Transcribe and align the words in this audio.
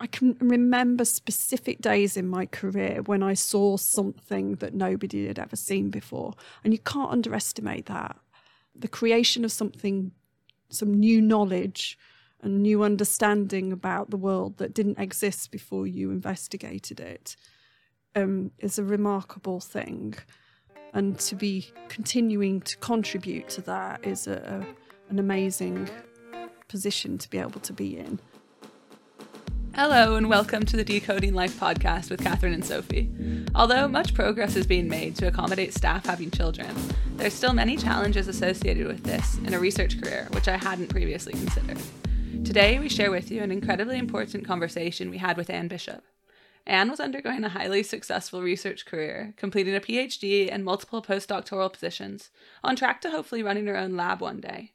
I 0.00 0.06
can 0.06 0.36
remember 0.40 1.04
specific 1.04 1.80
days 1.80 2.16
in 2.16 2.28
my 2.28 2.46
career 2.46 3.02
when 3.02 3.22
I 3.22 3.34
saw 3.34 3.76
something 3.76 4.56
that 4.56 4.74
nobody 4.74 5.26
had 5.26 5.38
ever 5.38 5.56
seen 5.56 5.90
before. 5.90 6.34
And 6.62 6.72
you 6.72 6.78
can't 6.78 7.10
underestimate 7.10 7.86
that. 7.86 8.16
The 8.74 8.88
creation 8.88 9.44
of 9.44 9.50
something, 9.50 10.12
some 10.68 10.94
new 10.94 11.20
knowledge 11.20 11.98
and 12.40 12.62
new 12.62 12.84
understanding 12.84 13.72
about 13.72 14.10
the 14.10 14.16
world 14.16 14.58
that 14.58 14.72
didn't 14.72 15.00
exist 15.00 15.50
before 15.50 15.86
you 15.86 16.10
investigated 16.10 17.00
it 17.00 17.34
um, 18.14 18.52
is 18.58 18.78
a 18.78 18.84
remarkable 18.84 19.58
thing. 19.58 20.14
And 20.94 21.18
to 21.20 21.34
be 21.34 21.70
continuing 21.88 22.60
to 22.62 22.76
contribute 22.78 23.48
to 23.50 23.62
that 23.62 24.04
is 24.04 24.28
a, 24.28 24.36
a, 24.62 25.10
an 25.10 25.18
amazing 25.18 25.88
position 26.68 27.18
to 27.18 27.28
be 27.28 27.38
able 27.38 27.60
to 27.60 27.72
be 27.72 27.98
in. 27.98 28.20
Hello, 29.80 30.16
and 30.16 30.28
welcome 30.28 30.64
to 30.64 30.76
the 30.76 30.82
Decoding 30.82 31.34
Life 31.34 31.60
podcast 31.60 32.10
with 32.10 32.20
Catherine 32.20 32.52
and 32.52 32.64
Sophie. 32.64 33.08
Although 33.54 33.86
much 33.86 34.12
progress 34.12 34.56
is 34.56 34.66
being 34.66 34.88
made 34.88 35.14
to 35.14 35.28
accommodate 35.28 35.72
staff 35.72 36.04
having 36.04 36.32
children, 36.32 36.74
there 37.14 37.28
are 37.28 37.30
still 37.30 37.52
many 37.52 37.76
challenges 37.76 38.26
associated 38.26 38.88
with 38.88 39.04
this 39.04 39.38
in 39.38 39.54
a 39.54 39.58
research 39.60 40.02
career, 40.02 40.26
which 40.32 40.48
I 40.48 40.56
hadn't 40.56 40.88
previously 40.88 41.32
considered. 41.32 41.78
Today, 42.44 42.80
we 42.80 42.88
share 42.88 43.12
with 43.12 43.30
you 43.30 43.40
an 43.40 43.52
incredibly 43.52 43.98
important 43.98 44.44
conversation 44.44 45.10
we 45.10 45.18
had 45.18 45.36
with 45.36 45.48
Anne 45.48 45.68
Bishop. 45.68 46.02
Anne 46.66 46.90
was 46.90 46.98
undergoing 46.98 47.44
a 47.44 47.48
highly 47.48 47.84
successful 47.84 48.42
research 48.42 48.84
career, 48.84 49.32
completing 49.36 49.76
a 49.76 49.80
PhD 49.80 50.48
and 50.50 50.64
multiple 50.64 51.02
postdoctoral 51.02 51.72
positions, 51.72 52.30
on 52.64 52.74
track 52.74 53.00
to 53.02 53.10
hopefully 53.10 53.44
running 53.44 53.66
her 53.66 53.76
own 53.76 53.96
lab 53.96 54.20
one 54.20 54.40
day 54.40 54.72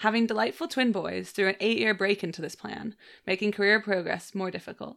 having 0.00 0.26
delightful 0.26 0.66
twin 0.66 0.92
boys 0.92 1.30
threw 1.30 1.48
an 1.48 1.56
eight 1.60 1.78
year 1.78 1.92
break 1.92 2.24
into 2.24 2.40
this 2.40 2.54
plan, 2.54 2.94
making 3.26 3.52
career 3.52 3.80
progress 3.80 4.34
more 4.34 4.50
difficult. 4.50 4.96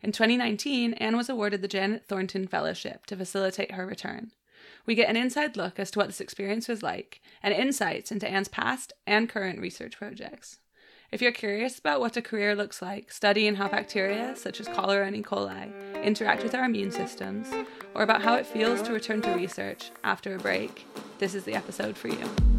In 0.00 0.12
2019, 0.12 0.92
Anne 0.94 1.16
was 1.16 1.28
awarded 1.28 1.60
the 1.60 1.66
Janet 1.66 2.04
Thornton 2.06 2.46
Fellowship 2.46 3.04
to 3.06 3.16
facilitate 3.16 3.72
her 3.72 3.84
return. 3.84 4.30
We 4.86 4.94
get 4.94 5.08
an 5.08 5.16
inside 5.16 5.56
look 5.56 5.80
as 5.80 5.90
to 5.90 5.98
what 5.98 6.06
this 6.06 6.20
experience 6.20 6.68
was 6.68 6.84
like 6.84 7.20
and 7.42 7.52
insights 7.52 8.12
into 8.12 8.28
Anne's 8.28 8.46
past 8.46 8.92
and 9.08 9.28
current 9.28 9.58
research 9.58 9.98
projects. 9.98 10.58
If 11.10 11.20
you're 11.20 11.32
curious 11.32 11.78
about 11.78 12.00
what 12.00 12.16
a 12.16 12.22
career 12.22 12.54
looks 12.54 12.80
like, 12.80 13.10
studying 13.10 13.56
how 13.56 13.66
bacteria, 13.66 14.36
such 14.36 14.60
as 14.60 14.68
cholera 14.68 15.06
and 15.06 15.16
E. 15.16 15.22
coli, 15.22 15.72
interact 16.04 16.44
with 16.44 16.54
our 16.54 16.64
immune 16.64 16.92
systems, 16.92 17.48
or 17.94 18.02
about 18.02 18.22
how 18.22 18.34
it 18.34 18.46
feels 18.46 18.82
to 18.82 18.92
return 18.92 19.20
to 19.22 19.30
research 19.32 19.90
after 20.04 20.36
a 20.36 20.38
break, 20.38 20.86
this 21.18 21.34
is 21.34 21.42
the 21.44 21.54
episode 21.54 21.96
for 21.96 22.08
you. 22.08 22.57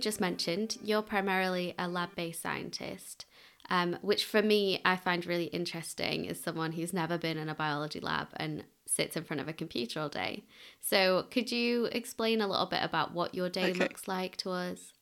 Just 0.00 0.20
mentioned, 0.20 0.78
you're 0.82 1.02
primarily 1.02 1.74
a 1.78 1.88
lab 1.88 2.14
based 2.14 2.42
scientist, 2.42 3.26
um, 3.68 3.96
which 4.02 4.24
for 4.24 4.42
me, 4.42 4.80
I 4.84 4.96
find 4.96 5.24
really 5.24 5.46
interesting 5.46 6.28
as 6.28 6.40
someone 6.40 6.72
who's 6.72 6.92
never 6.92 7.18
been 7.18 7.38
in 7.38 7.48
a 7.48 7.54
biology 7.54 8.00
lab 8.00 8.28
and 8.36 8.64
sits 8.86 9.16
in 9.16 9.24
front 9.24 9.40
of 9.40 9.48
a 9.48 9.52
computer 9.52 10.00
all 10.00 10.08
day. 10.08 10.44
So, 10.80 11.26
could 11.30 11.52
you 11.52 11.86
explain 11.86 12.40
a 12.40 12.48
little 12.48 12.66
bit 12.66 12.82
about 12.82 13.14
what 13.14 13.34
your 13.34 13.48
day 13.48 13.70
okay. 13.70 13.78
looks 13.78 14.08
like 14.08 14.36
to 14.38 14.50
us? 14.50 14.92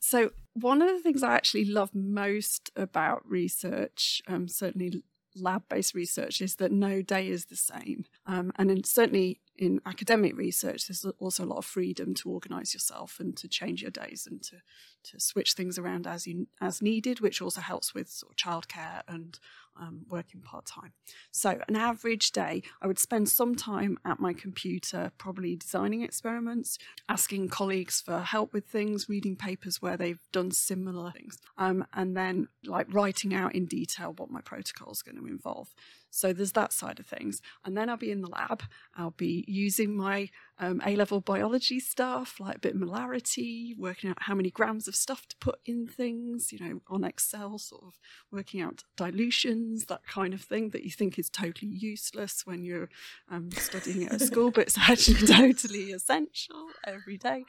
So, 0.00 0.32
one 0.54 0.82
of 0.82 0.88
the 0.88 0.98
things 0.98 1.22
I 1.22 1.34
actually 1.34 1.64
love 1.64 1.94
most 1.94 2.70
about 2.74 3.22
research, 3.24 4.20
um, 4.26 4.48
certainly 4.48 5.04
lab 5.36 5.62
based 5.68 5.94
research, 5.94 6.40
is 6.40 6.56
that 6.56 6.72
no 6.72 7.02
day 7.02 7.28
is 7.28 7.46
the 7.46 7.56
same. 7.56 8.04
Um, 8.26 8.52
and 8.56 8.84
certainly 8.86 9.40
in 9.56 9.80
academic 9.86 10.36
research, 10.36 10.86
there's 10.86 11.04
also 11.18 11.44
a 11.44 11.46
lot 11.46 11.58
of 11.58 11.64
freedom 11.64 12.14
to 12.14 12.30
organise 12.30 12.74
yourself 12.74 13.18
and 13.20 13.36
to 13.36 13.48
change 13.48 13.82
your 13.82 13.90
days 13.90 14.26
and 14.30 14.42
to 14.42 14.56
to 15.04 15.18
switch 15.18 15.54
things 15.54 15.78
around 15.78 16.06
as 16.06 16.26
you 16.26 16.46
as 16.60 16.80
needed, 16.80 17.20
which 17.20 17.42
also 17.42 17.60
helps 17.60 17.94
with 17.94 18.08
sort 18.08 18.32
of 18.32 18.36
childcare 18.36 19.02
and 19.08 19.38
um, 19.80 20.02
working 20.08 20.40
part 20.40 20.66
time. 20.66 20.92
So, 21.30 21.60
an 21.68 21.76
average 21.76 22.32
day, 22.32 22.62
I 22.80 22.86
would 22.86 22.98
spend 22.98 23.28
some 23.28 23.54
time 23.54 23.98
at 24.04 24.20
my 24.20 24.32
computer, 24.32 25.12
probably 25.18 25.56
designing 25.56 26.02
experiments, 26.02 26.78
asking 27.08 27.48
colleagues 27.48 28.00
for 28.00 28.20
help 28.20 28.52
with 28.52 28.66
things, 28.66 29.08
reading 29.08 29.36
papers 29.36 29.80
where 29.80 29.96
they've 29.96 30.20
done 30.32 30.50
similar 30.50 31.10
things, 31.12 31.38
um, 31.58 31.86
and 31.94 32.16
then 32.16 32.48
like 32.64 32.92
writing 32.92 33.34
out 33.34 33.54
in 33.54 33.66
detail 33.66 34.14
what 34.16 34.30
my 34.30 34.40
protocol 34.40 34.92
is 34.92 35.02
going 35.02 35.16
to 35.16 35.26
involve. 35.26 35.68
So 36.14 36.32
there's 36.34 36.52
that 36.52 36.74
side 36.74 37.00
of 37.00 37.06
things. 37.06 37.40
And 37.64 37.74
then 37.74 37.88
I'll 37.88 37.96
be 37.96 38.10
in 38.10 38.20
the 38.20 38.28
lab. 38.28 38.62
I'll 38.94 39.12
be 39.12 39.44
using 39.48 39.96
my 39.96 40.28
um, 40.58 40.82
A 40.84 40.94
level 40.94 41.20
biology 41.20 41.80
stuff, 41.80 42.38
like 42.38 42.56
a 42.56 42.58
bit 42.58 42.74
of 42.74 42.80
molarity, 42.80 43.76
working 43.78 44.10
out 44.10 44.18
how 44.20 44.34
many 44.34 44.50
grams 44.50 44.86
of 44.86 44.94
stuff 44.94 45.26
to 45.28 45.36
put 45.38 45.58
in 45.64 45.86
things, 45.86 46.52
you 46.52 46.58
know, 46.58 46.80
on 46.86 47.02
Excel, 47.02 47.58
sort 47.58 47.82
of 47.84 47.98
working 48.30 48.60
out 48.60 48.84
dilutions, 48.94 49.86
that 49.86 50.06
kind 50.06 50.34
of 50.34 50.42
thing 50.42 50.68
that 50.70 50.84
you 50.84 50.90
think 50.90 51.18
is 51.18 51.30
totally 51.30 51.72
useless 51.72 52.46
when 52.46 52.62
you're 52.62 52.90
um, 53.30 53.50
studying 53.50 54.04
at 54.04 54.12
a 54.12 54.18
school, 54.18 54.50
but 54.50 54.64
it's 54.64 54.78
actually 54.78 55.26
totally 55.26 55.92
essential 55.92 56.68
every 56.86 57.16
day. 57.16 57.44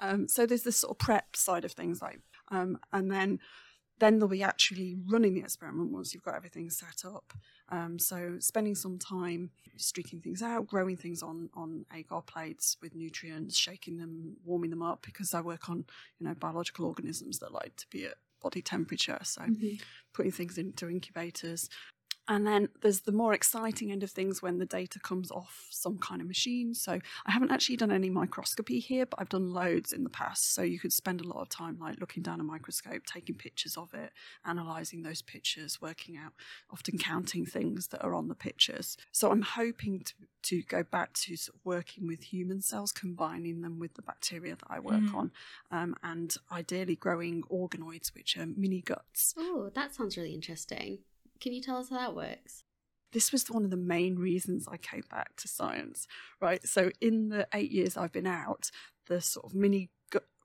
Um, 0.00 0.26
so 0.26 0.46
there's 0.46 0.62
this 0.62 0.78
sort 0.78 0.92
of 0.92 0.98
prep 0.98 1.36
side 1.36 1.66
of 1.66 1.72
things, 1.72 2.00
like, 2.00 2.20
um, 2.50 2.78
and 2.94 3.10
then 3.10 3.40
then 3.98 4.18
they'll 4.18 4.28
be 4.28 4.42
actually 4.42 4.96
running 5.06 5.34
the 5.34 5.40
experiment 5.40 5.90
once 5.90 6.12
you've 6.12 6.22
got 6.22 6.34
everything 6.34 6.70
set 6.70 7.04
up. 7.04 7.32
Um, 7.70 7.98
so 7.98 8.36
spending 8.38 8.74
some 8.74 8.98
time 8.98 9.50
streaking 9.76 10.20
things 10.20 10.42
out, 10.42 10.66
growing 10.66 10.96
things 10.96 11.22
on 11.22 11.50
on 11.54 11.84
agar 11.94 12.22
plates 12.22 12.76
with 12.80 12.94
nutrients, 12.94 13.56
shaking 13.56 13.96
them, 13.96 14.36
warming 14.44 14.70
them 14.70 14.82
up 14.82 15.02
because 15.02 15.34
I 15.34 15.40
work 15.40 15.68
on 15.68 15.84
you 16.18 16.26
know 16.26 16.34
biological 16.34 16.86
organisms 16.86 17.38
that 17.38 17.52
like 17.52 17.76
to 17.76 17.86
be 17.90 18.06
at 18.06 18.14
body 18.42 18.62
temperature. 18.62 19.18
So 19.22 19.42
mm-hmm. 19.42 19.82
putting 20.12 20.32
things 20.32 20.58
into 20.58 20.88
incubators, 20.88 21.68
and 22.28 22.46
then 22.46 22.68
there's 22.82 23.00
the 23.00 23.12
more 23.12 23.32
exciting 23.32 23.92
end 23.92 24.02
of 24.02 24.10
things 24.10 24.42
when 24.42 24.58
the 24.58 24.66
data 24.66 24.98
comes 24.98 25.30
off 25.30 25.66
some 25.70 25.98
kind 25.98 26.20
of 26.20 26.26
machine. 26.26 26.74
So 26.74 26.98
I 27.24 27.30
haven't 27.30 27.52
actually 27.52 27.76
done 27.76 27.92
any 27.92 28.10
microscopy 28.10 28.80
here, 28.80 29.06
but 29.06 29.20
I've 29.20 29.28
done 29.28 29.52
loads 29.52 29.92
in 29.92 30.02
the 30.02 30.10
past. 30.10 30.52
So 30.52 30.62
you 30.62 30.80
could 30.80 30.92
spend 30.92 31.20
a 31.20 31.28
lot 31.28 31.40
of 31.40 31.48
time 31.48 31.78
like 31.80 32.00
looking 32.00 32.22
down 32.24 32.40
a 32.40 32.44
microscope, 32.44 33.02
taking 33.06 33.36
pictures 33.36 33.76
of 33.76 33.94
it, 33.94 34.10
analysing 34.44 35.02
those 35.02 35.22
pictures, 35.22 35.80
working 35.80 36.16
out, 36.16 36.32
often 36.70 36.98
counting 36.98 37.46
things 37.46 37.88
that 37.88 38.02
are 38.02 38.14
on 38.14 38.26
the 38.26 38.34
pictures. 38.34 38.96
So 39.12 39.30
I'm 39.30 39.42
hoping 39.42 40.00
to, 40.00 40.14
to 40.42 40.62
go 40.62 40.82
back 40.82 41.12
to 41.14 41.36
sort 41.36 41.54
of 41.54 41.60
working 41.64 42.08
with 42.08 42.24
human 42.24 42.60
cells, 42.60 42.90
combining 42.90 43.60
them 43.60 43.78
with 43.78 43.94
the 43.94 44.02
bacteria 44.02 44.56
that 44.56 44.66
I 44.68 44.80
work 44.80 45.00
mm. 45.00 45.14
on, 45.14 45.30
um, 45.70 45.94
and 46.02 46.36
ideally 46.50 46.96
growing 46.96 47.44
organoids, 47.44 48.12
which 48.14 48.36
are 48.36 48.46
mini 48.46 48.80
guts. 48.80 49.34
Oh, 49.36 49.70
that 49.74 49.94
sounds 49.94 50.16
really 50.16 50.34
interesting. 50.34 50.98
Can 51.40 51.52
you 51.52 51.62
tell 51.62 51.76
us 51.76 51.90
how 51.90 51.98
that 51.98 52.16
works? 52.16 52.64
This 53.12 53.32
was 53.32 53.48
one 53.48 53.64
of 53.64 53.70
the 53.70 53.76
main 53.76 54.16
reasons 54.16 54.66
I 54.68 54.76
came 54.76 55.04
back 55.10 55.36
to 55.36 55.48
science, 55.48 56.06
right? 56.40 56.66
So, 56.66 56.90
in 57.00 57.28
the 57.28 57.46
eight 57.54 57.70
years 57.70 57.96
I've 57.96 58.12
been 58.12 58.26
out, 58.26 58.70
the 59.06 59.20
sort 59.20 59.46
of 59.46 59.54
mini 59.54 59.90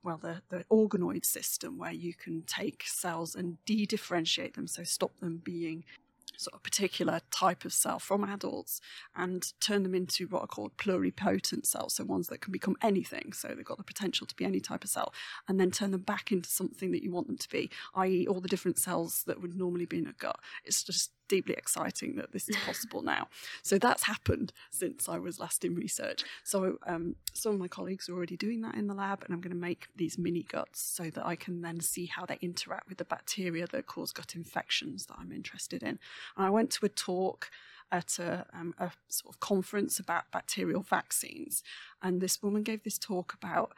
well, 0.04 0.18
the, 0.18 0.42
the 0.50 0.66
organoid 0.72 1.26
system 1.26 1.78
where 1.78 1.92
you 1.92 2.14
can 2.14 2.44
take 2.44 2.84
cells 2.86 3.36
and 3.36 3.64
de 3.66 3.86
differentiate 3.86 4.56
them, 4.56 4.68
so 4.68 4.84
stop 4.84 5.20
them 5.20 5.42
being 5.44 5.84
sort 6.42 6.56
of 6.56 6.64
particular 6.64 7.22
type 7.32 7.66
of 7.66 7.74
cell 7.74 8.00
from 8.00 8.24
adults 8.24 8.82
and 9.16 9.54
turn 9.60 9.84
them 9.84 9.96
into 9.96 10.28
what 10.28 10.44
are 10.44 10.48
called 10.48 10.78
pluripotent 10.78 11.66
cells, 11.66 11.96
so 11.96 12.04
ones 12.04 12.28
that 12.28 12.42
can 12.42 12.52
become 12.52 12.76
anything. 12.82 13.34
So 13.34 13.50
they've 13.50 13.64
got 13.64 13.78
the 13.78 13.84
potential 13.84 14.28
to 14.28 14.36
be 14.36 14.46
any 14.46 14.60
type 14.60 14.84
of 14.84 14.90
cell, 14.90 15.14
and 15.48 15.60
then 15.60 15.72
turn 15.72 15.92
them 15.92 16.02
back 16.02 16.32
into 16.32 16.50
something 16.50 16.92
that 16.92 17.04
you 17.04 17.12
want 17.12 17.28
them 17.28 17.38
to 17.38 17.50
be, 17.50 17.70
i.e., 17.96 18.28
all 18.28 18.42
the 18.42 18.48
different 18.48 18.78
cells 18.78 19.24
that 19.28 19.42
would 19.42 19.56
normally 19.56 19.86
be 19.86 20.00
in 20.00 20.08
a 20.08 20.14
gut. 20.14 20.40
It's 20.66 20.84
just 20.84 21.12
deeply 21.32 21.56
exciting 21.56 22.18
that 22.18 22.34
this 22.34 22.50
is 22.50 22.58
possible 22.66 23.02
now. 23.02 23.30
So 23.64 23.78
that's 23.78 24.04
happened 24.04 24.52
since 24.70 25.08
I 25.08 25.18
was 25.18 25.40
last 25.40 25.64
in 25.64 25.76
research. 25.76 26.26
So 26.44 26.78
um, 26.86 27.16
some 27.34 27.54
of 27.54 27.60
my 27.60 27.70
colleagues 27.70 28.10
are 28.10 28.14
already 28.14 28.36
doing 28.36 28.60
that 28.62 28.76
in 28.76 28.88
the 28.88 28.94
lab, 28.94 29.24
and 29.24 29.34
I'm 29.34 29.40
going 29.40 29.56
to 29.56 29.68
make 29.70 29.88
these 29.96 30.18
mini 30.18 30.44
guts 30.44 30.82
so 30.82 31.06
that 31.10 31.26
I 31.26 31.38
can 31.38 31.62
then 31.62 31.80
see 31.80 32.06
how 32.08 32.26
they 32.26 32.38
interact 32.42 32.90
with 32.90 32.98
the 32.98 33.06
bacteria 33.06 33.66
that 33.68 33.88
cause 33.88 34.12
gut 34.12 34.36
infections 34.36 35.06
that 35.06 35.16
I'm 35.18 35.32
interested 35.32 35.82
in. 35.84 36.00
And 36.36 36.46
I 36.46 36.50
went 36.50 36.70
to 36.72 36.86
a 36.86 36.90
talk 36.90 37.50
at 37.94 38.20
a, 38.20 38.46
um, 38.54 38.74
a, 38.78 38.92
sort 39.08 39.34
of 39.34 39.40
conference 39.40 40.00
about 40.00 40.32
bacterial 40.32 40.82
vaccines. 40.82 41.64
And 42.02 42.20
this 42.20 42.44
woman 42.44 42.64
gave 42.64 42.84
this 42.84 42.98
talk 42.98 43.34
about 43.34 43.74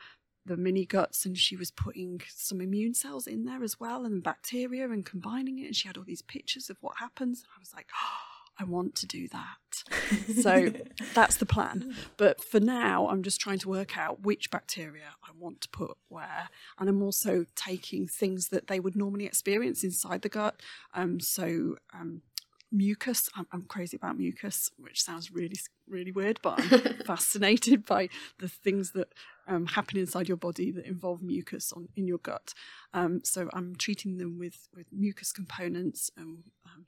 the 0.46 0.58
mini 0.58 0.86
guts 0.86 1.26
and 1.26 1.38
she 1.38 1.56
was 1.56 1.72
putting 1.72 2.22
some 2.30 2.62
immune 2.62 2.94
cells 2.94 3.28
in 3.28 3.46
there 3.46 3.64
as 3.64 3.80
well 3.80 4.06
and 4.06 4.24
bacteria 4.24 4.90
and 4.90 5.06
combining 5.06 5.60
it 5.60 5.66
and 5.66 5.76
she 5.76 5.88
had 5.88 5.98
all 5.98 6.04
these 6.04 6.22
pictures 6.22 6.70
of 6.70 6.78
what 6.82 6.98
happens 6.98 7.42
and 7.42 7.48
i 7.56 7.60
was 7.60 7.74
like 7.74 7.88
oh, 7.94 8.18
i 8.60 8.64
want 8.64 8.94
to 8.94 9.08
do 9.08 9.28
that. 9.30 9.84
So 10.44 10.72
that's 11.16 11.38
the 11.38 11.46
plan. 11.48 11.96
But 12.18 12.44
for 12.44 12.60
now 12.60 13.08
i'm 13.08 13.24
just 13.24 13.42
trying 13.42 13.58
to 13.60 13.70
work 13.70 13.98
out 13.98 14.22
which 14.22 14.52
bacteria 14.52 15.16
i 15.24 15.32
want 15.38 15.62
to 15.62 15.70
put 15.70 15.98
where 16.08 16.50
and 16.78 16.88
i'm 16.88 17.02
also 17.02 17.46
taking 17.56 18.08
things 18.08 18.50
that 18.50 18.68
they 18.68 18.80
would 18.80 18.96
normally 18.96 19.26
experience 19.26 19.84
inside 19.84 20.22
the 20.22 20.30
gut. 20.30 20.62
Um, 20.94 21.20
so 21.20 21.78
um, 21.94 22.22
mucus. 22.74 23.30
I'm, 23.36 23.48
I'm, 23.52 23.62
crazy 23.62 23.96
about 23.96 24.18
mucus, 24.18 24.70
which 24.78 25.02
sounds 25.02 25.32
really, 25.32 25.56
really 25.88 26.12
weird, 26.12 26.40
but 26.42 26.60
I'm 26.60 26.98
fascinated 27.06 27.86
by 27.86 28.10
the 28.40 28.50
things 28.50 28.92
that 28.92 29.14
um, 29.48 29.68
happen 29.68 29.98
inside 29.98 30.28
your 30.28 30.38
body 30.38 30.72
that 30.72 30.86
involve 30.86 31.22
mucus 31.22 31.72
on 31.72 31.90
in 31.96 32.08
your 32.08 32.18
gut. 32.18 32.54
Um, 32.94 33.22
so 33.24 33.50
I'm 33.54 33.76
treating 33.76 34.18
them 34.18 34.38
with 34.40 34.68
with 34.76 34.88
mucus 34.92 35.32
components 35.32 36.10
and 36.18 36.44
um, 36.66 36.86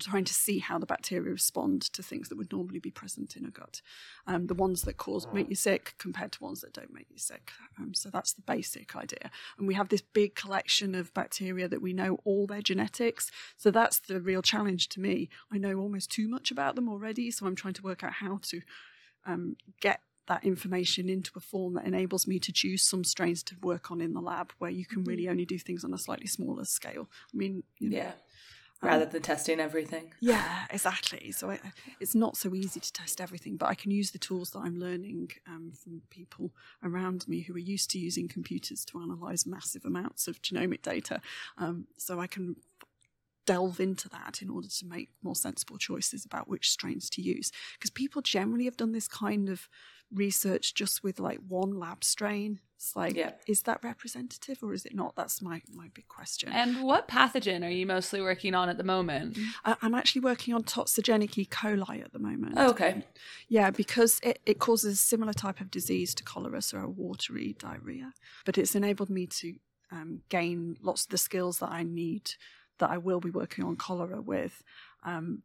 trying 0.00 0.24
to 0.24 0.34
see 0.34 0.58
how 0.58 0.78
the 0.78 0.86
bacteria 0.86 1.30
respond 1.30 1.82
to 1.82 2.02
things 2.02 2.28
that 2.28 2.36
would 2.36 2.52
normally 2.52 2.78
be 2.78 2.90
present 2.90 3.36
in 3.36 3.44
a 3.44 3.50
gut. 3.50 3.80
Um, 4.26 4.46
the 4.46 4.54
ones 4.54 4.82
that 4.82 4.96
cause 4.96 5.26
make 5.32 5.48
you 5.48 5.54
sick 5.54 5.94
compared 5.98 6.32
to 6.32 6.42
ones 6.42 6.60
that 6.60 6.72
don't 6.72 6.92
make 6.92 7.06
you 7.10 7.18
sick. 7.18 7.52
Um, 7.78 7.94
so 7.94 8.10
that's 8.10 8.32
the 8.32 8.42
basic 8.42 8.96
idea. 8.96 9.30
And 9.58 9.68
we 9.68 9.74
have 9.74 9.88
this 9.88 10.02
big 10.02 10.34
collection 10.34 10.94
of 10.94 11.14
bacteria 11.14 11.68
that 11.68 11.82
we 11.82 11.92
know 11.92 12.18
all 12.24 12.46
their 12.46 12.62
genetics. 12.62 13.30
So 13.56 13.70
that's 13.70 14.00
the 14.00 14.20
real 14.20 14.42
challenge 14.42 14.88
to 14.90 15.00
me. 15.00 15.28
I 15.52 15.58
know 15.58 15.78
almost 15.78 16.10
too 16.10 16.28
much 16.28 16.50
about 16.50 16.74
them 16.74 16.88
already, 16.88 17.30
so 17.30 17.46
I'm 17.46 17.56
trying 17.56 17.74
to 17.74 17.82
work 17.82 18.02
out 18.02 18.14
how 18.14 18.40
to 18.42 18.60
um, 19.26 19.56
get 19.80 20.00
that 20.26 20.42
information 20.42 21.08
into 21.08 21.30
a 21.36 21.40
form 21.40 21.74
that 21.74 21.86
enables 21.86 22.26
me 22.26 22.38
to 22.38 22.50
choose 22.50 22.82
some 22.82 23.04
strains 23.04 23.42
to 23.42 23.54
work 23.62 23.90
on 23.90 24.00
in 24.00 24.14
the 24.14 24.20
lab 24.20 24.52
where 24.58 24.70
you 24.70 24.86
can 24.86 25.04
really 25.04 25.24
mm-hmm. 25.24 25.32
only 25.32 25.44
do 25.44 25.58
things 25.58 25.84
on 25.84 25.92
a 25.92 25.98
slightly 25.98 26.26
smaller 26.26 26.64
scale. 26.64 27.10
I 27.32 27.36
mean, 27.36 27.62
you 27.78 27.90
know, 27.90 27.96
yeah 27.98 28.12
rather 28.82 29.06
than 29.06 29.22
testing 29.22 29.60
everything. 29.60 30.12
Yeah, 30.20 30.64
exactly. 30.70 31.32
So 31.32 31.50
I, 31.50 31.60
it's 32.00 32.14
not 32.14 32.36
so 32.36 32.54
easy 32.54 32.80
to 32.80 32.92
test 32.92 33.20
everything, 33.20 33.56
but 33.56 33.68
I 33.68 33.74
can 33.74 33.90
use 33.90 34.10
the 34.10 34.18
tools 34.18 34.50
that 34.50 34.60
I'm 34.60 34.78
learning 34.78 35.30
um, 35.46 35.72
from 35.72 36.02
people 36.10 36.52
around 36.82 37.26
me 37.28 37.40
who 37.40 37.54
are 37.54 37.58
used 37.58 37.90
to 37.90 37.98
using 37.98 38.28
computers 38.28 38.84
to 38.86 39.00
analyze 39.00 39.46
massive 39.46 39.84
amounts 39.84 40.28
of 40.28 40.42
genomic 40.42 40.82
data. 40.82 41.20
Um, 41.56 41.86
so 41.96 42.20
I 42.20 42.26
can 42.26 42.56
delve 43.46 43.80
into 43.80 44.08
that 44.08 44.40
in 44.40 44.48
order 44.48 44.68
to 44.68 44.86
make 44.86 45.10
more 45.22 45.34
sensible 45.34 45.76
choices 45.76 46.24
about 46.24 46.48
which 46.48 46.70
strains 46.70 47.10
to 47.10 47.22
use. 47.22 47.52
Because 47.78 47.90
people 47.90 48.22
generally 48.22 48.64
have 48.64 48.76
done 48.76 48.92
this 48.92 49.08
kind 49.08 49.48
of 49.48 49.68
research 50.14 50.74
just 50.74 51.02
with 51.02 51.20
like 51.20 51.40
one 51.48 51.78
lab 51.78 52.04
strain. 52.04 52.60
It's 52.76 52.94
like, 52.94 53.16
yeah. 53.16 53.32
is 53.46 53.62
that 53.62 53.82
representative 53.82 54.62
or 54.62 54.74
is 54.74 54.84
it 54.84 54.94
not? 54.94 55.16
That's 55.16 55.40
my, 55.40 55.62
my 55.72 55.88
big 55.94 56.06
question. 56.08 56.50
And 56.52 56.82
what 56.82 57.08
pathogen 57.08 57.64
are 57.64 57.70
you 57.70 57.86
mostly 57.86 58.20
working 58.20 58.54
on 58.54 58.68
at 58.68 58.76
the 58.76 58.84
moment? 58.84 59.38
Uh, 59.64 59.76
I'm 59.80 59.94
actually 59.94 60.20
working 60.20 60.52
on 60.54 60.64
toxigenic 60.64 61.38
E. 61.38 61.46
coli 61.46 62.04
at 62.04 62.12
the 62.12 62.18
moment. 62.18 62.54
Oh, 62.56 62.70
okay. 62.70 63.02
Yeah, 63.48 63.70
because 63.70 64.20
it, 64.22 64.38
it 64.44 64.58
causes 64.58 64.94
a 64.94 64.96
similar 64.96 65.32
type 65.32 65.60
of 65.60 65.70
disease 65.70 66.14
to 66.16 66.24
cholera, 66.24 66.60
so 66.60 66.78
a 66.78 66.88
watery 66.88 67.56
diarrhea. 67.58 68.12
But 68.44 68.58
it's 68.58 68.74
enabled 68.74 69.08
me 69.08 69.26
to 69.28 69.54
um, 69.90 70.20
gain 70.28 70.76
lots 70.82 71.04
of 71.04 71.10
the 71.10 71.18
skills 71.18 71.60
that 71.60 71.70
I 71.70 71.84
need 71.84 72.32
that 72.78 72.90
I 72.90 72.98
will 72.98 73.20
be 73.20 73.30
working 73.30 73.64
on 73.64 73.76
cholera 73.76 74.20
with. 74.20 74.62
Um, 75.04 75.42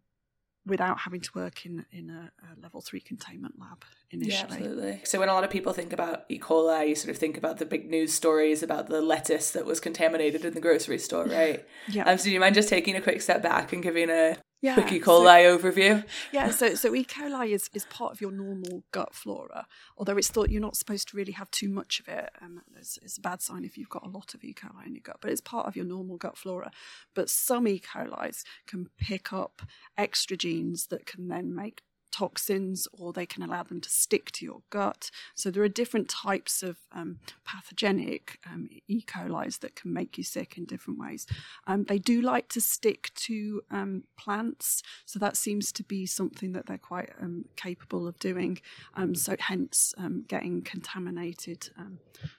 without 0.65 0.99
having 0.99 1.21
to 1.21 1.29
work 1.35 1.65
in 1.65 1.85
in 1.91 2.09
a, 2.09 2.31
a, 2.43 2.61
level 2.61 2.81
three 2.81 2.99
containment 2.99 3.55
lab 3.59 3.83
initially. 4.11 4.33
Yeah, 4.33 4.43
absolutely. 4.43 5.01
So 5.03 5.19
when 5.19 5.29
a 5.29 5.33
lot 5.33 5.43
of 5.43 5.49
people 5.49 5.73
think 5.73 5.93
about 5.93 6.25
E. 6.29 6.39
coli, 6.39 6.89
you 6.89 6.95
sort 6.95 7.11
of 7.11 7.17
think 7.17 7.37
about 7.37 7.57
the 7.57 7.65
big 7.65 7.89
news 7.89 8.13
stories 8.13 8.61
about 8.61 8.87
the 8.87 9.01
lettuce 9.01 9.51
that 9.51 9.65
was 9.65 9.79
contaminated 9.79 10.45
in 10.45 10.53
the 10.53 10.61
grocery 10.61 10.99
store, 10.99 11.25
right? 11.25 11.65
yeah. 11.87 12.03
Um, 12.03 12.17
so 12.17 12.25
do 12.25 12.31
you 12.31 12.39
mind 12.39 12.55
just 12.55 12.69
taking 12.69 12.95
a 12.95 13.01
quick 13.01 13.21
step 13.21 13.41
back 13.41 13.73
and 13.73 13.81
giving 13.81 14.09
a 14.09 14.37
yeah, 14.61 14.73
quick 14.73 14.91
E. 14.91 14.99
coli 14.99 15.43
so, 15.43 15.57
overview. 15.57 16.03
Yeah, 16.31 16.51
so 16.51 16.75
so 16.75 16.93
E. 16.93 17.05
coli 17.05 17.51
is, 17.51 17.69
is 17.73 17.85
part 17.85 18.11
of 18.11 18.21
your 18.21 18.31
normal 18.31 18.83
gut 18.91 19.13
flora, 19.13 19.67
although 19.97 20.17
it's 20.17 20.29
thought 20.29 20.49
you're 20.49 20.61
not 20.61 20.75
supposed 20.75 21.07
to 21.09 21.17
really 21.17 21.31
have 21.31 21.49
too 21.51 21.69
much 21.69 21.99
of 21.99 22.07
it. 22.07 22.29
Um, 22.41 22.61
it's, 22.77 22.97
it's, 23.01 23.17
a 23.17 23.21
bad 23.21 23.41
sign 23.41 23.63
if 23.63 23.77
you've 23.77 23.89
got 23.89 24.05
a 24.05 24.09
lot 24.09 24.33
of 24.33 24.43
E. 24.43 24.53
coli 24.53 24.85
in 24.85 24.95
your 24.95 25.01
gut, 25.01 25.17
but 25.21 25.31
it's 25.31 25.41
part 25.41 25.67
of 25.67 25.75
your 25.75 25.85
normal 25.85 26.17
gut 26.17 26.37
flora. 26.37 26.71
But 27.13 27.29
some 27.29 27.67
E. 27.67 27.79
coli's 27.79 28.43
can 28.67 28.89
pick 28.97 29.31
up 29.31 29.61
extra 29.97 30.35
genes 30.35 30.87
that 30.87 31.05
can 31.05 31.27
then 31.27 31.55
make 31.55 31.83
toxins 32.11 32.87
or 32.91 33.13
they 33.13 33.25
can 33.25 33.43
allow 33.43 33.63
them 33.63 33.81
to 33.81 33.89
stick 33.89 34.31
to 34.31 34.45
your 34.45 34.61
gut. 34.69 35.11
So 35.35 35.51
there 35.51 35.63
are 35.63 35.69
different 35.69 36.09
types 36.09 36.63
of 36.63 36.77
um, 36.91 37.19
pathogenic 37.45 38.39
um, 38.45 38.67
E. 38.87 39.01
coli's 39.01 39.59
that 39.59 39.75
can 39.75 39.93
make 39.93 40.17
you 40.17 40.23
sick 40.23 40.57
in 40.57 40.65
different 40.65 40.99
ways. 40.99 41.25
Um, 41.67 41.85
they 41.85 41.99
do 41.99 42.21
like 42.21 42.49
to 42.49 42.61
stick 42.61 43.11
to 43.15 43.61
um, 43.71 44.03
plants, 44.17 44.83
so 45.05 45.19
that 45.19 45.37
seems 45.37 45.71
to 45.73 45.83
be 45.83 46.05
something 46.05 46.53
that 46.53 46.65
they're 46.65 46.77
quite 46.77 47.11
um, 47.21 47.45
capable 47.55 48.07
of 48.07 48.17
doing. 48.19 48.59
Um, 48.95 49.15
so 49.15 49.35
hence 49.39 49.93
getting 50.27 50.61
contaminated 50.61 51.69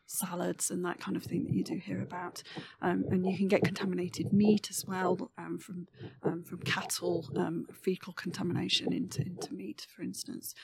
salads 0.07 0.71
and 0.71 0.85
that 0.85 1.01
kind 1.01 1.17
of 1.17 1.23
thing 1.23 1.45
that 1.45 1.53
you 1.53 1.65
do 1.65 1.77
hear 1.77 2.03
about. 2.03 2.43
and 2.81 3.27
you 3.27 3.37
can 3.37 3.49
get 3.49 3.63
contaminated 3.63 4.33
meat 4.33 4.69
as 4.71 4.85
well 4.87 5.31
from 5.59 5.87
from 6.45 6.59
cattle, 6.65 7.27
fecal 7.73 8.13
contamination 8.13 8.93
into 8.93 9.23
into 9.23 9.55
meat, 9.55 9.60
for 9.95 10.03
instance. 10.03 10.55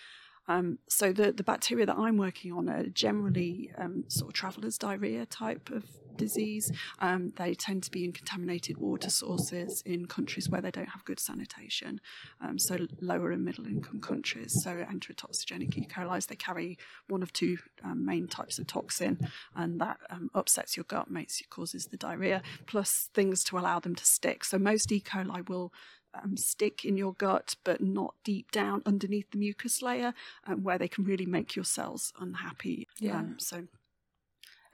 Um, 0.48 0.78
so 0.88 1.12
the, 1.12 1.32
the 1.32 1.43
bacteria 1.43 1.87
that 1.87 1.98
I'm 1.98 2.16
working 2.16 2.52
on 2.52 2.69
are 2.69 2.84
generally 2.84 3.72
um, 3.76 4.04
sort 4.08 4.31
of 4.31 4.34
traveller's 4.34 4.78
diarrhea 4.78 5.26
type 5.26 5.70
of 5.70 5.84
disease. 6.16 6.72
Um, 7.00 7.32
they 7.37 7.54
tend 7.54 7.82
to 7.82 7.90
be 7.90 8.04
in 8.04 8.12
contaminated 8.12 8.78
water 8.78 9.10
sources 9.10 9.82
in 9.84 10.06
countries 10.06 10.48
where 10.48 10.60
they 10.60 10.70
don't 10.70 10.88
have 10.88 11.04
good 11.04 11.20
sanitation, 11.20 12.00
um, 12.40 12.58
so 12.58 12.87
lower 13.00 13.32
and 13.32 13.44
middle 13.44 13.66
income 13.66 14.00
countries. 14.00 14.62
So 14.62 14.70
enterotoxigenic 14.70 15.76
E. 15.76 15.87
coli, 15.87 16.26
they 16.26 16.37
carry 16.37 16.78
one 17.08 17.22
of 17.22 17.32
two 17.32 17.58
um, 17.84 18.06
main 18.06 18.28
types 18.28 18.58
of 18.58 18.66
toxin, 18.66 19.28
and 19.54 19.81
that 19.81 19.98
um, 20.10 20.31
upsets 20.34 20.76
your 20.76 20.84
gut, 20.84 21.10
makes 21.10 21.40
it 21.40 21.50
causes 21.50 21.87
the 21.87 21.96
diarrhea, 21.96 22.43
plus 22.66 23.10
things 23.12 23.44
to 23.44 23.58
allow 23.58 23.81
them 23.81 23.94
to 23.94 24.04
stick. 24.06 24.44
So 24.44 24.58
most 24.58 24.90
E. 24.93 25.00
coli 25.00 25.46
will 25.48 25.72
um, 26.22 26.36
stick 26.36 26.84
in 26.84 26.96
your 26.96 27.14
gut, 27.14 27.56
but 27.64 27.80
not 27.80 28.14
deep 28.24 28.50
down 28.50 28.82
underneath 28.86 29.30
the 29.30 29.38
mucus 29.38 29.82
layer, 29.82 30.14
um, 30.46 30.62
where 30.62 30.78
they 30.78 30.88
can 30.88 31.04
really 31.04 31.26
make 31.26 31.56
your 31.56 31.64
cells 31.64 32.12
unhappy. 32.20 32.88
Yeah. 32.98 33.18
Um, 33.18 33.36
so, 33.38 33.66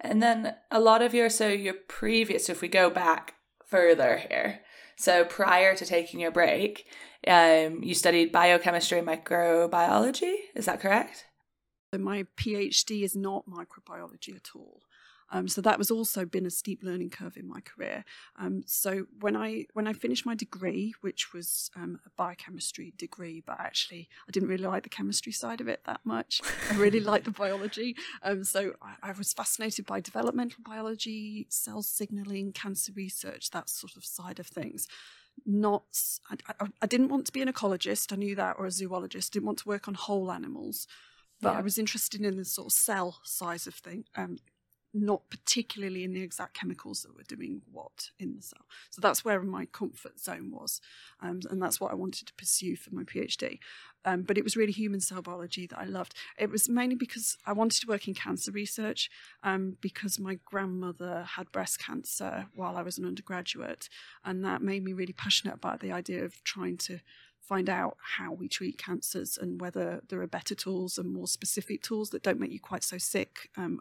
and 0.01 0.23
then 0.23 0.55
a 0.71 0.81
lot 0.81 1.03
of 1.03 1.15
your 1.15 1.29
so 1.29 1.49
your 1.49 1.75
previous. 1.75 2.47
So 2.47 2.53
if 2.53 2.61
we 2.61 2.69
go 2.69 2.91
back 2.91 3.35
further 3.67 4.19
here, 4.19 4.61
so 4.97 5.25
prior 5.25 5.75
to 5.75 5.87
taking 5.87 6.21
your 6.21 6.31
break, 6.31 6.87
um, 7.27 7.83
you 7.83 7.95
studied 7.95 8.33
biochemistry 8.33 8.99
and 8.99 9.09
microbiology. 9.09 10.35
Is 10.55 10.67
that 10.67 10.81
correct? 10.81 11.27
So 11.93 12.01
my 12.01 12.25
PhD 12.37 13.03
is 13.03 13.15
not 13.15 13.45
microbiology 13.47 14.35
at 14.35 14.51
all. 14.55 14.83
Um, 15.33 15.49
so 15.49 15.61
that 15.63 15.79
was 15.79 15.91
also 15.91 16.27
been 16.27 16.45
a 16.45 16.51
steep 16.51 16.83
learning 16.83 17.11
curve 17.11 17.37
in 17.39 17.49
my 17.49 17.61
career. 17.61 18.05
Um, 18.39 18.63
so 18.67 19.07
when 19.21 19.35
I 19.35 19.67
when 19.73 19.89
I 19.89 19.95
finished 19.95 20.27
my 20.27 20.35
degree, 20.35 20.95
which 21.01 21.33
was 21.33 21.71
um, 21.75 21.99
a 22.07 22.11
biochemistry 22.11 22.93
degree, 22.97 23.43
but 23.45 23.59
actually 23.59 24.09
I 24.29 24.31
didn't 24.31 24.51
really 24.51 24.67
like 24.67 24.83
the 24.83 24.91
chemistry 24.91 25.33
side 25.33 25.61
of 25.63 25.69
it 25.69 25.81
that 25.87 26.01
much. 26.05 26.43
I 26.71 26.77
really 26.77 27.01
liked 27.13 27.25
the 27.25 27.31
biology. 27.31 27.97
Um, 28.23 28.45
so 28.45 28.75
I, 28.83 29.11
I, 29.11 29.13
was 29.13 29.33
fascinated 29.33 29.87
by 29.87 30.01
developmental 30.01 30.63
biology, 30.65 31.47
cell 31.49 31.83
signaling, 31.83 32.53
cancer 32.53 32.93
research, 32.95 33.51
that 33.51 33.71
sort 33.71 33.97
of 33.97 34.05
side 34.05 34.39
of 34.39 34.47
things 34.47 34.87
not 35.47 35.85
I, 36.31 36.37
I, 36.61 36.67
I, 36.83 36.87
didn't 36.87 37.09
want 37.09 37.25
to 37.27 37.33
be 37.33 37.41
an 37.41 37.51
ecologist 37.51 38.13
i 38.13 38.17
knew 38.17 38.35
that 38.35 38.57
or 38.59 38.67
a 38.67 38.71
zoologist 38.71 39.33
didn't 39.33 39.47
want 39.47 39.59
to 39.61 39.69
work 39.69 39.89
on 39.89 39.95
whole 39.95 40.31
animals 40.31 40.87
but 41.41 41.53
yeah. 41.53 41.59
i 41.59 41.63
was 41.63 41.79
interested 41.79 42.21
in 42.21 42.37
the 42.37 42.45
sort 42.45 42.67
of 42.67 42.73
cell 42.73 43.19
size 43.25 43.67
of 43.67 43.75
thing 43.75 44.05
um, 44.15 44.37
not 44.95 45.23
particularly 45.31 46.05
in 46.05 46.13
the 46.13 46.23
exact 46.23 46.55
chemicals 46.55 47.03
that 47.03 47.17
were 47.17 47.23
doing 47.23 47.63
what 47.71 48.11
in 48.19 48.35
the 48.37 48.43
cell. 48.43 48.67
So 48.91 49.01
that's 49.01 49.25
where 49.25 49.41
my 49.43 49.65
comfort 49.67 50.21
zone 50.21 50.51
was, 50.51 50.81
um, 51.21 51.41
and 51.51 51.63
that's 51.63 51.81
what 51.81 51.93
I 51.93 51.95
wanted 51.95 52.27
to 52.27 52.35
pursue 52.35 52.77
for 52.77 52.95
my 52.95 53.03
PhD. 53.03 53.59
Um, 54.05 54.23
but 54.23 54.37
it 54.37 54.45
was 54.45 54.57
really 54.57 54.73
human 54.73 55.01
cell 55.01 55.23
biology 55.23 55.67
that 55.69 55.79
I 55.79 55.85
loved. 55.85 56.15
It 56.37 56.51
was 56.51 56.69
mainly 56.69 56.97
because 56.97 57.37
I 57.47 57.53
wanted 57.53 57.81
to 57.83 57.87
work 57.87 58.09
in 58.09 58.15
cancer 58.15 58.51
research, 58.51 59.11
um, 59.43 59.77
because 59.81 60.19
my 60.19 60.39
grandmother 60.45 61.25
had 61.37 61.53
breast 61.53 61.79
cancer 61.79 62.47
while 62.55 62.77
I 62.77 62.83
was 62.83 62.99
an 62.99 63.07
undergraduate, 63.07 63.89
and 64.25 64.45
that 64.45 64.63
made 64.63 64.85
me 64.85 64.93
really 64.93 65.13
passionate 65.13 65.55
about 65.55 65.81
the 65.81 65.93
idea 65.93 66.25
of 66.25 66.43
trying 66.45 66.77
to 66.79 67.01
find 67.41 67.69
out 67.69 67.97
how 68.17 68.33
we 68.33 68.49
treat 68.49 68.79
cancers 68.79 69.37
and 69.37 69.61
whether 69.61 70.01
there 70.09 70.23
are 70.23 70.27
better 70.29 70.55
tools 70.55 70.97
and 70.97 71.13
more 71.13 71.27
specific 71.27 71.83
tools 71.83 72.11
that 72.11 72.23
don't 72.23 72.39
make 72.39 72.53
you 72.53 72.61
quite 72.61 72.85
so 72.85 72.99
sick 72.99 73.51
um, 73.57 73.81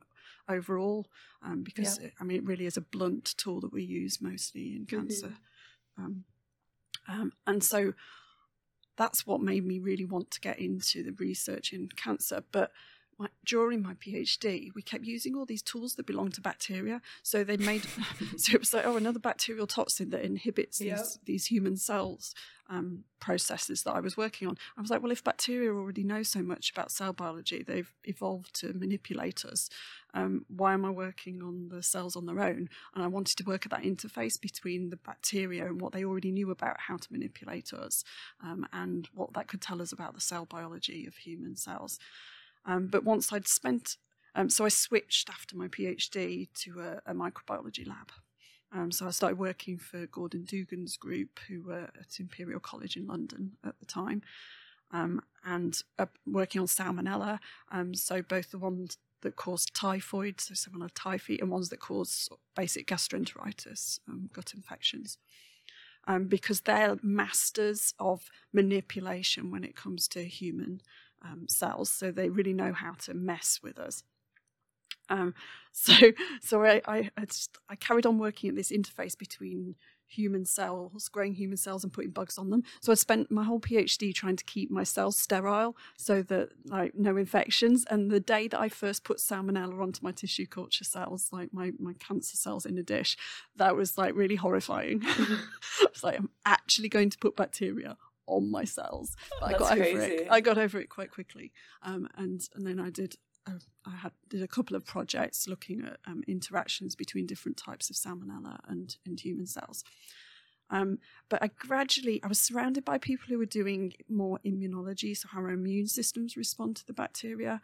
overall, 0.51 1.07
um, 1.43 1.63
because 1.63 1.97
yeah. 1.99 2.07
it, 2.07 2.13
I 2.19 2.23
mean, 2.23 2.37
it 2.37 2.45
really 2.45 2.65
is 2.65 2.77
a 2.77 2.81
blunt 2.81 3.33
tool 3.37 3.61
that 3.61 3.73
we 3.73 3.83
use 3.83 4.21
mostly 4.21 4.75
in 4.75 4.85
cancer. 4.85 5.27
Mm-hmm. 5.27 6.03
Um, 6.03 6.23
um, 7.07 7.31
and 7.47 7.63
so 7.63 7.93
that's 8.97 9.25
what 9.25 9.41
made 9.41 9.65
me 9.65 9.79
really 9.79 10.05
want 10.05 10.31
to 10.31 10.41
get 10.41 10.59
into 10.59 11.03
the 11.03 11.13
research 11.13 11.73
in 11.73 11.89
cancer. 11.95 12.43
But 12.51 12.71
my, 13.17 13.27
during 13.45 13.81
my 13.81 13.93
PhD, 13.95 14.73
we 14.75 14.81
kept 14.81 15.05
using 15.05 15.35
all 15.35 15.45
these 15.45 15.61
tools 15.61 15.95
that 15.95 16.05
belong 16.05 16.31
to 16.31 16.41
bacteria. 16.41 17.01
So 17.23 17.43
they 17.43 17.57
made, 17.57 17.83
so 18.37 18.53
it 18.53 18.59
was 18.59 18.73
like, 18.73 18.85
oh, 18.85 18.97
another 18.97 19.19
bacterial 19.19 19.67
toxin 19.67 20.09
that 20.09 20.23
inhibits 20.23 20.79
these, 20.79 21.19
these 21.25 21.45
human 21.47 21.77
cells. 21.77 22.33
Um, 22.71 23.03
processes 23.19 23.83
that 23.83 23.91
I 23.91 23.99
was 23.99 24.15
working 24.15 24.47
on. 24.47 24.57
I 24.77 24.81
was 24.81 24.89
like, 24.89 25.03
well, 25.03 25.11
if 25.11 25.23
bacteria 25.23 25.71
already 25.71 26.03
know 26.03 26.23
so 26.23 26.41
much 26.41 26.71
about 26.71 26.89
cell 26.89 27.11
biology, 27.11 27.63
they've 27.63 27.93
evolved 28.05 28.55
to 28.61 28.73
manipulate 28.73 29.43
us. 29.43 29.69
Um, 30.13 30.45
why 30.47 30.73
am 30.73 30.85
I 30.85 30.89
working 30.89 31.43
on 31.43 31.67
the 31.69 31.83
cells 31.83 32.15
on 32.15 32.25
their 32.25 32.39
own? 32.39 32.69
And 32.95 33.03
I 33.03 33.07
wanted 33.07 33.37
to 33.37 33.43
work 33.43 33.65
at 33.65 33.71
that 33.71 33.83
interface 33.83 34.39
between 34.39 34.89
the 34.89 34.95
bacteria 34.97 35.65
and 35.65 35.81
what 35.81 35.91
they 35.91 36.05
already 36.05 36.31
knew 36.31 36.49
about 36.49 36.79
how 36.79 36.95
to 36.95 37.07
manipulate 37.11 37.73
us 37.73 38.03
um, 38.41 38.65
and 38.71 39.09
what 39.13 39.33
that 39.33 39.47
could 39.49 39.61
tell 39.61 39.81
us 39.81 39.91
about 39.91 40.13
the 40.13 40.21
cell 40.21 40.45
biology 40.45 41.05
of 41.05 41.15
human 41.17 41.57
cells. 41.57 41.99
Um, 42.65 42.87
but 42.87 43.03
once 43.03 43.33
I'd 43.33 43.47
spent, 43.47 43.97
um, 44.33 44.49
so 44.49 44.63
I 44.63 44.69
switched 44.69 45.29
after 45.29 45.57
my 45.57 45.67
PhD 45.67 46.47
to 46.63 46.79
a, 46.79 47.11
a 47.11 47.13
microbiology 47.13 47.85
lab. 47.85 48.11
Um, 48.73 48.91
so 48.91 49.05
I 49.07 49.11
started 49.11 49.37
working 49.37 49.77
for 49.77 50.05
Gordon 50.07 50.43
Dugan's 50.43 50.95
group, 50.97 51.39
who 51.47 51.61
were 51.61 51.89
at 51.99 52.19
Imperial 52.19 52.59
College 52.59 52.95
in 52.95 53.05
London 53.05 53.53
at 53.65 53.77
the 53.79 53.85
time, 53.85 54.21
um, 54.91 55.21
and 55.45 55.81
uh, 55.99 56.05
working 56.25 56.61
on 56.61 56.67
salmonella. 56.67 57.39
Um, 57.71 57.93
so 57.93 58.21
both 58.21 58.51
the 58.51 58.57
ones 58.57 58.97
that 59.21 59.35
cause 59.35 59.65
typhoid, 59.65 60.39
so 60.39 60.53
salmonella 60.53 60.91
typhi, 60.93 61.39
and 61.41 61.51
ones 61.51 61.69
that 61.69 61.79
cause 61.79 62.29
basic 62.55 62.87
gastroenteritis, 62.87 63.99
um, 64.07 64.29
gut 64.33 64.53
infections. 64.53 65.17
Um, 66.07 66.25
because 66.25 66.61
they're 66.61 66.97
masters 67.03 67.93
of 67.99 68.29
manipulation 68.51 69.51
when 69.51 69.63
it 69.63 69.75
comes 69.75 70.07
to 70.09 70.23
human 70.23 70.81
um, 71.23 71.47
cells, 71.47 71.91
so 71.91 72.09
they 72.09 72.29
really 72.29 72.53
know 72.53 72.73
how 72.73 72.93
to 73.01 73.13
mess 73.13 73.59
with 73.61 73.77
us. 73.77 74.03
Um, 75.11 75.35
so 75.73 75.93
so 76.41 76.63
I, 76.65 76.81
I, 76.85 77.09
I, 77.15 77.25
just, 77.25 77.57
I 77.69 77.75
carried 77.75 78.05
on 78.05 78.17
working 78.17 78.49
at 78.49 78.55
this 78.55 78.71
interface 78.71 79.17
between 79.17 79.75
human 80.11 80.43
cells, 80.43 81.07
growing 81.07 81.33
human 81.33 81.55
cells 81.55 81.83
and 81.83 81.93
putting 81.93 82.11
bugs 82.11 82.37
on 82.37 82.49
them. 82.49 82.63
So 82.81 82.91
I 82.91 82.95
spent 82.95 83.31
my 83.31 83.43
whole 83.43 83.61
PhD 83.61 84.13
trying 84.13 84.35
to 84.35 84.43
keep 84.43 84.69
my 84.69 84.83
cells 84.83 85.17
sterile 85.17 85.77
so 85.97 86.21
that 86.23 86.49
like 86.65 86.93
no 86.95 87.15
infections. 87.15 87.85
And 87.89 88.11
the 88.11 88.19
day 88.19 88.49
that 88.49 88.59
I 88.59 88.67
first 88.67 89.05
put 89.05 89.17
salmonella 89.19 89.81
onto 89.81 90.03
my 90.03 90.11
tissue 90.11 90.45
culture 90.45 90.83
cells, 90.83 91.29
like 91.31 91.53
my, 91.53 91.71
my 91.79 91.93
cancer 91.93 92.35
cells 92.35 92.65
in 92.65 92.77
a 92.77 92.83
dish, 92.83 93.17
that 93.55 93.75
was 93.75 93.97
like 93.97 94.13
really 94.13 94.35
horrifying. 94.35 95.01
it's 95.81 96.03
like 96.03 96.19
I'm 96.19 96.29
actually 96.45 96.89
going 96.89 97.09
to 97.09 97.17
put 97.17 97.37
bacteria 97.37 97.95
on 98.27 98.51
my 98.51 98.65
cells. 98.65 99.15
But 99.39 99.55
I 99.55 99.57
got 99.57 99.71
over 99.71 100.01
it. 100.01 100.27
I 100.29 100.41
got 100.41 100.57
over 100.57 100.79
it 100.79 100.89
quite 100.89 101.11
quickly. 101.11 101.53
Um, 101.83 102.07
and 102.17 102.41
and 102.55 102.67
then 102.67 102.79
I 102.79 102.89
did 102.89 103.15
I 103.47 103.95
had 103.95 104.11
did 104.29 104.43
a 104.43 104.47
couple 104.47 104.75
of 104.75 104.85
projects 104.85 105.47
looking 105.47 105.83
at 105.83 105.97
um, 106.05 106.23
interactions 106.27 106.95
between 106.95 107.25
different 107.25 107.57
types 107.57 107.89
of 107.89 107.95
salmonella 107.95 108.59
and, 108.67 108.95
and 109.05 109.19
human 109.19 109.47
cells. 109.47 109.83
Um, 110.69 110.99
but 111.27 111.43
I 111.43 111.47
gradually, 111.47 112.21
I 112.23 112.27
was 112.27 112.39
surrounded 112.39 112.85
by 112.85 112.97
people 112.97 113.25
who 113.27 113.37
were 113.37 113.45
doing 113.45 113.93
more 114.07 114.39
immunology, 114.45 115.17
so 115.17 115.27
how 115.31 115.41
our 115.41 115.49
immune 115.49 115.87
systems 115.87 116.37
respond 116.37 116.77
to 116.77 116.87
the 116.87 116.93
bacteria, 116.93 117.61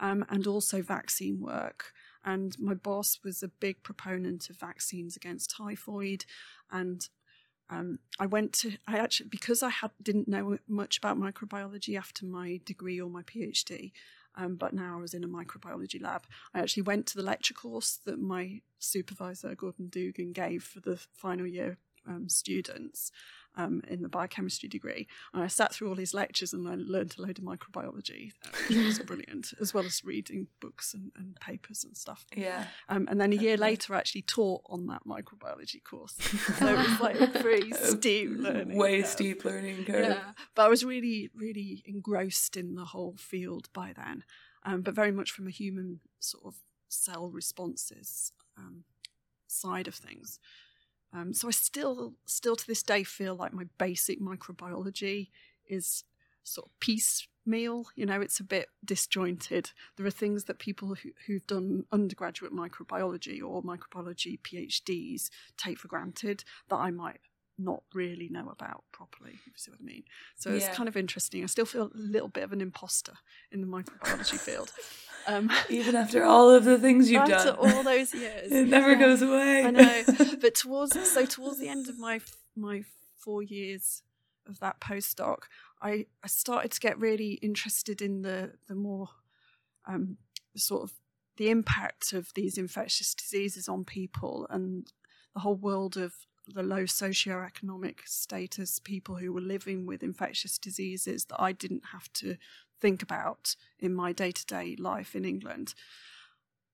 um, 0.00 0.24
and 0.28 0.46
also 0.46 0.82
vaccine 0.82 1.40
work. 1.40 1.92
And 2.24 2.58
my 2.58 2.74
boss 2.74 3.20
was 3.22 3.42
a 3.42 3.48
big 3.48 3.82
proponent 3.82 4.50
of 4.50 4.56
vaccines 4.56 5.16
against 5.16 5.54
typhoid, 5.56 6.24
and 6.70 7.08
um, 7.70 7.98
I 8.18 8.26
went 8.26 8.54
to 8.54 8.72
I 8.86 8.98
actually 8.98 9.28
because 9.28 9.62
I 9.62 9.68
had 9.68 9.90
didn't 10.02 10.26
know 10.26 10.58
much 10.66 10.98
about 10.98 11.18
microbiology 11.18 11.96
after 11.98 12.24
my 12.24 12.60
degree 12.64 13.00
or 13.00 13.10
my 13.10 13.22
PhD 13.22 13.92
um, 14.38 14.54
but 14.54 14.72
now 14.72 14.96
I 14.96 15.00
was 15.00 15.14
in 15.14 15.24
a 15.24 15.28
microbiology 15.28 16.00
lab. 16.00 16.22
I 16.54 16.60
actually 16.60 16.84
went 16.84 17.06
to 17.06 17.16
the 17.16 17.24
lecture 17.24 17.54
course 17.54 17.98
that 18.06 18.20
my 18.20 18.60
supervisor, 18.78 19.54
Gordon 19.54 19.88
Dugan, 19.88 20.32
gave 20.32 20.62
for 20.62 20.80
the 20.80 20.96
final 21.12 21.46
year 21.46 21.76
um, 22.06 22.28
students 22.28 23.10
um, 23.56 23.82
in 23.88 24.02
the 24.02 24.08
biochemistry 24.08 24.68
degree. 24.68 25.06
And 25.34 25.42
I 25.42 25.48
sat 25.48 25.74
through 25.74 25.88
all 25.88 25.96
his 25.96 26.14
lectures 26.14 26.52
and 26.52 26.68
I 26.68 26.74
learned 26.76 27.16
a 27.18 27.22
load 27.22 27.38
of 27.38 27.44
microbiology, 27.44 28.32
which 28.68 28.78
was 28.78 28.98
brilliant, 29.06 29.52
as 29.60 29.74
well 29.74 29.84
as 29.84 30.04
reading 30.04 30.46
books 30.60 30.94
and, 30.94 31.10
and 31.16 31.36
papers 31.40 31.84
and 31.84 31.96
stuff. 31.96 32.24
Yeah. 32.36 32.66
Um, 32.88 33.08
and 33.10 33.20
then 33.20 33.32
a 33.32 33.36
year 33.36 33.56
later, 33.56 33.94
I 33.94 33.98
actually 33.98 34.22
taught 34.22 34.62
on 34.66 34.86
that 34.86 35.02
microbiology 35.06 35.82
course. 35.82 36.14
so 36.58 36.66
it 36.66 36.78
was 36.78 37.00
like 37.00 37.20
a 37.20 37.26
very 37.42 37.70
steep 37.82 38.30
learning. 38.36 38.76
Way 38.76 39.00
curve. 39.00 39.10
steep 39.10 39.44
learning 39.44 39.84
curve. 39.84 40.08
Yeah. 40.10 40.32
But 40.54 40.66
I 40.66 40.68
was 40.68 40.84
really, 40.84 41.30
really 41.34 41.82
engrossed 41.84 42.56
in 42.56 42.76
the 42.76 42.86
whole 42.86 43.16
field 43.18 43.68
by 43.72 43.92
then, 43.96 44.24
um, 44.64 44.82
but 44.82 44.94
very 44.94 45.12
much 45.12 45.32
from 45.32 45.46
a 45.46 45.50
human 45.50 46.00
sort 46.20 46.44
of 46.44 46.54
cell 46.88 47.30
responses 47.30 48.32
um, 48.56 48.84
side 49.46 49.88
of 49.88 49.94
things. 49.94 50.38
Um, 51.12 51.32
so 51.32 51.48
I 51.48 51.52
still, 51.52 52.14
still 52.26 52.56
to 52.56 52.66
this 52.66 52.82
day, 52.82 53.02
feel 53.02 53.34
like 53.34 53.52
my 53.52 53.64
basic 53.78 54.20
microbiology 54.20 55.28
is 55.66 56.04
sort 56.42 56.66
of 56.66 56.80
piecemeal. 56.80 57.86
You 57.94 58.06
know, 58.06 58.20
it's 58.20 58.40
a 58.40 58.44
bit 58.44 58.68
disjointed. 58.84 59.70
There 59.96 60.06
are 60.06 60.10
things 60.10 60.44
that 60.44 60.58
people 60.58 60.94
who, 60.94 61.10
who've 61.26 61.46
done 61.46 61.84
undergraduate 61.92 62.52
microbiology 62.52 63.42
or 63.42 63.62
microbiology 63.62 64.38
PhDs 64.40 65.30
take 65.56 65.78
for 65.78 65.88
granted 65.88 66.44
that 66.68 66.76
I 66.76 66.90
might 66.90 67.20
not 67.58 67.82
really 67.92 68.28
know 68.28 68.48
about 68.50 68.84
properly, 68.92 69.32
if 69.32 69.46
you 69.46 69.52
see 69.56 69.70
what 69.70 69.80
I 69.80 69.84
mean. 69.84 70.04
So 70.36 70.50
it's 70.50 70.68
kind 70.68 70.88
of 70.88 70.96
interesting. 70.96 71.42
I 71.42 71.46
still 71.46 71.64
feel 71.64 71.86
a 71.86 71.90
little 71.94 72.28
bit 72.28 72.44
of 72.44 72.52
an 72.52 72.60
imposter 72.60 73.14
in 73.50 73.60
the 73.60 73.66
microbiology 73.66 74.38
field. 74.38 74.72
Um, 75.26 75.50
Even 75.68 75.96
after 75.96 76.24
all 76.24 76.50
of 76.50 76.64
the 76.64 76.78
things 76.78 77.10
you've 77.10 77.22
after 77.22 77.32
done, 77.32 77.48
After 77.48 77.60
all 77.60 77.82
those 77.82 78.14
years, 78.14 78.50
it 78.52 78.68
never 78.68 78.92
yeah. 78.92 78.98
goes 78.98 79.22
away. 79.22 79.64
I 79.64 79.70
know, 79.70 80.02
but 80.40 80.54
towards 80.54 81.10
so 81.10 81.26
towards 81.26 81.58
the 81.58 81.68
end 81.68 81.88
of 81.88 81.98
my 81.98 82.20
my 82.56 82.84
four 83.18 83.42
years 83.42 84.02
of 84.46 84.60
that 84.60 84.80
postdoc, 84.80 85.42
I 85.82 86.06
I 86.22 86.28
started 86.28 86.70
to 86.72 86.80
get 86.80 86.98
really 86.98 87.32
interested 87.42 88.00
in 88.00 88.22
the 88.22 88.52
the 88.68 88.74
more 88.74 89.08
um, 89.86 90.16
sort 90.56 90.84
of 90.84 90.92
the 91.36 91.50
impact 91.50 92.12
of 92.12 92.32
these 92.34 92.56
infectious 92.56 93.14
diseases 93.14 93.68
on 93.68 93.84
people 93.84 94.46
and 94.50 94.92
the 95.34 95.40
whole 95.40 95.56
world 95.56 95.96
of 95.96 96.14
the 96.54 96.62
low 96.62 96.84
socioeconomic 96.84 98.06
status 98.06 98.78
people 98.78 99.16
who 99.16 99.32
were 99.32 99.40
living 99.40 99.86
with 99.86 100.02
infectious 100.02 100.58
diseases 100.58 101.26
that 101.26 101.40
I 101.40 101.52
didn't 101.52 101.86
have 101.92 102.12
to 102.14 102.36
think 102.80 103.02
about 103.02 103.56
in 103.78 103.94
my 103.94 104.12
day 104.12 104.30
to 104.30 104.46
day 104.46 104.76
life 104.78 105.14
in 105.14 105.24
England. 105.24 105.74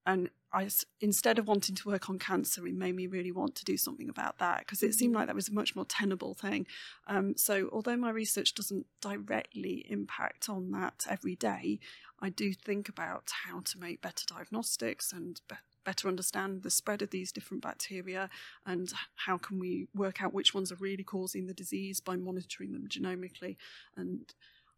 And 0.05 0.29
I, 0.53 0.69
instead 1.01 1.39
of 1.39 1.47
wanting 1.47 1.75
to 1.75 1.89
work 1.89 2.09
on 2.09 2.19
cancer, 2.19 2.65
it 2.65 2.75
made 2.75 2.95
me 2.95 3.07
really 3.07 3.31
want 3.31 3.55
to 3.55 3.65
do 3.65 3.75
something 3.75 4.07
about 4.07 4.37
that 4.37 4.59
because 4.59 4.83
it 4.83 4.93
seemed 4.93 5.15
like 5.15 5.25
that 5.27 5.35
was 5.35 5.49
a 5.49 5.53
much 5.53 5.75
more 5.75 5.85
tenable 5.85 6.33
thing. 6.33 6.67
Um, 7.07 7.35
so, 7.35 7.69
although 7.73 7.97
my 7.97 8.11
research 8.11 8.53
doesn't 8.53 8.85
directly 9.01 9.85
impact 9.89 10.47
on 10.47 10.71
that 10.71 11.05
every 11.09 11.35
day, 11.35 11.79
I 12.21 12.29
do 12.29 12.53
think 12.53 12.87
about 12.87 13.31
how 13.45 13.61
to 13.61 13.79
make 13.79 14.01
better 14.01 14.25
diagnostics 14.27 15.11
and 15.11 15.41
be- 15.49 15.55
better 15.85 16.07
understand 16.07 16.63
the 16.63 16.69
spread 16.69 17.01
of 17.01 17.11
these 17.11 17.31
different 17.31 17.63
bacteria 17.63 18.29
and 18.65 18.91
how 19.15 19.37
can 19.37 19.59
we 19.59 19.87
work 19.95 20.21
out 20.21 20.33
which 20.33 20.53
ones 20.53 20.71
are 20.71 20.77
really 20.77 21.03
causing 21.03 21.45
the 21.45 21.53
disease 21.53 22.01
by 22.01 22.15
monitoring 22.15 22.73
them 22.73 22.87
genomically. 22.87 23.55
And 23.95 24.33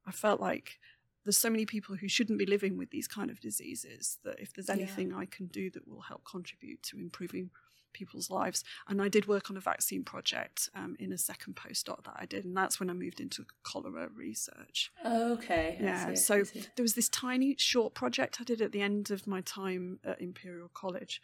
I 0.06 0.12
felt 0.12 0.40
like 0.40 0.80
there's 1.24 1.38
so 1.38 1.50
many 1.50 1.66
people 1.66 1.96
who 1.96 2.08
shouldn't 2.08 2.40
be 2.40 2.46
living 2.46 2.78
with 2.78 2.92
these 2.92 3.08
kind 3.08 3.30
of 3.30 3.40
diseases 3.40 4.18
that 4.24 4.40
if 4.40 4.54
there's 4.54 4.70
anything 4.70 5.12
yeah. 5.12 5.18
I 5.18 5.26
can 5.26 5.48
do 5.48 5.70
that 5.72 5.88
will 5.88 6.02
help 6.02 6.24
contribute 6.24 6.84
to 6.84 6.98
improving 6.98 7.50
people's 7.94 8.30
lives. 8.30 8.64
And 8.88 9.02
I 9.02 9.08
did 9.08 9.28
work 9.28 9.50
on 9.50 9.58
a 9.58 9.62
vaccine 9.62 10.04
project 10.04 10.70
um, 10.76 10.96
in 11.00 11.12
a 11.12 11.18
second 11.18 11.56
postdoc 11.56 12.04
that 12.06 12.16
I 12.16 12.26
did, 12.26 12.46
and 12.46 12.56
that's 12.56 12.80
when 12.80 12.90
I 12.90 12.94
moved 12.94 13.20
into 13.20 13.46
cholera 13.64 14.10
research. 14.16 14.92
Okay. 15.06 15.78
Yeah. 15.82 16.14
So 16.16 16.44
there 16.44 16.84
was 16.84 16.94
this 16.94 17.10
tiny 17.10 17.56
short 17.58 17.94
project 17.94 18.38
I 18.40 18.44
did 18.44 18.62
at 18.62 18.72
the 18.72 18.82
end 18.82 19.12
of 19.12 19.28
my 19.28 19.42
time 19.42 20.00
at 20.04 20.22
Imperial 20.22 20.70
College. 20.74 21.22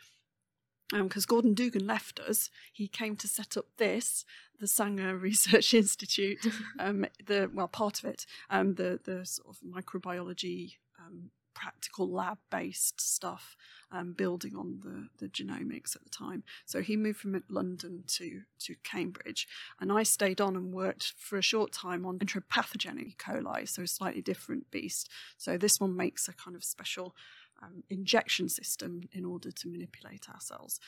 Because 0.92 1.24
um, 1.24 1.28
Gordon 1.28 1.54
Dugan 1.54 1.88
left 1.88 2.20
us, 2.20 2.52
he 2.72 2.88
came 2.88 3.16
to 3.16 3.28
set 3.28 3.58
up 3.58 3.66
this, 3.78 4.26
the 4.60 4.68
Sanger 4.68 5.18
Research 5.30 5.74
Institute, 5.74 6.46
um, 6.80 7.06
the 7.26 7.50
well 7.52 7.68
part 7.68 8.00
of 8.00 8.06
it, 8.06 8.26
um, 8.50 8.76
the 8.76 9.00
the 9.04 9.26
sort 9.26 9.48
of 9.50 9.60
microbiology 9.64 10.74
um, 11.00 11.32
practical 11.54 12.10
lab 12.10 12.38
based 12.50 13.00
stuff, 13.02 13.56
um, 13.92 14.14
building 14.14 14.56
on 14.56 14.80
the, 14.84 15.08
the 15.20 15.30
genomics 15.30 15.96
at 15.96 16.04
the 16.04 16.10
time. 16.10 16.44
So 16.66 16.82
he 16.82 16.98
moved 16.98 17.20
from 17.20 17.42
London 17.50 18.04
to, 18.08 18.42
to 18.60 18.76
Cambridge, 18.84 19.48
and 19.80 19.92
I 19.92 20.04
stayed 20.04 20.42
on 20.42 20.56
and 20.56 20.74
worked 20.74 21.14
for 21.18 21.38
a 21.38 21.42
short 21.44 21.72
time 21.72 22.06
on 22.06 22.20
enteropathogenic 22.20 23.08
E. 23.08 23.16
coli, 23.18 23.68
so 23.68 23.84
a 23.84 23.88
slightly 23.88 24.22
different 24.22 24.72
beast. 24.72 25.10
So 25.38 25.58
this 25.58 25.80
one 25.80 25.96
makes 25.96 26.28
a 26.28 26.34
kind 26.34 26.56
of 26.56 26.64
special 26.64 27.16
um, 27.62 27.84
injection 27.90 28.50
system 28.50 29.02
in 29.12 29.26
order 29.26 29.52
to 29.52 29.68
manipulate 29.68 30.28
our 30.30 30.40
cells. 30.40 30.80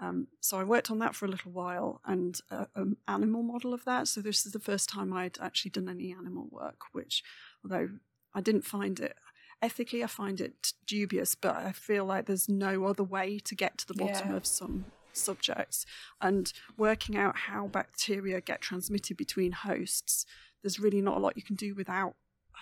Um, 0.00 0.26
so 0.40 0.58
I 0.58 0.64
worked 0.64 0.90
on 0.90 0.98
that 0.98 1.14
for 1.14 1.26
a 1.26 1.28
little 1.28 1.52
while 1.52 2.00
and 2.04 2.38
an 2.50 2.66
um, 2.74 2.96
animal 3.06 3.42
model 3.42 3.72
of 3.72 3.84
that. 3.84 4.08
So 4.08 4.20
this 4.20 4.44
is 4.44 4.52
the 4.52 4.58
first 4.58 4.88
time 4.88 5.12
I'd 5.12 5.38
actually 5.40 5.70
done 5.70 5.88
any 5.88 6.12
animal 6.12 6.48
work, 6.50 6.80
which, 6.92 7.22
although 7.62 7.88
I 8.34 8.40
didn't 8.40 8.64
find 8.64 8.98
it 8.98 9.16
ethically, 9.62 10.02
I 10.02 10.08
find 10.08 10.40
it 10.40 10.72
dubious, 10.86 11.34
but 11.34 11.56
I 11.56 11.72
feel 11.72 12.04
like 12.04 12.26
there's 12.26 12.48
no 12.48 12.84
other 12.84 13.04
way 13.04 13.38
to 13.38 13.54
get 13.54 13.78
to 13.78 13.86
the 13.86 13.94
bottom 13.94 14.30
yeah. 14.30 14.36
of 14.36 14.44
some 14.44 14.86
subjects 15.12 15.86
and 16.20 16.52
working 16.76 17.16
out 17.16 17.36
how 17.36 17.68
bacteria 17.68 18.40
get 18.40 18.60
transmitted 18.60 19.16
between 19.16 19.52
hosts. 19.52 20.26
There's 20.62 20.80
really 20.80 21.00
not 21.00 21.16
a 21.16 21.20
lot 21.20 21.36
you 21.36 21.42
can 21.42 21.56
do 21.56 21.74
without 21.74 22.16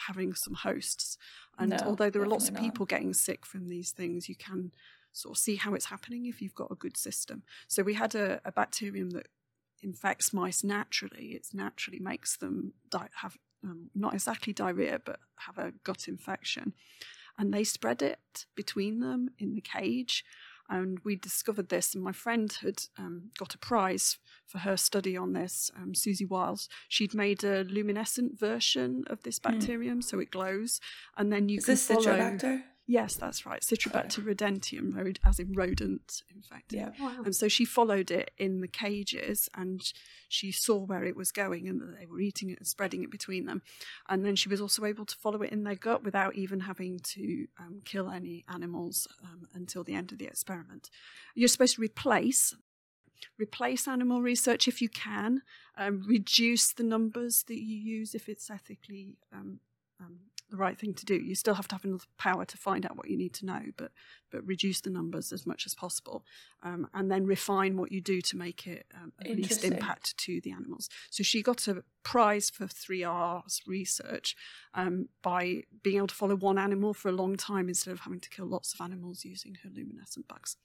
having 0.07 0.35
some 0.35 0.54
hosts. 0.54 1.16
And 1.59 1.71
No, 1.71 1.78
although 1.85 2.11
there 2.11 2.23
are 2.23 2.26
lots 2.26 2.45
of 2.45 2.54
definitely 2.54 2.69
not. 2.69 2.75
people 2.75 2.87
getting 2.87 3.14
sick 3.14 3.47
from 3.47 3.69
these 3.69 3.92
things, 3.92 4.28
you 4.28 4.37
can 4.37 4.73
sort 5.12 5.37
of 5.37 5.40
see 5.40 5.57
how 5.57 5.75
it's 5.75 5.87
happening 5.87 6.26
if 6.26 6.40
you've 6.40 6.54
got 6.54 6.71
a 6.71 6.76
good 6.76 6.97
system. 6.97 7.42
So 7.66 7.83
we 7.83 7.95
had 7.95 8.14
a, 8.14 8.40
a 8.45 8.52
bacterium 8.52 9.11
that 9.11 9.28
infects 9.83 10.33
mice 10.33 10.62
naturally. 10.62 11.33
It 11.33 11.49
naturally 11.52 11.99
makes 11.99 12.37
them 12.37 12.75
di- 12.90 13.09
have 13.16 13.37
um, 13.64 13.90
not 13.95 14.14
exactly 14.14 14.52
diarrhea, 14.52 15.00
but 15.05 15.21
have 15.37 15.59
a 15.59 15.73
gut 15.85 16.09
infection. 16.09 16.73
And 17.38 17.52
they 17.52 17.64
spread 17.64 18.02
it 18.02 18.47
between 18.55 19.00
them 19.00 19.31
in 19.38 19.55
the 19.55 19.61
cage. 19.61 20.25
And 20.69 21.00
we 21.05 21.17
discovered 21.17 21.69
this, 21.69 21.95
and 21.95 22.05
my 22.05 22.12
friend 22.12 22.57
had 22.62 22.83
um, 22.97 23.31
got 23.37 23.55
a 23.55 23.59
prize 23.59 24.19
for 24.47 24.59
her 24.59 24.76
study 24.76 25.17
on 25.17 25.33
this. 25.33 25.69
Um, 25.76 25.97
Susie 25.97 26.25
Wiles, 26.25 26.69
she'd 26.88 27.12
made 27.12 27.43
a 27.43 27.64
luminescent 27.64 28.38
version 28.38 29.02
of 29.09 29.21
this 29.25 29.40
bacterium, 29.40 30.00
so 30.00 30.21
it 30.21 30.31
glows, 30.31 30.81
and 31.17 31.33
then 31.33 31.49
you 31.49 31.59
Is 31.59 31.64
can 31.64 31.73
this 31.73 31.88
follow. 31.88 32.02
Citrobacter? 32.02 32.62
Yes, 32.90 33.14
that's 33.14 33.47
right. 33.47 33.61
Citrobacter 33.61 34.25
rodentium, 34.25 34.97
rod- 34.97 35.20
as 35.25 35.38
in 35.38 35.52
rodent 35.52 36.25
infected. 36.35 36.80
Yeah. 36.80 36.90
Wow. 36.99 37.23
And 37.25 37.37
so 37.37 37.47
she 37.47 37.64
followed 37.64 38.11
it 38.11 38.32
in 38.37 38.62
the 38.62 38.66
cages 38.66 39.49
and 39.54 39.80
she 40.28 40.50
saw 40.50 40.78
where 40.78 41.04
it 41.04 41.14
was 41.14 41.30
going 41.30 41.68
and 41.68 41.80
that 41.80 42.00
they 42.00 42.06
were 42.06 42.18
eating 42.18 42.50
it 42.50 42.59
and 42.59 42.66
spreading 42.66 43.04
it 43.04 43.11
between 43.12 43.47
them. 43.47 43.62
And 44.09 44.26
then 44.26 44.35
she 44.35 44.49
was 44.49 44.61
also 44.61 44.85
able 44.85 45.06
to 45.06 45.14
follow 45.14 45.40
it 45.42 45.52
in 45.52 45.62
their 45.62 45.76
gut 45.76 46.02
without 46.02 46.35
even 46.35 46.59
having 46.59 46.99
to 46.99 47.47
um, 47.61 47.80
kill 47.85 48.11
any 48.11 48.44
animals 48.52 49.06
um, 49.23 49.47
until 49.54 49.85
the 49.85 49.94
end 49.94 50.11
of 50.11 50.18
the 50.18 50.26
experiment. 50.26 50.90
You're 51.37 51.47
supposed 51.47 51.76
to 51.76 51.82
replace. 51.82 52.56
Replace 53.38 53.87
animal 53.87 54.20
research 54.20 54.66
if 54.66 54.82
you 54.82 54.88
can. 54.88 55.42
Um, 55.78 56.02
reduce 56.09 56.73
the 56.73 56.82
numbers 56.82 57.44
that 57.47 57.61
you 57.62 57.76
use 57.76 58.16
if 58.16 58.28
it's 58.28 58.50
ethically 58.50 59.16
um, 59.32 59.61
um, 60.00 60.16
the 60.50 60.57
right 60.57 60.78
thing 60.78 60.95
to 60.95 61.04
do. 61.04 61.14
You 61.14 61.35
still 61.35 61.54
have 61.54 61.69
to 61.69 61.75
have 61.75 61.85
enough 61.85 62.07
power 62.19 62.45
to 62.45 62.57
find 62.57 62.85
out 62.85 62.97
what 62.97 63.09
you 63.09 63.16
need 63.16 63.33
to 63.35 63.47
know, 63.47 63.62
but 63.76 63.92
but 64.30 64.47
reduce 64.47 64.80
the 64.80 64.90
numbers 64.90 65.33
as 65.33 65.45
much 65.45 65.66
as 65.66 65.75
possible, 65.75 66.25
um, 66.62 66.88
and 66.95 67.11
then 67.11 67.26
refine 67.26 67.76
what 67.76 67.90
you 67.90 68.00
do 68.00 68.21
to 68.21 68.37
make 68.37 68.66
it 68.66 68.87
um, 68.95 69.12
at 69.21 69.37
least 69.37 69.64
impact 69.64 70.16
to 70.19 70.40
the 70.40 70.52
animals. 70.52 70.88
So 71.11 71.23
she 71.23 71.42
got 71.42 71.66
a 71.66 71.83
prize 72.02 72.49
for 72.49 72.66
three 72.66 73.02
R's 73.02 73.61
research 73.66 74.37
um, 74.75 75.09
by 75.23 75.62
being 75.83 75.97
able 75.97 76.07
to 76.09 76.14
follow 76.14 76.37
one 76.37 76.59
animal 76.59 76.95
for 76.95 77.09
a 77.09 77.12
long 77.12 77.37
time 77.37 77.69
instead 77.69 77.92
of 77.92 78.00
having 78.00 78.21
to 78.21 78.30
kill 78.30 78.47
lots 78.47 78.73
of 78.73 78.80
animals 78.80 79.25
using 79.25 79.57
her 79.64 79.71
luminescent 79.75 80.28
bugs. 80.28 80.57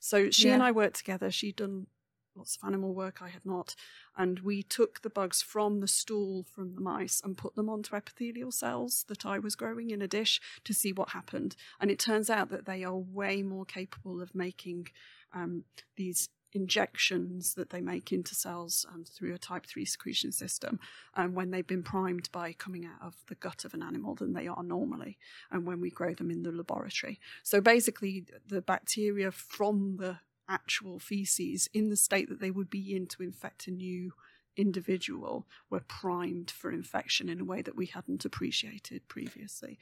So 0.00 0.30
she 0.30 0.48
and 0.48 0.62
I 0.62 0.70
worked 0.70 0.96
together. 0.96 1.30
She'd 1.30 1.56
done 1.56 1.86
lots 2.34 2.56
of 2.56 2.66
animal 2.66 2.94
work 2.94 3.20
I 3.22 3.28
had 3.28 3.44
not. 3.44 3.74
And 4.16 4.40
we 4.40 4.62
took 4.62 5.02
the 5.02 5.10
bugs 5.10 5.42
from 5.42 5.80
the 5.80 5.88
stool 5.88 6.44
from 6.44 6.74
the 6.74 6.80
mice 6.80 7.20
and 7.24 7.36
put 7.36 7.54
them 7.54 7.68
onto 7.68 7.94
epithelial 7.94 8.52
cells 8.52 9.04
that 9.08 9.26
I 9.26 9.38
was 9.38 9.56
growing 9.56 9.90
in 9.90 10.02
a 10.02 10.08
dish 10.08 10.40
to 10.64 10.74
see 10.74 10.92
what 10.92 11.10
happened. 11.10 11.56
And 11.80 11.90
it 11.90 11.98
turns 11.98 12.30
out 12.30 12.50
that 12.50 12.66
they 12.66 12.84
are 12.84 12.96
way 12.96 13.42
more 13.42 13.64
capable 13.64 14.20
of 14.20 14.34
making 14.34 14.88
um, 15.32 15.64
these 15.96 16.28
injections 16.52 17.54
that 17.54 17.70
they 17.70 17.80
make 17.80 18.12
into 18.12 18.34
cells 18.34 18.84
um, 18.92 19.04
through 19.04 19.34
a 19.34 19.38
type 19.38 19.66
3 19.66 19.84
secretion 19.84 20.32
system 20.32 20.80
um, 21.14 21.34
when 21.34 21.50
they've 21.50 21.66
been 21.66 21.82
primed 21.82 22.28
by 22.32 22.52
coming 22.52 22.84
out 22.84 23.06
of 23.06 23.14
the 23.28 23.34
gut 23.36 23.64
of 23.64 23.74
an 23.74 23.82
animal 23.82 24.14
than 24.14 24.32
they 24.32 24.48
are 24.48 24.62
normally 24.62 25.18
and 25.50 25.66
when 25.66 25.80
we 25.80 25.90
grow 25.90 26.14
them 26.14 26.30
in 26.30 26.42
the 26.42 26.50
laboratory. 26.50 27.20
So 27.42 27.60
basically, 27.60 28.24
the 28.48 28.60
bacteria 28.60 29.30
from 29.30 29.96
the 29.98 30.18
actual 30.50 30.98
feces 30.98 31.68
in 31.72 31.88
the 31.88 31.96
state 31.96 32.28
that 32.28 32.40
they 32.40 32.50
would 32.50 32.68
be 32.68 32.94
in 32.94 33.06
to 33.06 33.22
infect 33.22 33.66
a 33.68 33.70
new 33.70 34.12
individual 34.56 35.46
were 35.70 35.80
primed 35.80 36.50
for 36.50 36.70
infection 36.72 37.28
in 37.28 37.40
a 37.40 37.44
way 37.44 37.62
that 37.62 37.76
we 37.76 37.86
hadn't 37.86 38.24
appreciated 38.24 39.06
previously. 39.08 39.78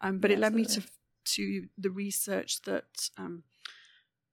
Um, 0.00 0.18
but 0.18 0.30
it 0.30 0.38
led 0.38 0.54
me 0.54 0.64
to 0.64 0.82
to 1.24 1.68
the 1.76 1.90
research 1.90 2.62
that 2.62 3.10
um, 3.18 3.42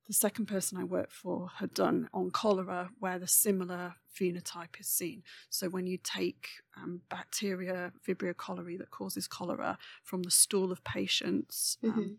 the 0.07 0.13
second 0.13 0.45
person 0.45 0.77
I 0.77 0.83
worked 0.83 1.11
for 1.11 1.49
had 1.55 1.73
done 1.73 2.07
on 2.13 2.29
cholera, 2.29 2.91
where 2.99 3.17
the 3.17 3.27
similar 3.27 3.95
phenotype 4.15 4.79
is 4.79 4.87
seen. 4.87 5.23
So 5.49 5.69
when 5.69 5.87
you 5.87 5.97
take 5.97 6.49
um, 6.77 7.01
bacteria, 7.09 7.93
Vibrio 8.07 8.33
cholerae, 8.35 8.77
that 8.77 8.91
causes 8.91 9.27
cholera 9.27 9.77
from 10.03 10.21
the 10.23 10.31
stool 10.31 10.71
of 10.71 10.83
patients, 10.83 11.77
um, 11.83 11.89
Mhm. 11.89 12.17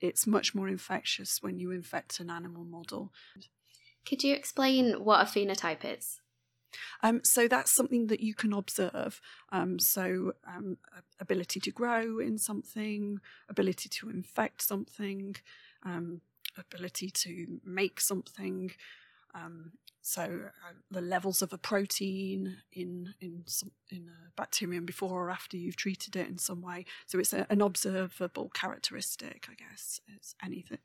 It's 0.00 0.26
much 0.26 0.54
more 0.54 0.68
infectious 0.68 1.42
when 1.42 1.58
you 1.58 1.70
infect 1.70 2.20
an 2.20 2.30
animal 2.30 2.64
model. 2.64 3.12
Could 4.06 4.22
you 4.22 4.34
explain 4.34 5.04
what 5.04 5.20
a 5.20 5.24
phenotype 5.24 5.84
is? 5.84 6.20
Um, 7.02 7.20
so 7.24 7.48
that's 7.48 7.70
something 7.70 8.08
that 8.08 8.20
you 8.20 8.34
can 8.34 8.52
observe. 8.52 9.20
Um, 9.50 9.78
so 9.78 10.32
um, 10.46 10.78
ability 11.20 11.60
to 11.60 11.70
grow 11.70 12.18
in 12.18 12.38
something, 12.38 13.20
ability 13.48 13.88
to 13.88 14.10
infect 14.10 14.62
something, 14.62 15.36
um, 15.84 16.20
ability 16.58 17.10
to 17.10 17.60
make 17.64 18.00
something. 18.00 18.72
Um, 20.18 20.22
so 20.22 20.22
uh, 20.22 20.72
the 20.90 21.00
levels 21.00 21.42
of 21.42 21.52
a 21.52 21.58
protein 21.58 22.58
in 22.72 23.14
in 23.20 23.42
some, 23.46 23.72
in 23.90 24.08
a 24.08 24.30
bacterium 24.36 24.86
before 24.86 25.26
or 25.26 25.30
after 25.30 25.56
you've 25.56 25.76
treated 25.76 26.16
it 26.16 26.28
in 26.28 26.38
some 26.38 26.62
way. 26.62 26.84
So 27.06 27.18
it's 27.18 27.32
a, 27.32 27.46
an 27.50 27.60
observable 27.60 28.50
characteristic, 28.54 29.48
I 29.50 29.54
guess. 29.54 30.00
It's 30.14 30.34
anything 30.44 30.78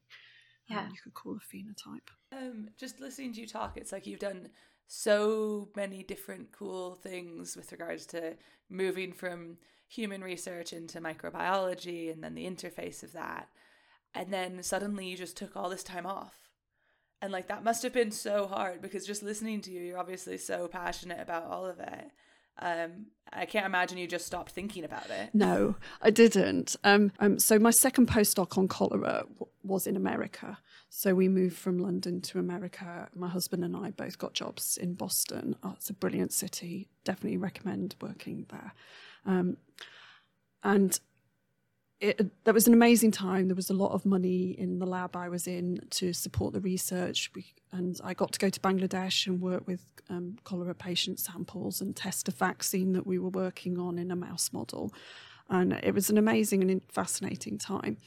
um, 0.80 0.90
you 0.92 1.00
could 1.04 1.14
call 1.14 1.38
a 1.38 1.56
phenotype. 1.56 2.10
Um, 2.32 2.70
just 2.78 3.00
listening 3.00 3.34
to 3.34 3.42
you 3.42 3.48
talk, 3.48 3.78
it's 3.78 3.92
like 3.92 4.08
you've 4.08 4.20
done 4.20 4.50
so 4.88 5.70
many 5.76 6.04
different 6.04 6.52
cool 6.52 6.96
things 6.96 7.56
with 7.56 7.72
regards 7.72 8.06
to 8.08 8.36
moving 8.70 9.14
from 9.14 9.58
human 9.88 10.22
research 10.24 10.74
into 10.74 11.00
microbiology 11.00 12.12
and 12.12 12.24
then 12.24 12.36
the 12.36 12.46
interface 12.46 13.04
of 13.04 13.14
that. 13.14 13.50
And 14.14 14.34
then 14.34 14.62
suddenly 14.64 15.08
you 15.08 15.18
just 15.18 15.38
took 15.38 15.56
all 15.56 15.70
this 15.70 15.84
time 15.84 16.06
off. 16.06 16.41
And 17.22 17.32
like 17.32 17.48
that 17.48 17.64
must 17.64 17.84
have 17.84 17.94
been 17.94 18.12
so 18.12 18.48
hard 18.48 18.82
because 18.82 19.06
just 19.06 19.22
listening 19.22 19.62
to 19.62 19.72
you, 19.72 19.82
you're 19.82 20.00
obviously 20.00 20.38
so 20.38 20.68
passionate 20.68 21.20
about 21.20 21.46
all 21.46 21.66
of 21.66 21.80
it. 21.80 22.12
Um, 22.60 23.08
I 23.32 23.46
can't 23.46 23.66
imagine 23.66 23.98
you 23.98 24.08
just 24.08 24.26
stopped 24.26 24.52
thinking 24.52 24.84
about 24.84 25.10
it. 25.10 25.30
No, 25.34 25.76
I 26.02 26.10
didn't. 26.10 26.76
Um, 26.84 27.12
um, 27.20 27.40
so 27.40 27.58
my 27.58 27.72
second 27.72 28.08
postdoc 28.08 28.58
on 28.58 28.68
cholera 28.68 29.24
w- 29.34 29.52
was 29.64 29.88
in 29.88 29.96
America. 29.96 30.58
So 30.90 31.16
we 31.16 31.30
moved 31.30 31.56
from 31.58 31.80
London 31.80 32.22
to 32.22 32.40
America. 32.40 33.08
My 33.16 33.30
husband 33.30 33.64
and 33.64 33.76
I 33.76 33.92
both 33.92 34.18
got 34.18 34.34
jobs 34.34 34.78
in 34.78 34.96
Boston. 34.96 35.56
Oh, 35.64 35.74
it's 35.78 35.90
a 35.90 35.94
brilliant 35.94 36.34
city. 36.34 36.90
Definitely 37.06 37.38
recommend 37.38 37.96
working 38.02 38.48
there. 38.50 38.74
Um, 39.26 39.58
and 40.64 41.00
it, 42.02 42.44
that 42.46 42.54
was 42.54 42.68
an 42.68 42.74
amazing 42.74 43.12
time. 43.12 43.48
There 43.48 43.56
was 43.56 43.70
a 43.70 43.76
lot 43.76 43.92
of 43.92 44.06
money 44.06 44.56
in 44.58 44.80
the 44.80 44.88
lab 44.88 45.16
I 45.16 45.30
was 45.30 45.46
in 45.46 45.80
to 45.92 46.14
support 46.14 46.52
the 46.52 46.60
research. 46.60 47.32
We, 47.36 47.54
and 47.72 48.00
I 48.04 48.16
got 48.16 48.32
to 48.34 48.40
go 48.40 48.50
to 48.50 48.60
Bangladesh 48.60 49.28
and 49.28 49.40
work 49.40 49.68
with 49.68 49.82
um, 50.10 50.38
cholera 50.44 50.74
patient 50.74 51.20
samples 51.20 51.80
and 51.80 51.96
test 51.96 52.28
a 52.28 52.32
vaccine 52.32 52.94
that 52.94 53.06
we 53.06 53.20
were 53.20 53.30
working 53.30 53.78
on 53.78 54.00
in 54.00 54.10
a 54.10 54.16
mouse 54.16 54.52
model. 54.52 54.92
And 55.48 55.74
it 55.74 55.94
was 55.94 56.10
an 56.10 56.18
amazing 56.18 56.70
and 56.70 56.82
fascinating 56.90 57.60
time. 57.60 57.98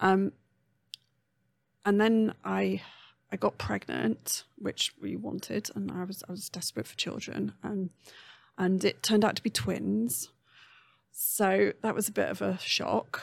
Um, 0.00 0.32
and 1.84 2.00
then 2.00 2.34
I 2.44 2.82
I 3.30 3.36
got 3.36 3.58
pregnant, 3.58 4.44
which 4.56 4.92
we 5.00 5.16
wanted, 5.16 5.70
and 5.74 5.90
I 5.90 6.04
was 6.04 6.22
I 6.28 6.32
was 6.32 6.48
desperate 6.48 6.86
for 6.86 6.96
children, 6.96 7.52
and 7.62 7.90
and 8.56 8.84
it 8.84 9.02
turned 9.02 9.24
out 9.24 9.36
to 9.36 9.42
be 9.42 9.50
twins. 9.50 10.30
So 11.18 11.72
that 11.80 11.94
was 11.94 12.10
a 12.10 12.12
bit 12.12 12.28
of 12.28 12.42
a 12.42 12.58
shock. 12.58 13.22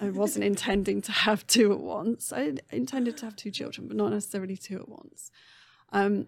I 0.00 0.10
wasn't 0.10 0.44
intending 0.52 1.00
to 1.02 1.12
have 1.12 1.46
two 1.46 1.70
at 1.70 1.78
once. 1.78 2.32
I 2.32 2.54
intended 2.72 3.16
to 3.18 3.26
have 3.26 3.36
two 3.36 3.52
children, 3.52 3.86
but 3.86 3.96
not 3.96 4.10
necessarily 4.10 4.56
two 4.56 4.80
at 4.80 4.88
once. 4.88 5.30
Um, 5.92 6.26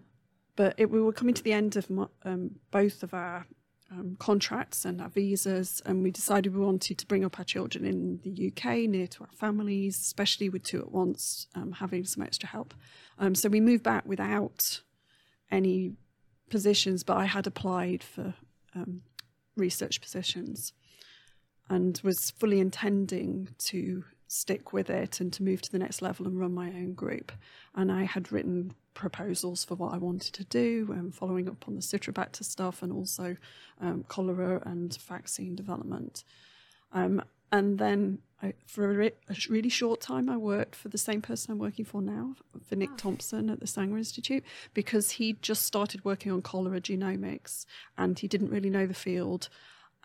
but 0.55 0.75
it, 0.77 0.89
we 0.89 1.01
were 1.01 1.11
coming 1.11 1.33
to 1.33 1.43
the 1.43 1.51
end 1.51 1.75
of 1.75 1.91
um, 2.23 2.51
both 2.71 3.03
of 3.03 3.13
our 3.13 3.45
um, 3.91 4.15
contracts 4.19 4.85
and 4.85 5.01
our 5.01 5.09
visas, 5.09 5.81
and 5.85 6.01
we 6.01 6.11
decided 6.11 6.55
we 6.55 6.63
wanted 6.63 6.97
to 6.97 7.05
bring 7.07 7.25
up 7.25 7.39
our 7.39 7.45
children 7.45 7.83
in 7.83 8.21
the 8.23 8.47
UK, 8.47 8.87
near 8.89 9.07
to 9.07 9.23
our 9.25 9.33
families, 9.33 9.99
especially 9.99 10.47
with 10.47 10.63
two 10.63 10.79
at 10.79 10.93
once, 10.93 11.47
um, 11.55 11.73
having 11.73 12.05
some 12.05 12.23
extra 12.23 12.47
help. 12.47 12.73
Um, 13.17 13.35
so 13.35 13.49
we 13.49 13.59
moved 13.59 13.83
back 13.83 14.05
without 14.05 14.79
any 15.51 15.91
positions, 16.49 17.03
but 17.03 17.17
I 17.17 17.25
had 17.25 17.47
applied 17.47 18.01
for 18.01 18.33
um, 18.73 19.01
research 19.59 20.01
positions 20.01 20.73
and 21.69 22.01
was 22.03 22.31
fully 22.31 22.59
intending 22.59 23.49
to 23.59 24.03
stick 24.27 24.73
with 24.73 24.89
it 24.89 25.19
and 25.19 25.33
to 25.33 25.43
move 25.43 25.61
to 25.61 25.71
the 25.71 25.79
next 25.79 26.01
level 26.01 26.27
and 26.27 26.39
run 26.39 26.53
my 26.53 26.67
own 26.67 26.93
group. 26.93 27.31
And 27.75 27.91
I 27.91 28.03
had 28.03 28.31
written 28.31 28.73
proposals 28.93 29.63
for 29.63 29.75
what 29.75 29.93
I 29.93 29.97
wanted 29.97 30.33
to 30.33 30.43
do, 30.43 30.89
and 30.91 31.13
following 31.15 31.47
up 31.47 31.67
on 31.67 31.75
the 31.75 31.81
Citrobacter 31.81 32.43
stuff 32.43 32.83
and 32.83 32.91
also 32.91 33.37
um, 33.79 34.03
cholera 34.07 34.61
and 34.65 34.95
vaccine 35.01 35.55
development. 35.55 36.23
Um, 36.91 37.21
and 37.51 37.77
then 37.77 38.19
I, 38.41 38.53
for 38.67 38.89
a, 38.89 38.93
re- 38.93 39.11
a 39.29 39.35
really 39.49 39.69
short 39.69 40.01
time, 40.01 40.29
I 40.29 40.37
worked 40.37 40.75
for 40.75 40.89
the 40.89 40.97
same 40.97 41.21
person 41.21 41.51
I'm 41.51 41.59
working 41.59 41.85
for 41.85 42.01
now, 42.01 42.35
for 42.63 42.75
Nick 42.75 42.95
Thompson 42.97 43.49
at 43.49 43.59
the 43.59 43.67
Sanger 43.67 43.97
Institute, 43.97 44.43
because 44.73 45.11
he 45.11 45.33
just 45.41 45.63
started 45.63 46.05
working 46.05 46.31
on 46.31 46.41
cholera 46.41 46.79
genomics 46.79 47.65
and 47.97 48.17
he 48.17 48.27
didn't 48.27 48.51
really 48.51 48.69
know 48.69 48.85
the 48.87 48.93
field. 48.93 49.49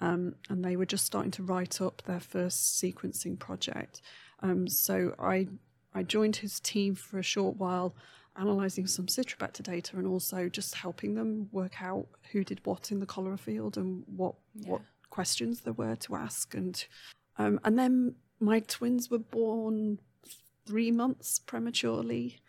Um, 0.01 0.35
and 0.51 0.65
they 0.65 0.75
were 0.75 0.87
just 0.87 1.07
starting 1.07 1.31
to 1.33 1.45
write 1.45 1.81
up 1.81 2.03
their 2.03 2.19
first 2.19 2.83
sequencing 2.83 3.39
project. 3.39 4.03
Um, 4.41 4.67
so 4.67 5.15
I 5.19 5.47
I 5.95 6.03
joined 6.03 6.37
his 6.37 6.59
team 6.59 6.97
for 6.97 7.21
a 7.21 7.23
short 7.23 7.57
while, 7.57 7.95
analysing 8.35 8.89
some 8.89 9.07
Citrobacter 9.07 9.63
data 9.63 9.97
and 9.97 10.09
also 10.09 10.49
just 10.49 10.75
helping 10.75 11.15
them 11.15 11.49
work 11.53 11.81
out 11.81 12.09
who 12.33 12.43
did 12.43 12.61
what 12.67 12.91
in 12.91 12.99
the 12.99 13.07
cholera 13.07 13.39
field 13.39 13.77
and 13.77 14.03
what 14.09 14.35
what 14.65 14.83
questions 15.11 15.61
there 15.61 15.73
were 15.73 15.95
to 15.95 16.17
ask. 16.17 16.55
And 16.55 16.85
um, 17.39 17.61
and 17.65 17.79
then 17.79 18.17
my 18.41 18.61
twins 18.61 19.11
were 19.11 19.19
born 19.19 20.01
three 20.67 20.91
months 20.91 21.39
prematurely. 21.39 22.41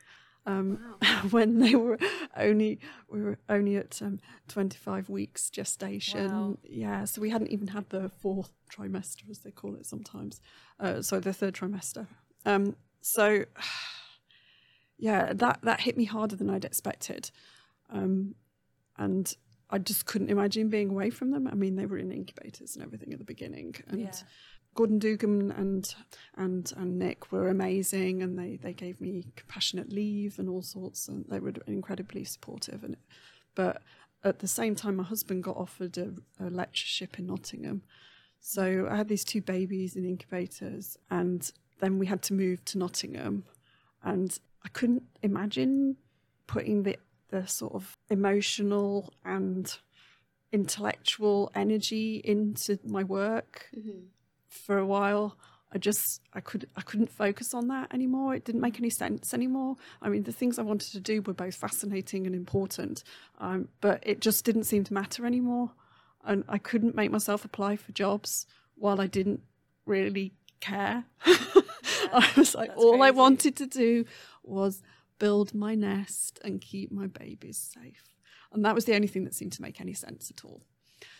Um, 0.47 0.79
when 1.31 1.57
they 1.57 1.73
were 1.73 1.97
only 2.37 2.79
we 3.09 3.19
were 3.21 3.39
only 3.49 3.77
at 3.77 3.99
um, 4.03 4.19
25 4.47 5.09
weeks 5.09 5.49
gestation 5.49 6.29
Wow. 6.31 6.57
yeah 6.63 7.05
so 7.05 7.19
we 7.19 7.31
hadn't 7.31 7.49
even 7.49 7.69
had 7.69 7.89
the 7.89 8.09
fourth 8.21 8.51
trimester 8.69 9.27
as 9.31 9.39
they 9.39 9.49
call 9.49 9.73
it 9.73 9.87
sometimes 9.87 10.39
uh, 10.79 11.01
so 11.01 11.19
the 11.19 11.33
third 11.33 11.55
trimester 11.55 12.05
um, 12.45 12.75
so 13.01 13.45
yeah 14.97 15.33
that 15.33 15.59
that 15.63 15.81
hit 15.81 15.97
me 15.97 16.05
harder 16.05 16.35
than 16.35 16.49
i'd 16.49 16.65
expected 16.65 17.31
um, 17.89 18.35
and 18.97 19.35
i 19.69 19.77
just 19.77 20.05
couldn't 20.05 20.29
imagine 20.29 20.69
being 20.69 20.89
away 20.89 21.09
from 21.09 21.31
them 21.31 21.47
i 21.47 21.55
mean 21.55 21.75
they 21.75 21.85
were 21.85 21.97
in 21.97 22.11
incubators 22.11 22.75
and 22.75 22.85
everything 22.85 23.11
at 23.11 23.19
the 23.19 23.25
beginning 23.25 23.75
and 23.87 23.99
Yeah. 23.99 24.11
Gordon 24.75 24.99
Dugan 24.99 25.51
and 25.51 25.95
and 26.35 26.71
and 26.75 26.99
Nick 26.99 27.31
were 27.31 27.47
amazing, 27.47 28.21
and 28.21 28.37
they 28.37 28.57
they 28.57 28.73
gave 28.73 29.01
me 29.01 29.25
compassionate 29.35 29.91
leave 29.91 30.37
and 30.37 30.49
all 30.49 30.61
sorts, 30.61 31.07
and 31.07 31.25
they 31.29 31.39
were 31.39 31.53
incredibly 31.65 32.25
supportive. 32.25 32.83
And 32.83 32.97
but 33.55 33.81
at 34.23 34.39
the 34.39 34.47
same 34.47 34.75
time, 34.75 34.97
my 34.97 35.03
husband 35.03 35.43
got 35.43 35.55
offered 35.55 35.97
a, 35.97 36.13
a 36.39 36.49
lectureship 36.49 37.17
in 37.17 37.27
Nottingham, 37.27 37.83
so 38.41 38.87
I 38.91 38.97
had 38.97 39.07
these 39.07 39.23
two 39.23 39.41
babies 39.41 39.95
in 39.95 40.05
incubators, 40.05 40.97
and 41.09 41.49
then 41.79 41.97
we 41.97 42.05
had 42.05 42.21
to 42.23 42.33
move 42.33 42.63
to 42.65 42.77
Nottingham, 42.77 43.45
and 44.03 44.37
I 44.65 44.67
couldn't 44.69 45.03
imagine 45.23 45.95
putting 46.47 46.83
the 46.83 46.97
the 47.29 47.47
sort 47.47 47.73
of 47.73 47.97
emotional 48.09 49.13
and 49.23 49.77
intellectual 50.51 51.51
energy 51.55 52.21
into 52.23 52.77
my 52.85 53.03
work 53.03 53.67
mm-hmm. 53.75 54.05
For 54.55 54.77
a 54.77 54.85
while. 54.85 55.37
I 55.75 55.77
just 55.77 56.21
i 56.33 56.39
could 56.39 56.69
i 56.77 56.81
couldn't 56.81 57.11
focus 57.11 57.53
on 57.53 57.67
that 57.67 57.93
anymore. 57.93 58.33
It 58.33 58.45
didn't 58.45 58.61
make 58.61 58.79
any 58.79 58.89
sense 58.89 59.33
anymore. 59.33 59.75
I 60.01 60.09
mean 60.09 60.23
the 60.23 60.31
things 60.31 60.57
i 60.57 60.61
wanted 60.61 60.91
to 60.93 60.99
do 60.99 61.21
were 61.21 61.33
both 61.33 61.55
fascinating 61.55 62.25
and 62.25 62.33
important 62.33 63.03
um, 63.39 63.67
but 63.81 64.01
it 64.05 64.21
just 64.21 64.45
didn't 64.45 64.63
seem 64.63 64.83
to 64.85 64.93
matter 64.93 65.25
anymore. 65.25 65.71
And 66.23 66.43
i 66.47 66.57
couldn't 66.57 66.95
make 66.95 67.11
myself 67.11 67.43
apply 67.43 67.75
for 67.75 67.91
jobs 67.91 68.45
while 68.75 69.01
i 69.01 69.07
didn't 69.07 69.41
really 69.85 70.33
care. 70.61 71.03
I 71.25 72.31
was 72.37 72.55
like 72.55 72.71
all 72.77 73.03
i 73.03 73.11
wanted 73.11 73.57
to 73.57 73.67
do 73.67 74.05
was 74.43 74.81
build 75.19 75.53
my 75.53 75.75
nest 75.75 76.39
and 76.43 76.61
keep 76.61 76.91
my 76.91 77.07
babies 77.07 77.57
safe. 77.57 78.15
And 78.53 78.63
that 78.63 78.75
was 78.75 78.85
the 78.85 78.95
only 78.95 79.07
thing 79.07 79.25
that 79.25 79.35
seemed 79.35 79.53
to 79.53 79.61
make 79.61 79.81
any 79.81 79.93
sense 79.93 80.31
at 80.31 80.45
all. 80.45 80.61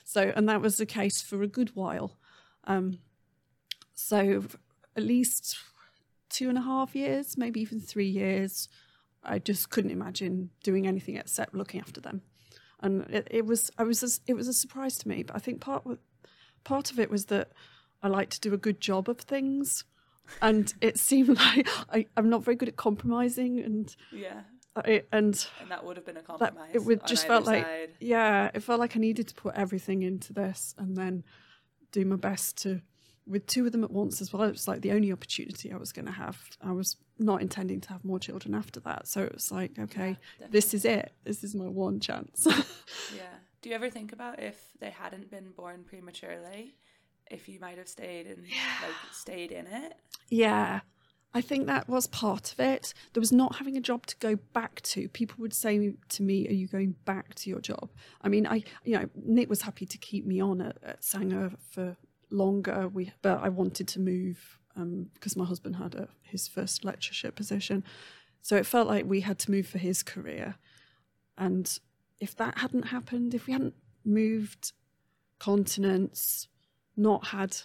So 0.06 0.32
and 0.34 0.48
that 0.48 0.62
was 0.62 0.78
the 0.78 0.86
case 0.86 1.22
for 1.22 1.44
a 1.44 1.48
good 1.48 1.76
while. 1.76 2.18
Um, 2.64 3.00
so 3.96 4.44
at 4.96 5.04
least 5.04 5.58
two 6.30 6.50
and 6.50 6.58
a 6.58 6.62
half 6.62 6.96
years, 6.96 7.38
maybe 7.38 7.62
even 7.62 7.80
three 7.80 8.08
years, 8.08 8.68
I 9.24 9.40
just 9.40 9.70
couldn't 9.70 9.92
imagine 9.92 10.52
doing 10.64 10.86
anything 10.86 11.16
except 11.18 11.56
looking 11.56 11.80
after 11.80 12.00
them. 12.02 12.22
And 12.82 13.04
it, 13.10 13.28
it 13.32 13.46
was 13.46 13.72
I 13.78 13.84
was 13.84 14.04
a, 14.04 14.32
it 14.32 14.36
was 14.36 14.48
a 14.48 14.54
surprise 14.54 14.98
to 15.00 15.08
me. 15.08 15.24
But 15.24 15.36
I 15.36 15.40
think 15.40 15.62
part 15.62 15.88
part 16.64 16.92
of 16.92 17.00
it 17.00 17.10
was 17.10 17.26
that 17.26 17.52
I 18.04 18.08
like 18.10 18.30
to 18.32 18.40
do 18.40 18.54
a 18.54 18.58
good 18.58 18.80
job 18.82 19.10
of 19.10 19.18
things, 19.20 19.86
and 20.42 20.74
it 20.82 21.00
seemed 21.10 21.38
like 21.38 21.68
I, 21.92 22.06
I'm 22.18 22.30
not 22.30 22.44
very 22.44 22.56
good 22.56 22.68
at 22.70 22.76
compromising, 22.76 23.60
and 23.60 23.96
Yeah. 24.12 24.42
I, 24.76 25.04
and 25.14 25.48
And 25.62 25.72
that 25.72 25.86
would 25.86 25.96
have 25.96 26.06
been 26.06 26.18
a 26.18 26.22
compromise. 26.22 26.72
it 26.74 26.84
would 26.84 27.08
just 27.08 27.26
felt 27.28 27.46
like 27.46 27.64
side. 27.64 27.92
yeah 28.02 28.52
it 28.54 28.60
felt 28.62 28.78
like 28.78 28.98
i 28.98 29.00
needed 29.00 29.26
to 29.30 29.34
put 29.34 29.56
everything 29.56 30.04
into 30.04 30.34
this 30.34 30.76
and 30.78 30.98
then 30.98 31.24
do 31.94 32.04
my 32.04 32.18
best 32.18 32.58
to 32.64 32.82
with 33.28 33.46
two 33.48 33.66
of 33.66 33.72
them 33.72 33.84
at 33.84 33.92
once 33.92 34.22
as 34.22 34.32
well 34.32 34.44
it 34.44 34.52
was 34.52 34.68
like 34.68 34.82
the 34.82 34.92
only 34.92 35.12
opportunity 35.12 35.72
i 35.74 35.78
was 35.78 35.92
going 35.92 36.06
to 36.06 36.12
have 36.12 36.38
i 36.62 36.72
was 36.72 36.98
not 37.18 37.42
intending 37.42 37.82
to 37.82 37.90
have 37.90 38.04
more 38.06 38.20
children 38.20 38.54
after 38.54 38.80
that 38.80 39.08
so 39.08 39.22
it 39.24 39.34
was 39.34 39.52
like 39.52 39.72
okay 39.80 40.18
this 40.52 40.74
is 40.74 40.86
it 40.86 41.12
this 41.24 41.44
is 41.44 41.56
my 41.56 41.68
one 41.68 42.00
chance 42.00 42.46
Yeah. 43.16 43.24
Do 43.62 43.70
you 43.70 43.76
ever 43.76 43.90
think 43.90 44.14
about 44.14 44.40
if 44.40 44.70
they 44.80 44.92
hadn't 44.92 45.32
been 45.32 45.50
born 45.50 45.84
prematurely, 45.84 46.76
if 47.32 47.50
you 47.50 47.60
might 47.60 47.80
have 47.80 47.88
stayed 47.88 48.28
and 48.28 48.44
like 48.44 48.94
stayed 49.12 49.52
in 49.52 49.66
it? 49.66 49.94
Yeah, 50.30 50.82
I 51.34 51.42
think 51.42 51.66
that 51.66 51.90
was 51.90 52.06
part 52.06 52.54
of 52.54 52.60
it. 52.60 52.94
There 53.14 53.22
was 53.22 53.32
not 53.32 53.56
having 53.56 53.76
a 53.76 53.82
job 53.82 54.06
to 54.06 54.16
go 54.18 54.36
back 54.54 54.82
to. 54.82 55.10
People 55.10 55.38
would 55.40 55.54
say 55.54 55.94
to 56.10 56.22
me, 56.22 56.48
"Are 56.48 56.54
you 56.54 56.68
going 56.68 56.96
back 57.06 57.34
to 57.36 57.50
your 57.50 57.60
job?" 57.60 57.90
I 58.22 58.30
mean, 58.30 58.46
I 58.46 58.64
you 58.84 59.00
know 59.00 59.10
Nick 59.16 59.50
was 59.50 59.64
happy 59.64 59.88
to 59.88 59.98
keep 59.98 60.28
me 60.28 60.40
on 60.40 60.62
at, 60.62 60.78
at 60.84 61.04
Sanger 61.04 61.52
for 61.72 61.98
longer. 62.36 62.88
We 62.88 63.12
but 63.22 63.42
I 63.42 63.50
wanted 63.50 63.88
to 63.90 64.00
move 64.00 64.60
um, 64.76 65.08
because 65.14 65.36
my 65.36 65.46
husband 65.46 65.78
had 65.78 65.96
a, 65.96 66.08
his 66.24 66.48
first 66.48 66.84
lectureship 66.84 67.36
position, 67.36 67.84
so 68.42 68.56
it 68.56 68.66
felt 68.66 68.88
like 68.88 69.06
we 69.06 69.22
had 69.22 69.40
to 69.40 69.52
move 69.52 69.68
for 69.68 69.78
his 69.78 70.04
career. 70.04 70.56
And 71.38 71.80
if 72.20 72.36
that 72.38 72.60
hadn't 72.60 72.88
happened, 72.88 73.34
if 73.34 73.48
we 73.48 73.54
hadn't 73.54 73.76
moved 74.04 74.74
continents, 75.40 76.48
not 76.96 77.28
had 77.28 77.58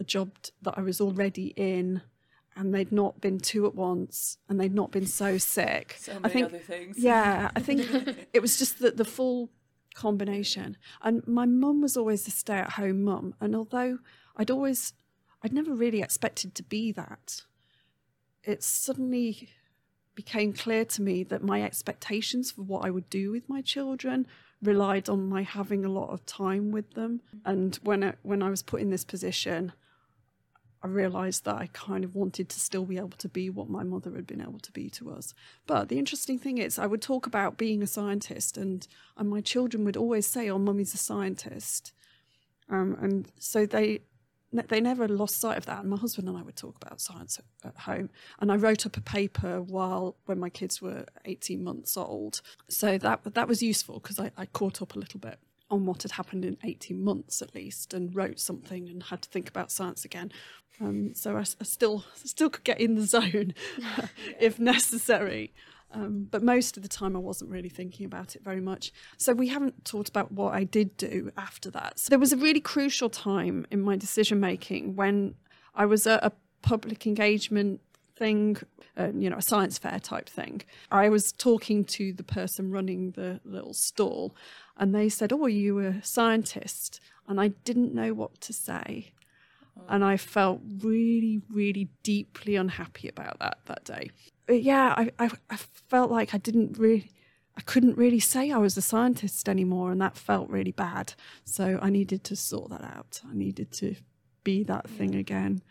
a 0.00 0.04
job 0.04 0.30
that 0.62 0.74
I 0.76 0.82
was 0.82 1.00
already 1.00 1.48
in, 1.56 2.02
and 2.56 2.74
they'd 2.74 2.92
not 2.92 3.20
been 3.20 3.38
two 3.38 3.66
at 3.66 3.74
once, 3.74 4.38
and 4.48 4.60
they'd 4.60 4.74
not 4.74 4.90
been 4.90 5.06
so 5.06 5.38
sick. 5.38 5.96
So 5.98 6.12
I 6.12 6.18
many 6.18 6.32
think, 6.32 6.46
other 6.46 6.58
things. 6.58 6.98
yeah, 6.98 7.50
I 7.54 7.60
think 7.60 8.28
it 8.32 8.40
was 8.40 8.58
just 8.58 8.78
that 8.80 8.96
the 8.96 9.04
full 9.04 9.50
combination. 9.94 10.76
And 11.02 11.26
my 11.26 11.46
mum 11.46 11.80
was 11.80 11.96
always 11.96 12.26
a 12.26 12.30
stay 12.30 12.58
at 12.58 12.72
home 12.72 13.04
mum, 13.04 13.34
and 13.40 13.54
although 13.54 13.98
I'd 14.36 14.50
always, 14.50 14.94
I'd 15.42 15.52
never 15.52 15.74
really 15.74 16.02
expected 16.02 16.54
to 16.54 16.62
be 16.62 16.92
that, 16.92 17.42
it 18.44 18.62
suddenly 18.62 19.48
became 20.14 20.52
clear 20.52 20.84
to 20.84 21.02
me 21.02 21.24
that 21.24 21.42
my 21.42 21.62
expectations 21.62 22.50
for 22.50 22.62
what 22.62 22.84
I 22.84 22.90
would 22.90 23.08
do 23.08 23.30
with 23.30 23.48
my 23.48 23.62
children 23.62 24.26
relied 24.62 25.08
on 25.08 25.28
my 25.28 25.42
having 25.42 25.84
a 25.84 25.90
lot 25.90 26.10
of 26.10 26.24
time 26.26 26.70
with 26.70 26.92
them. 26.92 27.20
And 27.44 27.76
when 27.82 28.04
I, 28.04 28.14
when 28.22 28.42
I 28.42 28.50
was 28.50 28.62
put 28.62 28.80
in 28.80 28.90
this 28.90 29.04
position, 29.04 29.72
I 30.82 30.88
realised 30.88 31.44
that 31.44 31.54
I 31.54 31.68
kind 31.72 32.04
of 32.04 32.14
wanted 32.14 32.48
to 32.48 32.58
still 32.60 32.84
be 32.84 32.96
able 32.96 33.10
to 33.10 33.28
be 33.28 33.48
what 33.50 33.68
my 33.70 33.84
mother 33.84 34.10
had 34.12 34.26
been 34.26 34.40
able 34.40 34.58
to 34.58 34.72
be 34.72 34.90
to 34.90 35.12
us. 35.12 35.32
But 35.66 35.88
the 35.88 35.98
interesting 35.98 36.38
thing 36.38 36.58
is, 36.58 36.78
I 36.78 36.86
would 36.86 37.02
talk 37.02 37.26
about 37.26 37.56
being 37.56 37.82
a 37.82 37.86
scientist, 37.86 38.56
and, 38.56 38.86
and 39.16 39.30
my 39.30 39.40
children 39.40 39.84
would 39.84 39.96
always 39.96 40.26
say, 40.26 40.48
"Oh, 40.48 40.58
mummy's 40.58 40.94
a 40.94 40.98
scientist," 40.98 41.92
um, 42.68 42.96
and 43.00 43.30
so 43.38 43.64
they 43.64 44.00
they 44.52 44.80
never 44.80 45.08
lost 45.08 45.40
sight 45.40 45.56
of 45.56 45.64
that. 45.66 45.80
And 45.80 45.90
my 45.90 45.96
husband 45.96 46.28
and 46.28 46.36
I 46.36 46.42
would 46.42 46.56
talk 46.56 46.76
about 46.76 47.00
science 47.00 47.40
at, 47.64 47.74
home. 47.74 48.10
And 48.38 48.52
I 48.52 48.56
wrote 48.56 48.84
up 48.84 48.98
a 48.98 49.00
paper 49.00 49.62
while 49.62 50.16
when 50.26 50.38
my 50.38 50.50
kids 50.50 50.82
were 50.82 51.06
eighteen 51.24 51.62
months 51.62 51.96
old, 51.96 52.42
so 52.68 52.98
that 52.98 53.34
that 53.34 53.48
was 53.48 53.62
useful 53.62 54.00
because 54.00 54.18
I, 54.18 54.30
I 54.36 54.46
caught 54.46 54.82
up 54.82 54.96
a 54.96 54.98
little 54.98 55.20
bit 55.20 55.38
on 55.72 55.86
what 55.86 56.02
had 56.02 56.12
happened 56.12 56.44
in 56.44 56.58
18 56.62 57.02
months 57.02 57.40
at 57.40 57.54
least 57.54 57.94
and 57.94 58.14
wrote 58.14 58.38
something 58.38 58.88
and 58.88 59.04
had 59.04 59.22
to 59.22 59.28
think 59.30 59.48
about 59.48 59.72
science 59.72 60.04
again. 60.04 60.30
Um, 60.80 61.14
so 61.14 61.36
I 61.36 61.42
still 61.42 62.04
still 62.14 62.50
could 62.50 62.64
get 62.64 62.80
in 62.80 62.94
the 62.94 63.02
zone 63.16 63.54
if 64.38 64.58
necessary. 64.58 65.52
Um, 65.94 66.28
but 66.30 66.42
most 66.42 66.76
of 66.76 66.82
the 66.82 66.88
time, 66.88 67.14
I 67.14 67.18
wasn't 67.18 67.50
really 67.50 67.68
thinking 67.68 68.06
about 68.06 68.34
it 68.34 68.42
very 68.42 68.60
much. 68.60 68.92
So 69.18 69.34
we 69.34 69.48
haven't 69.48 69.84
talked 69.84 70.08
about 70.08 70.32
what 70.32 70.54
I 70.54 70.64
did 70.64 70.96
do 70.96 71.30
after 71.36 71.70
that. 71.72 71.98
So 71.98 72.08
there 72.08 72.18
was 72.18 72.32
a 72.32 72.36
really 72.36 72.60
crucial 72.60 73.10
time 73.10 73.66
in 73.70 73.82
my 73.82 73.96
decision 73.96 74.40
making 74.40 74.96
when 74.96 75.34
I 75.74 75.84
was 75.84 76.06
at 76.06 76.24
a 76.24 76.32
public 76.62 77.06
engagement 77.06 77.80
thing, 78.16 78.56
uh, 78.98 79.10
you 79.14 79.30
know, 79.30 79.38
a 79.38 79.42
science 79.42 79.78
fair 79.78 79.98
type 79.98 80.28
thing. 80.28 80.62
I 80.90 81.08
was 81.08 81.32
talking 81.32 81.84
to 81.84 82.12
the 82.12 82.22
person 82.22 82.70
running 82.70 83.12
the 83.12 83.40
little 83.44 83.74
stall, 83.74 84.34
and 84.76 84.94
they 84.94 85.08
said, 85.08 85.32
"Oh, 85.32 85.44
are 85.44 85.48
you 85.48 85.78
a 85.80 86.02
scientist?" 86.02 87.00
And 87.28 87.40
I 87.40 87.48
didn't 87.48 87.94
know 87.94 88.12
what 88.14 88.40
to 88.42 88.52
say, 88.52 89.12
and 89.88 90.04
I 90.04 90.16
felt 90.16 90.60
really, 90.80 91.40
really 91.50 91.88
deeply 92.02 92.56
unhappy 92.56 93.08
about 93.08 93.38
that 93.40 93.58
that 93.66 93.84
day. 93.84 94.10
But 94.46 94.62
yeah, 94.62 94.94
I, 94.96 95.10
I, 95.18 95.30
I 95.50 95.56
felt 95.56 96.10
like 96.10 96.34
I 96.34 96.38
didn't 96.38 96.78
really. 96.78 97.10
I 97.54 97.60
couldn't 97.60 97.98
really 97.98 98.18
say 98.20 98.50
I 98.50 98.56
was 98.56 98.78
a 98.78 98.82
scientist 98.82 99.46
anymore, 99.46 99.92
and 99.92 100.00
that 100.00 100.16
felt 100.16 100.48
really 100.48 100.72
bad. 100.72 101.12
So 101.44 101.78
I 101.82 101.90
needed 101.90 102.24
to 102.24 102.36
sort 102.36 102.70
that 102.70 102.82
out. 102.82 103.20
I 103.30 103.34
needed 103.34 103.70
to 103.72 103.94
be 104.42 104.62
that 104.64 104.88
thing 104.88 105.14
again. 105.14 105.62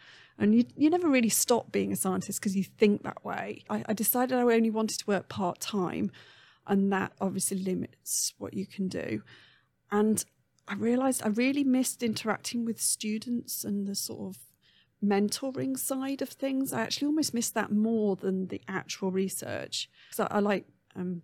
And 0.41 0.55
you, 0.55 0.65
you 0.75 0.89
never 0.89 1.07
really 1.07 1.29
stop 1.29 1.71
being 1.71 1.93
a 1.93 1.95
scientist 1.95 2.41
because 2.41 2.55
you 2.55 2.63
think 2.63 3.03
that 3.03 3.23
way. 3.23 3.63
I, 3.69 3.83
I 3.87 3.93
decided 3.93 4.35
I 4.35 4.41
only 4.41 4.71
wanted 4.71 4.97
to 4.99 5.05
work 5.05 5.29
part 5.29 5.59
time, 5.59 6.11
and 6.65 6.91
that 6.91 7.13
obviously 7.21 7.59
limits 7.59 8.33
what 8.39 8.55
you 8.55 8.65
can 8.65 8.87
do. 8.87 9.21
And 9.91 10.25
I 10.67 10.73
realized 10.73 11.21
I 11.23 11.29
really 11.29 11.63
missed 11.63 12.01
interacting 12.01 12.65
with 12.65 12.81
students 12.81 13.63
and 13.63 13.87
the 13.87 13.93
sort 13.93 14.35
of 14.35 14.41
mentoring 15.03 15.77
side 15.77 16.23
of 16.23 16.29
things. 16.29 16.73
I 16.73 16.81
actually 16.81 17.07
almost 17.07 17.35
missed 17.35 17.53
that 17.53 17.71
more 17.71 18.15
than 18.15 18.47
the 18.47 18.61
actual 18.67 19.11
research. 19.11 19.89
So 20.09 20.27
I 20.31 20.39
like 20.39 20.65
um, 20.95 21.21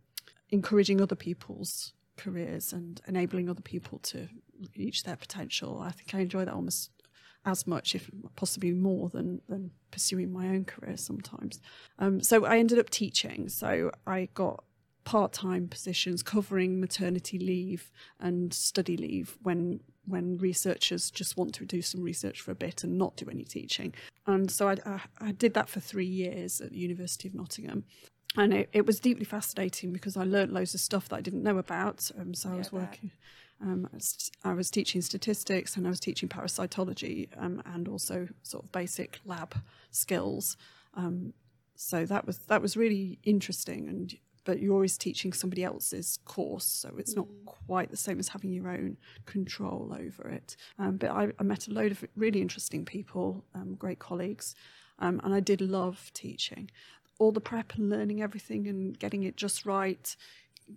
encouraging 0.52 1.02
other 1.02 1.16
people's 1.16 1.94
careers 2.18 2.72
and 2.72 3.02
enabling 3.08 3.50
other 3.50 3.62
people 3.62 3.98
to 4.00 4.28
reach 4.78 5.04
their 5.04 5.16
potential. 5.16 5.80
I 5.80 5.92
think 5.92 6.14
I 6.14 6.20
enjoy 6.20 6.46
that 6.46 6.54
almost 6.54 6.92
as 7.48 7.66
much, 7.66 7.96
if 7.96 8.12
possibly 8.36 8.72
more, 8.72 9.10
than 9.10 9.42
than 9.48 9.72
pursuing 9.90 10.32
my 10.32 10.50
own 10.50 10.66
career 10.66 10.98
sometimes. 10.98 11.60
Um, 11.98 12.22
so 12.22 12.46
I 12.46 12.60
ended 12.60 12.78
up 12.78 12.90
teaching. 12.92 13.50
So 13.50 13.90
I 14.06 14.30
got 14.36 14.64
part 15.06 15.32
time 15.32 15.70
positions 15.70 16.22
covering 16.22 16.82
maternity 16.82 17.40
leave 17.40 17.92
and 18.20 18.54
study 18.54 18.98
leave 18.98 19.38
when 19.42 19.80
when 20.06 20.38
researchers 20.38 21.10
just 21.10 21.38
want 21.38 21.54
to 21.54 21.66
do 21.66 21.82
some 21.82 22.02
research 22.02 22.42
for 22.42 22.52
a 22.52 22.56
bit 22.56 22.84
and 22.84 22.98
not 22.98 23.16
do 23.18 23.28
any 23.30 23.44
teaching. 23.44 23.94
And 24.26 24.50
so 24.52 24.70
I, 24.70 24.76
I, 24.86 25.02
I 25.20 25.32
did 25.32 25.54
that 25.54 25.68
for 25.68 25.82
three 25.82 26.06
years 26.06 26.62
at 26.62 26.72
the 26.72 26.78
University 26.78 27.28
of 27.28 27.36
Nottingham. 27.36 27.84
And 28.38 28.54
it, 28.54 28.70
it 28.72 28.86
was 28.86 29.00
deeply 29.00 29.26
fascinating 29.26 29.92
because 29.92 30.16
I 30.16 30.24
learned 30.24 30.54
loads 30.54 30.74
of 30.74 30.80
stuff 30.80 31.10
that 31.10 31.18
I 31.18 31.22
didn't 31.22 31.44
know 31.44 31.58
about. 31.58 32.10
Um, 32.18 32.34
so 32.34 32.48
yeah, 32.48 32.56
I 32.56 32.58
was 32.58 32.72
working. 32.72 33.12
Um, 33.62 33.90
I 34.44 34.54
was 34.54 34.70
teaching 34.70 35.02
statistics 35.02 35.76
and 35.76 35.88
I 35.88 35.90
was 35.90 36.00
teaching 36.00 36.30
parasitology 36.30 37.30
um, 37.38 37.62
and 37.66 37.88
also 37.88 38.28
sort 38.44 38.64
of 38.64 38.72
basic 38.72 39.20
lab 39.26 39.56
skills. 39.92 40.58
Um, 40.94 41.34
so 41.76 42.06
that 42.06 42.26
was 42.26 42.40
that 42.40 42.62
was 42.62 42.76
really 42.76 43.20
interesting, 43.24 43.88
and 43.88 44.16
but 44.44 44.60
you're 44.60 44.74
always 44.74 44.98
teaching 44.98 45.32
somebody 45.32 45.64
else's 45.64 46.18
course, 46.26 46.66
so 46.66 46.96
it's 46.98 47.14
mm. 47.14 47.18
not 47.18 47.28
quite 47.46 47.92
the 47.92 47.98
same 47.98 48.18
as 48.18 48.30
having 48.30 48.52
your 48.52 48.70
own 48.70 48.98
control 49.26 49.94
over 49.94 50.30
it. 50.30 50.56
Um, 50.80 50.98
but 50.98 51.10
I, 51.12 51.32
I, 51.38 51.44
met 51.44 51.68
a 51.68 51.72
load 51.72 51.92
of 51.92 52.04
really 52.16 52.42
interesting 52.42 52.86
people, 52.86 53.44
um, 53.54 53.76
great 53.76 54.00
colleagues, 54.00 54.56
um, 55.00 55.22
and 55.24 55.34
I 55.34 55.40
did 55.40 55.62
love 55.62 56.12
teaching. 56.14 56.72
All 57.20 57.32
the 57.32 57.42
prep 57.42 57.76
and 57.76 57.90
learning 57.90 58.22
everything 58.22 58.68
and 58.68 58.98
getting 58.98 59.24
it 59.24 59.38
just 59.38 59.66
right 59.66 60.16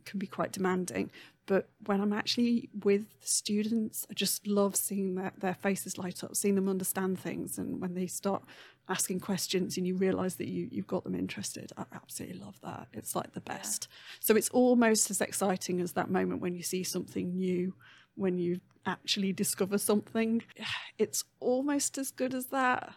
can 0.04 0.18
be 0.18 0.26
quite 0.26 0.52
demanding. 0.52 1.10
But 1.50 1.68
when 1.86 2.00
I'm 2.00 2.12
actually 2.12 2.68
with 2.84 3.06
students, 3.22 4.06
I 4.08 4.14
just 4.14 4.46
love 4.46 4.76
seeing 4.76 5.16
their, 5.16 5.32
their 5.36 5.54
faces 5.54 5.98
light 5.98 6.22
up, 6.22 6.36
seeing 6.36 6.54
them 6.54 6.68
understand 6.68 7.18
things. 7.18 7.58
And 7.58 7.80
when 7.80 7.94
they 7.94 8.06
start 8.06 8.44
asking 8.88 9.18
questions 9.18 9.76
and 9.76 9.84
you 9.84 9.96
realize 9.96 10.36
that 10.36 10.46
you, 10.46 10.68
you've 10.70 10.86
got 10.86 11.02
them 11.02 11.16
interested, 11.16 11.72
I 11.76 11.86
absolutely 11.92 12.38
love 12.38 12.60
that. 12.62 12.86
It's 12.92 13.16
like 13.16 13.32
the 13.32 13.40
best. 13.40 13.88
Yeah. 13.90 13.96
So 14.20 14.36
it's 14.36 14.48
almost 14.50 15.10
as 15.10 15.20
exciting 15.20 15.80
as 15.80 15.90
that 15.94 16.08
moment 16.08 16.40
when 16.40 16.54
you 16.54 16.62
see 16.62 16.84
something 16.84 17.36
new, 17.36 17.74
when 18.14 18.38
you 18.38 18.60
actually 18.86 19.32
discover 19.32 19.76
something. 19.76 20.42
It's 20.98 21.24
almost 21.40 21.98
as 21.98 22.12
good 22.12 22.34
as 22.34 22.46
that. 22.48 22.92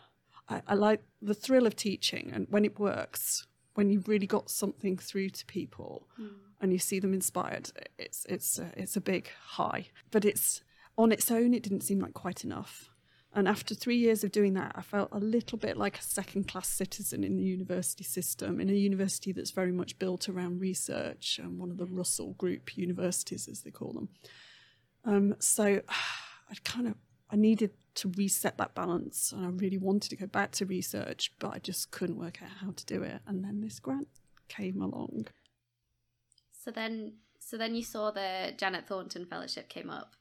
I, 0.47 0.61
I 0.67 0.73
like 0.75 1.01
the 1.21 1.33
thrill 1.33 1.65
of 1.65 1.75
teaching 1.75 2.31
and 2.35 2.45
when 2.51 2.65
it 2.65 2.77
works, 2.77 3.47
when 3.73 3.89
you've 3.89 4.07
really 4.07 4.27
got 4.27 4.51
something 4.51 4.97
through 4.97 5.29
to 5.29 5.45
people. 5.47 6.07
Mm 6.21 6.35
and 6.63 6.71
you 6.71 6.79
see 6.79 6.99
them 6.99 7.13
inspired, 7.13 7.71
it's 7.99 8.25
it's 8.29 8.57
a, 8.57 8.71
it's 8.77 8.95
a 8.95 9.01
big 9.01 9.29
high. 9.47 9.89
But 10.11 10.23
it's 10.23 10.63
on 10.97 11.11
its 11.11 11.29
own, 11.29 11.53
it 11.53 11.61
didn't 11.61 11.81
seem 11.81 11.99
like 11.99 12.13
quite 12.13 12.45
enough. 12.45 12.89
And 13.35 13.47
after 13.47 13.75
three 13.75 13.97
years 13.97 14.23
of 14.23 14.31
doing 14.31 14.53
that, 14.53 14.71
I 14.75 14.81
felt 14.81 15.09
a 15.11 15.19
little 15.19 15.57
bit 15.57 15.75
like 15.75 15.97
a 15.97 16.03
second 16.03 16.47
class 16.47 16.69
citizen 16.69 17.23
in 17.23 17.35
the 17.35 17.43
university 17.43 18.03
system, 18.05 18.61
in 18.61 18.69
a 18.69 18.73
university 18.73 19.33
that's 19.33 19.51
very 19.51 19.71
much 19.73 19.99
built 19.99 20.29
around 20.29 20.61
research 20.61 21.39
and 21.43 21.59
one 21.59 21.69
of 21.69 21.77
the 21.77 21.85
Russell 21.85 22.33
Group 22.33 22.77
universities, 22.77 23.49
as 23.49 23.61
they 23.61 23.71
call 23.71 23.91
them. 23.91 24.09
Um, 25.03 25.35
so 25.39 25.81
I 25.89 26.55
kind 26.63 26.87
of 26.87 26.95
I 27.29 27.35
needed 27.35 27.71
to 27.95 28.11
reset 28.15 28.57
that 28.57 28.73
balance, 28.73 29.33
and 29.33 29.45
I 29.45 29.49
really 29.49 29.77
wanted 29.77 30.11
to 30.11 30.15
go 30.15 30.27
back 30.27 30.51
to 30.53 30.65
research, 30.65 31.33
but 31.39 31.53
I 31.53 31.59
just 31.59 31.91
couldn't 31.91 32.17
work 32.19 32.41
out 32.41 32.49
how 32.61 32.71
to 32.71 32.85
do 32.85 33.03
it. 33.03 33.19
And 33.27 33.43
then 33.43 33.59
this 33.59 33.79
grant 33.79 34.07
came 34.47 34.81
along. 34.81 35.27
So 36.63 36.71
then, 36.71 37.13
so 37.39 37.57
then 37.57 37.75
you 37.75 37.83
saw 37.83 38.11
the 38.11 38.53
Janet 38.57 38.87
Thornton 38.87 39.25
Fellowship 39.25 39.67
came 39.67 39.89
up. 39.89 40.15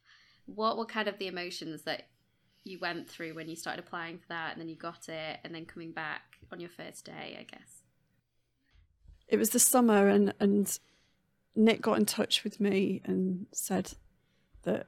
What 0.46 0.76
were 0.76 0.86
kind 0.86 1.06
of 1.06 1.18
the 1.18 1.28
emotions 1.28 1.82
that 1.82 2.08
you 2.64 2.80
went 2.80 3.08
through 3.08 3.34
when 3.34 3.48
you 3.48 3.54
started 3.54 3.84
applying 3.84 4.18
for 4.18 4.26
that, 4.30 4.52
and 4.52 4.60
then 4.60 4.68
you 4.68 4.74
got 4.74 5.08
it, 5.08 5.38
and 5.44 5.54
then 5.54 5.66
coming 5.66 5.92
back 5.92 6.38
on 6.50 6.58
your 6.58 6.70
first 6.70 7.04
day? 7.04 7.36
I 7.38 7.44
guess 7.44 7.82
it 9.28 9.36
was 9.36 9.50
the 9.50 9.60
summer, 9.60 10.08
and 10.08 10.34
and 10.40 10.78
Nick 11.54 11.80
got 11.80 11.98
in 11.98 12.06
touch 12.06 12.42
with 12.42 12.58
me 12.58 13.00
and 13.04 13.46
said 13.52 13.92
that 14.64 14.86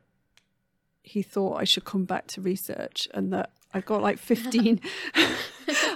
he 1.03 1.23
thought 1.23 1.61
I 1.61 1.65
should 1.65 1.85
come 1.85 2.05
back 2.05 2.27
to 2.29 2.41
research, 2.41 3.07
and 3.15 3.33
that 3.33 3.53
I 3.75 3.81
got 3.81 4.01
like 4.01 4.19
fifteen. 4.19 4.81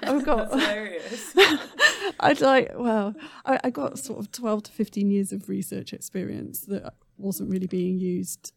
I've 0.03 0.25
got 0.25 0.51
That's 0.51 0.63
hilarious. 0.63 1.35
I'd 2.21 2.41
like, 2.41 2.73
well, 2.77 3.15
I, 3.45 3.61
I, 3.65 3.71
got 3.71 3.99
sort 3.99 4.19
of 4.19 4.33
12 4.33 4.65
to 4.65 4.73
15 4.73 5.11
years 5.11 5.33
of 5.33 5.49
research 5.49 5.93
experience 5.93 6.61
that 6.63 6.95
wasn't 7.17 7.51
really 7.51 7.67
being 7.67 7.99
used 7.99 8.53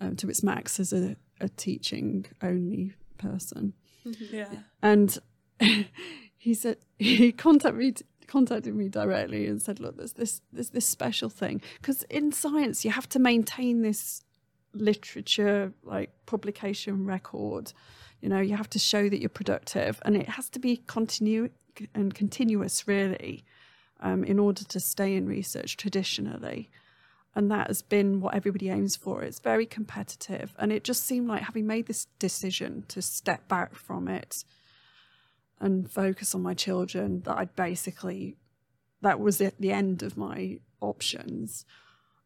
um, 0.00 0.16
to 0.16 0.28
its 0.28 0.42
max 0.42 0.80
as 0.80 0.92
a, 0.92 1.16
a 1.40 1.48
teaching 1.48 2.26
only 2.42 2.94
person. 3.18 3.74
Mm-hmm. 4.06 4.34
Yeah. 4.34 4.54
And 4.82 5.18
he 6.36 6.54
said, 6.54 6.78
he 6.98 7.32
contacted 7.32 7.78
me, 7.78 7.94
contacted 8.26 8.74
me 8.74 8.88
directly 8.88 9.46
and 9.46 9.60
said, 9.60 9.80
look, 9.80 9.96
there's 9.96 10.14
this, 10.14 10.40
there's 10.52 10.70
this 10.70 10.86
special 10.86 11.28
thing. 11.28 11.60
Because 11.80 12.02
in 12.04 12.32
science, 12.32 12.84
you 12.84 12.90
have 12.90 13.08
to 13.10 13.18
maintain 13.18 13.82
this 13.82 14.22
literature, 14.72 15.72
like 15.82 16.10
publication 16.26 17.06
record. 17.06 17.72
You 18.24 18.30
know, 18.30 18.40
you 18.40 18.56
have 18.56 18.70
to 18.70 18.78
show 18.78 19.10
that 19.10 19.20
you're 19.20 19.28
productive 19.28 20.00
and 20.02 20.16
it 20.16 20.30
has 20.30 20.48
to 20.48 20.58
be 20.58 20.82
continu- 20.86 21.50
and 21.94 22.14
continuous, 22.14 22.88
really, 22.88 23.44
um, 24.00 24.24
in 24.24 24.38
order 24.38 24.64
to 24.64 24.80
stay 24.80 25.14
in 25.14 25.26
research 25.26 25.76
traditionally. 25.76 26.70
And 27.34 27.50
that 27.50 27.66
has 27.66 27.82
been 27.82 28.22
what 28.22 28.34
everybody 28.34 28.70
aims 28.70 28.96
for. 28.96 29.22
It's 29.22 29.40
very 29.40 29.66
competitive. 29.66 30.54
And 30.58 30.72
it 30.72 30.84
just 30.84 31.04
seemed 31.04 31.28
like 31.28 31.42
having 31.42 31.66
made 31.66 31.84
this 31.84 32.06
decision 32.18 32.86
to 32.88 33.02
step 33.02 33.46
back 33.46 33.74
from 33.74 34.08
it 34.08 34.42
and 35.60 35.90
focus 35.90 36.34
on 36.34 36.40
my 36.40 36.54
children, 36.54 37.20
that 37.26 37.36
I'd 37.36 37.54
basically, 37.54 38.38
that 39.02 39.20
was 39.20 39.42
at 39.42 39.60
the 39.60 39.70
end 39.70 40.02
of 40.02 40.16
my 40.16 40.60
options. 40.80 41.66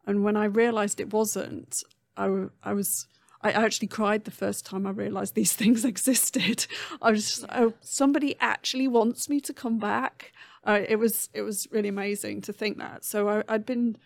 And 0.07 0.23
when 0.23 0.37
I 0.37 0.45
realized 0.45 1.01
it 1.01 1.13
wasn't, 1.13 1.83
I, 2.17 2.45
I 2.63 2.73
was 2.73 3.09
I 3.41 3.53
actually 3.53 3.89
cried 3.89 4.25
the 4.25 4.31
first 4.31 4.67
time 4.67 4.87
I 4.87 4.91
realised 4.91 5.35
these 5.35 5.53
things 5.55 5.85
existed. 5.85 6.67
I 7.01 7.11
was 7.11 7.27
just, 7.27 7.45
oh, 7.51 7.75
somebody 7.81 8.37
actually 8.41 8.89
wants 8.89 9.29
me 9.29 9.41
to 9.41 9.53
come 9.53 9.79
back. 9.79 10.33
Uh, 10.65 10.81
it 10.89 10.97
was 10.97 11.29
it 11.33 11.43
was 11.43 11.69
really 11.71 11.89
amazing 11.89 12.41
to 12.43 12.53
think 12.53 12.79
that. 12.79 13.05
So 13.05 13.29
I, 13.29 13.45
I'd 13.49 13.65
been 13.65 13.97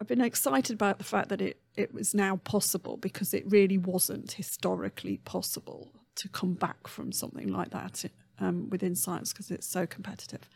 I've 0.00 0.06
been 0.06 0.20
excited 0.20 0.74
about 0.74 0.98
the 0.98 1.04
fact 1.04 1.28
that 1.30 1.40
it 1.40 1.60
it 1.76 1.94
was 1.94 2.14
now 2.14 2.36
possible 2.36 2.96
because 2.96 3.32
it 3.32 3.44
really 3.50 3.78
wasn't 3.78 4.32
historically 4.32 5.18
possible 5.18 5.92
to 6.16 6.28
come 6.28 6.54
back 6.54 6.86
from 6.86 7.12
something 7.12 7.48
like 7.48 7.70
that 7.70 8.04
um, 8.38 8.68
within 8.68 8.94
science 8.94 9.32
because 9.32 9.50
it's 9.50 9.66
so 9.66 9.86
competitive. 9.86 10.48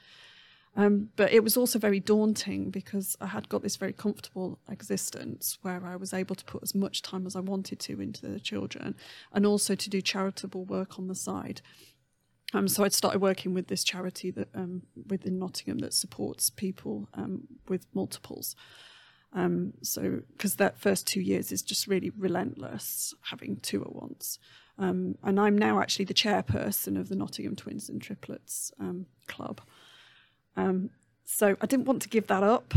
Um, 0.76 1.10
but 1.14 1.32
it 1.32 1.44
was 1.44 1.56
also 1.56 1.78
very 1.78 2.00
daunting 2.00 2.70
because 2.70 3.16
I 3.20 3.26
had 3.26 3.48
got 3.48 3.62
this 3.62 3.76
very 3.76 3.92
comfortable 3.92 4.58
existence 4.68 5.58
where 5.62 5.84
I 5.86 5.94
was 5.96 6.12
able 6.12 6.34
to 6.34 6.44
put 6.44 6.62
as 6.62 6.74
much 6.74 7.00
time 7.00 7.26
as 7.26 7.36
I 7.36 7.40
wanted 7.40 7.78
to 7.80 8.00
into 8.00 8.26
the 8.26 8.40
children 8.40 8.96
and 9.32 9.46
also 9.46 9.76
to 9.76 9.90
do 9.90 10.00
charitable 10.00 10.64
work 10.64 10.98
on 10.98 11.06
the 11.06 11.14
side. 11.14 11.60
Um, 12.52 12.68
so 12.68 12.84
I'd 12.84 12.92
started 12.92 13.20
working 13.20 13.54
with 13.54 13.68
this 13.68 13.84
charity 13.84 14.30
that 14.32 14.48
um, 14.54 14.82
within 15.08 15.38
Nottingham 15.38 15.78
that 15.78 15.94
supports 15.94 16.50
people 16.50 17.08
um, 17.14 17.42
with 17.68 17.86
multiples. 17.94 18.56
Um, 19.32 19.74
so 19.82 20.22
because 20.32 20.56
that 20.56 20.78
first 20.78 21.06
two 21.06 21.20
years 21.20 21.50
is 21.50 21.62
just 21.62 21.86
really 21.86 22.10
relentless, 22.10 23.14
having 23.30 23.56
two 23.56 23.82
at 23.82 23.94
once. 23.94 24.38
Um, 24.76 25.16
and 25.22 25.38
I'm 25.38 25.56
now 25.56 25.80
actually 25.80 26.04
the 26.04 26.14
chairperson 26.14 26.98
of 26.98 27.08
the 27.08 27.16
Nottingham 27.16 27.54
Twins 27.54 27.88
and 27.88 28.02
Triplets 28.02 28.72
Club. 29.28 29.60
Um, 30.56 30.90
so 31.24 31.56
I 31.60 31.66
didn't 31.66 31.86
want 31.86 32.02
to 32.02 32.08
give 32.08 32.26
that 32.28 32.42
up. 32.42 32.74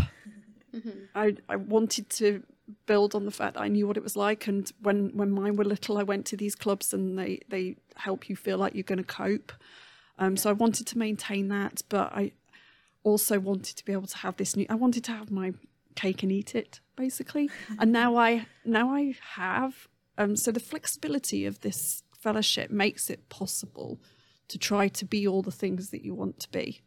Mm-hmm. 0.74 0.90
I, 1.16 1.36
I 1.50 1.56
wanted 1.56 2.10
to 2.12 2.44
build 2.86 3.16
on 3.16 3.26
the 3.26 3.32
fact 3.32 3.56
that 3.56 3.62
I 3.62 3.68
knew 3.68 3.88
what 3.88 3.98
it 3.98 4.04
was 4.04 4.16
like. 4.16 4.48
And 4.48 4.72
when, 4.82 5.10
when 5.16 5.32
mine 5.32 5.56
were 5.56 5.64
little, 5.64 5.98
I 5.98 6.04
went 6.04 6.26
to 6.28 6.38
these 6.38 6.56
clubs 6.56 6.94
and 6.94 7.18
they, 7.18 7.42
they 7.50 7.78
help 7.96 8.30
you 8.30 8.36
feel 8.36 8.58
like 8.58 8.74
you're 8.74 8.84
going 8.84 8.98
to 8.98 9.04
cope. 9.04 9.52
Um, 10.20 10.34
yeah. 10.34 10.42
So 10.42 10.50
I 10.50 10.54
wanted 10.54 10.88
to 10.88 10.98
maintain 10.98 11.48
that, 11.50 11.82
but 11.90 12.12
I 12.14 12.32
also 13.04 13.40
wanted 13.40 13.78
to 13.78 13.86
be 13.86 13.94
able 13.94 14.08
to 14.08 14.18
have 14.18 14.38
this 14.38 14.56
new. 14.56 14.66
I 14.70 14.76
wanted 14.76 15.04
to 15.06 15.12
have 15.12 15.32
my 15.32 15.54
cake 15.96 16.24
and 16.24 16.32
eat 16.32 16.56
it, 16.56 16.80
basically. 16.96 17.50
and 17.80 17.92
now 17.92 18.18
I 18.18 18.48
now 18.66 18.94
I 18.94 19.16
have. 19.36 19.88
Um, 20.18 20.36
so 20.36 20.52
the 20.52 20.60
flexibility 20.60 21.46
of 21.46 21.62
this 21.62 22.04
fellowship 22.18 22.72
makes 22.72 23.10
it 23.10 23.30
possible 23.30 24.00
to 24.48 24.58
try 24.58 24.88
to 24.88 25.06
be 25.06 25.28
all 25.28 25.42
the 25.42 25.52
things 25.52 25.92
that 25.92 26.04
you 26.04 26.16
want 26.16 26.40
to 26.40 26.50
be. 26.50 26.82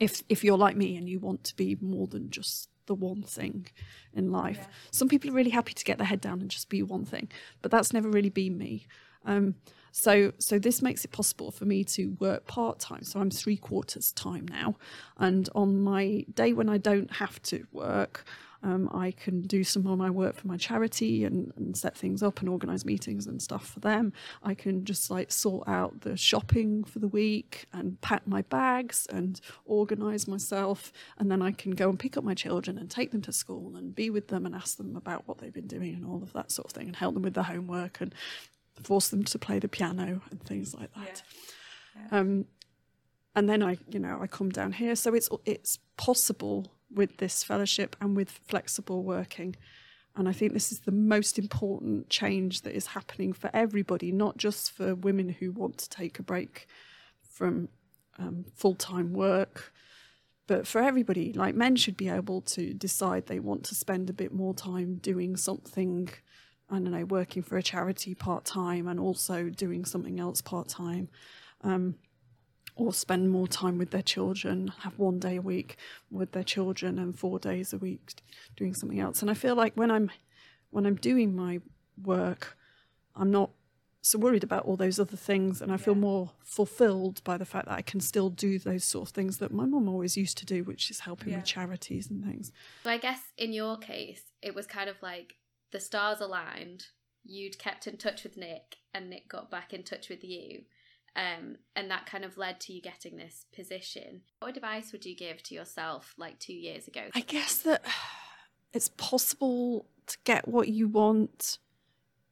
If 0.00 0.22
if 0.28 0.44
you're 0.44 0.58
like 0.58 0.76
me 0.76 0.96
and 0.96 1.08
you 1.08 1.18
want 1.18 1.44
to 1.44 1.56
be 1.56 1.76
more 1.80 2.06
than 2.06 2.30
just 2.30 2.68
the 2.86 2.94
one 2.94 3.22
thing 3.22 3.68
in 4.14 4.32
life. 4.32 4.60
Yeah. 4.60 4.74
Some 4.90 5.08
people 5.08 5.30
are 5.30 5.34
really 5.34 5.50
happy 5.50 5.74
to 5.74 5.84
get 5.84 5.98
their 5.98 6.06
head 6.06 6.20
down 6.20 6.40
and 6.40 6.50
just 6.50 6.68
be 6.68 6.82
one 6.82 7.04
thing, 7.04 7.30
but 7.62 7.70
that's 7.70 7.92
never 7.92 8.08
really 8.08 8.30
been 8.30 8.58
me. 8.58 8.86
Um, 9.24 9.54
so 9.92 10.32
so 10.38 10.58
this 10.58 10.82
makes 10.82 11.04
it 11.04 11.12
possible 11.12 11.50
for 11.50 11.64
me 11.64 11.84
to 11.84 12.16
work 12.18 12.46
part 12.46 12.78
time. 12.78 13.04
So 13.04 13.20
I'm 13.20 13.30
three 13.30 13.56
quarters 13.56 14.12
time 14.12 14.46
now, 14.48 14.76
and 15.18 15.48
on 15.54 15.80
my 15.80 16.24
day 16.34 16.52
when 16.52 16.68
I 16.68 16.78
don't 16.78 17.12
have 17.12 17.40
to 17.42 17.66
work, 17.72 18.24
um, 18.62 18.90
I 18.92 19.12
can 19.12 19.42
do 19.42 19.62
some 19.62 19.86
of 19.86 19.96
my 19.98 20.10
work 20.10 20.36
for 20.36 20.48
my 20.48 20.56
charity 20.56 21.24
and, 21.24 21.52
and, 21.56 21.76
set 21.76 21.96
things 21.96 22.24
up 22.24 22.40
and 22.40 22.48
organise 22.48 22.84
meetings 22.84 23.26
and 23.26 23.40
stuff 23.40 23.68
for 23.68 23.78
them. 23.78 24.12
I 24.42 24.54
can 24.54 24.84
just 24.84 25.10
like 25.10 25.30
sort 25.30 25.68
out 25.68 26.00
the 26.00 26.16
shopping 26.16 26.82
for 26.82 26.98
the 26.98 27.06
week 27.06 27.66
and 27.72 28.00
pack 28.00 28.26
my 28.26 28.42
bags 28.42 29.06
and 29.10 29.40
organise 29.64 30.26
myself. 30.26 30.92
And 31.18 31.30
then 31.30 31.40
I 31.40 31.52
can 31.52 31.72
go 31.72 31.88
and 31.88 31.98
pick 31.98 32.16
up 32.16 32.24
my 32.24 32.34
children 32.34 32.78
and 32.78 32.90
take 32.90 33.12
them 33.12 33.22
to 33.22 33.32
school 33.32 33.76
and 33.76 33.94
be 33.94 34.10
with 34.10 34.26
them 34.26 34.44
and 34.44 34.56
ask 34.56 34.76
them 34.76 34.96
about 34.96 35.28
what 35.28 35.38
they've 35.38 35.52
been 35.52 35.68
doing 35.68 35.94
and 35.94 36.04
all 36.04 36.22
of 36.22 36.32
that 36.32 36.50
sort 36.50 36.66
of 36.66 36.72
thing 36.72 36.88
and 36.88 36.96
help 36.96 37.14
them 37.14 37.22
with 37.22 37.34
their 37.34 37.44
homework 37.44 38.00
and 38.00 38.12
force 38.82 39.08
them 39.08 39.22
to 39.24 39.38
play 39.38 39.60
the 39.60 39.68
piano 39.68 40.20
and 40.30 40.42
things 40.42 40.74
like 40.74 40.92
that. 40.94 41.22
Yeah. 41.94 42.02
Yeah. 42.10 42.18
Um, 42.18 42.46
and 43.36 43.48
then 43.48 43.62
I, 43.62 43.78
you 43.88 44.00
know, 44.00 44.18
I 44.20 44.26
come 44.26 44.50
down 44.50 44.72
here. 44.72 44.96
So 44.96 45.14
it's 45.14 45.28
it's 45.44 45.78
possible 45.96 46.72
with 46.92 47.18
this 47.18 47.44
fellowship 47.44 47.96
and 48.00 48.16
with 48.16 48.30
flexible 48.30 49.02
working. 49.02 49.56
And 50.16 50.28
I 50.28 50.32
think 50.32 50.52
this 50.52 50.72
is 50.72 50.80
the 50.80 50.92
most 50.92 51.38
important 51.38 52.08
change 52.08 52.62
that 52.62 52.74
is 52.74 52.88
happening 52.88 53.32
for 53.32 53.50
everybody, 53.54 54.10
not 54.10 54.36
just 54.36 54.72
for 54.72 54.94
women 54.94 55.28
who 55.28 55.52
want 55.52 55.78
to 55.78 55.88
take 55.88 56.18
a 56.18 56.22
break 56.22 56.66
from 57.22 57.68
um, 58.18 58.44
full 58.56 58.74
time 58.74 59.12
work, 59.12 59.72
but 60.48 60.66
for 60.66 60.80
everybody. 60.80 61.32
Like 61.32 61.54
men 61.54 61.76
should 61.76 61.96
be 61.96 62.08
able 62.08 62.40
to 62.42 62.74
decide 62.74 63.26
they 63.26 63.38
want 63.38 63.62
to 63.64 63.76
spend 63.76 64.10
a 64.10 64.14
bit 64.14 64.32
more 64.32 64.54
time 64.54 64.96
doing 64.96 65.36
something, 65.36 66.08
I 66.68 66.74
don't 66.74 66.90
know, 66.90 67.04
working 67.04 67.42
for 67.42 67.56
a 67.56 67.62
charity 67.62 68.16
part 68.16 68.44
time 68.44 68.88
and 68.88 68.98
also 68.98 69.48
doing 69.50 69.84
something 69.84 70.18
else 70.18 70.40
part 70.40 70.68
time. 70.68 71.08
Um, 71.62 71.94
or 72.78 72.92
spend 72.92 73.28
more 73.30 73.48
time 73.48 73.76
with 73.76 73.90
their 73.90 74.02
children, 74.02 74.72
have 74.80 74.98
one 74.98 75.18
day 75.18 75.36
a 75.36 75.42
week 75.42 75.76
with 76.10 76.30
their 76.30 76.44
children 76.44 76.98
and 76.98 77.18
four 77.18 77.38
days 77.38 77.72
a 77.72 77.78
week 77.78 78.14
doing 78.56 78.72
something 78.72 79.00
else. 79.00 79.20
And 79.20 79.30
I 79.30 79.34
feel 79.34 79.56
like 79.56 79.74
when 79.74 79.90
I'm 79.90 80.10
when 80.70 80.86
I'm 80.86 80.94
doing 80.94 81.34
my 81.34 81.60
work, 82.02 82.56
I'm 83.16 83.32
not 83.32 83.50
so 84.00 84.16
worried 84.16 84.44
about 84.44 84.64
all 84.64 84.76
those 84.76 85.00
other 85.00 85.16
things 85.16 85.60
and 85.60 85.72
I 85.72 85.76
feel 85.76 85.94
yeah. 85.94 86.00
more 86.00 86.30
fulfilled 86.44 87.22
by 87.24 87.36
the 87.36 87.44
fact 87.44 87.66
that 87.66 87.74
I 87.74 87.82
can 87.82 87.98
still 87.98 88.30
do 88.30 88.58
those 88.60 88.84
sort 88.84 89.08
of 89.08 89.14
things 89.14 89.38
that 89.38 89.52
my 89.52 89.66
mum 89.66 89.88
always 89.88 90.16
used 90.16 90.38
to 90.38 90.46
do, 90.46 90.62
which 90.62 90.88
is 90.88 91.00
helping 91.00 91.30
yeah. 91.30 91.38
with 91.38 91.46
charities 91.46 92.08
and 92.08 92.24
things. 92.24 92.52
So 92.84 92.90
I 92.90 92.98
guess 92.98 93.20
in 93.36 93.52
your 93.52 93.76
case, 93.76 94.22
it 94.40 94.54
was 94.54 94.66
kind 94.66 94.88
of 94.88 94.96
like 95.02 95.34
the 95.72 95.80
stars 95.80 96.20
aligned, 96.20 96.86
you'd 97.24 97.58
kept 97.58 97.88
in 97.88 97.96
touch 97.96 98.22
with 98.22 98.36
Nick 98.36 98.76
and 98.94 99.10
Nick 99.10 99.28
got 99.28 99.50
back 99.50 99.74
in 99.74 99.82
touch 99.82 100.08
with 100.08 100.22
you 100.22 100.62
um, 101.18 101.56
and 101.74 101.90
that 101.90 102.06
kind 102.06 102.24
of 102.24 102.38
led 102.38 102.60
to 102.60 102.72
you 102.72 102.80
getting 102.80 103.16
this 103.16 103.44
position. 103.52 104.22
What 104.38 104.56
advice 104.56 104.92
would 104.92 105.04
you 105.04 105.16
give 105.16 105.42
to 105.44 105.54
yourself 105.54 106.14
like 106.16 106.38
two 106.38 106.54
years 106.54 106.86
ago? 106.86 107.02
I 107.12 107.20
guess 107.20 107.58
that 107.58 107.84
it's 108.72 108.90
possible 108.96 109.86
to 110.06 110.16
get 110.22 110.46
what 110.46 110.68
you 110.68 110.86
want 110.86 111.58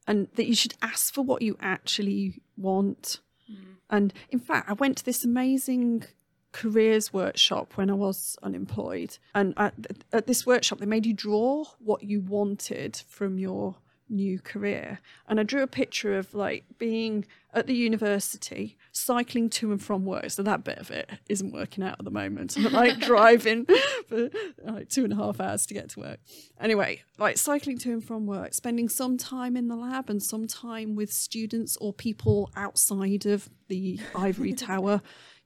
and 0.07 0.29
that 0.37 0.47
you 0.47 0.55
should 0.55 0.75
ask 0.83 1.13
for 1.13 1.23
what 1.23 1.43
you 1.43 1.57
actually 1.61 2.41
want. 2.57 3.19
Mm. 3.51 3.65
And 3.91 4.15
in 4.31 4.39
fact, 4.39 4.71
I 4.71 4.75
went 4.75 4.99
to 4.99 5.05
this 5.05 5.25
amazing 5.25 6.05
careers 6.53 7.13
workshop 7.13 7.73
when 7.75 7.91
I 7.91 7.95
was 7.95 8.39
unemployed. 8.41 9.19
And 9.35 9.53
at, 9.57 9.75
at, 10.13 10.29
this 10.29 10.47
workshop, 10.47 10.79
they 10.79 10.87
made 10.87 11.07
you 11.07 11.13
draw 11.13 11.65
what 11.81 12.05
you 12.05 12.21
wanted 12.21 13.03
from 13.09 13.37
your 13.37 13.75
new 14.09 14.39
career. 14.39 15.01
And 15.29 15.41
I 15.41 15.43
drew 15.43 15.63
a 15.63 15.67
picture 15.67 16.17
of 16.17 16.35
like 16.35 16.65
being 16.79 17.25
at 17.53 17.67
the 17.67 17.75
university, 17.75 18.77
cycling 18.93 19.49
to 19.49 19.73
and 19.73 19.83
from 19.83 20.05
work. 20.05 20.31
So 20.31 20.43
that 20.43 20.63
bit 20.63 20.79
of 20.79 20.91
it 20.91 21.11
isn't 21.29 21.53
working 21.53 21.83
out 21.83 21.97
at 21.99 22.05
the 22.05 22.11
moment. 22.11 22.57
But 22.63 22.73
like 22.73 22.99
driving 23.01 23.67
for 24.09 24.31
like 24.63 24.89
two 24.89 25.05
and 25.05 25.13
a 25.13 25.17
half 25.17 25.41
hours 25.41 25.67
to 25.67 25.75
get 25.75 25.89
to 25.91 26.01
work. 26.01 26.21
Anyway, 26.61 27.03
like 27.19 27.39
cycling 27.39 27.79
to 27.79 27.93
and 27.93 28.05
from 28.05 28.27
work, 28.27 28.55
spending 28.55 28.89
some 28.89 29.17
time 29.17 29.57
in 29.57 29.69
the 29.69 29.77
lab 29.77 30.11
and 30.11 30.23
some 30.23 30.47
time 30.47 30.95
with 30.95 31.13
students 31.13 31.77
or 31.79 31.93
people 31.93 32.51
outside 32.57 33.27
of 33.27 33.49
the 33.69 33.99
ivory 34.15 34.53
tower, 34.55 35.01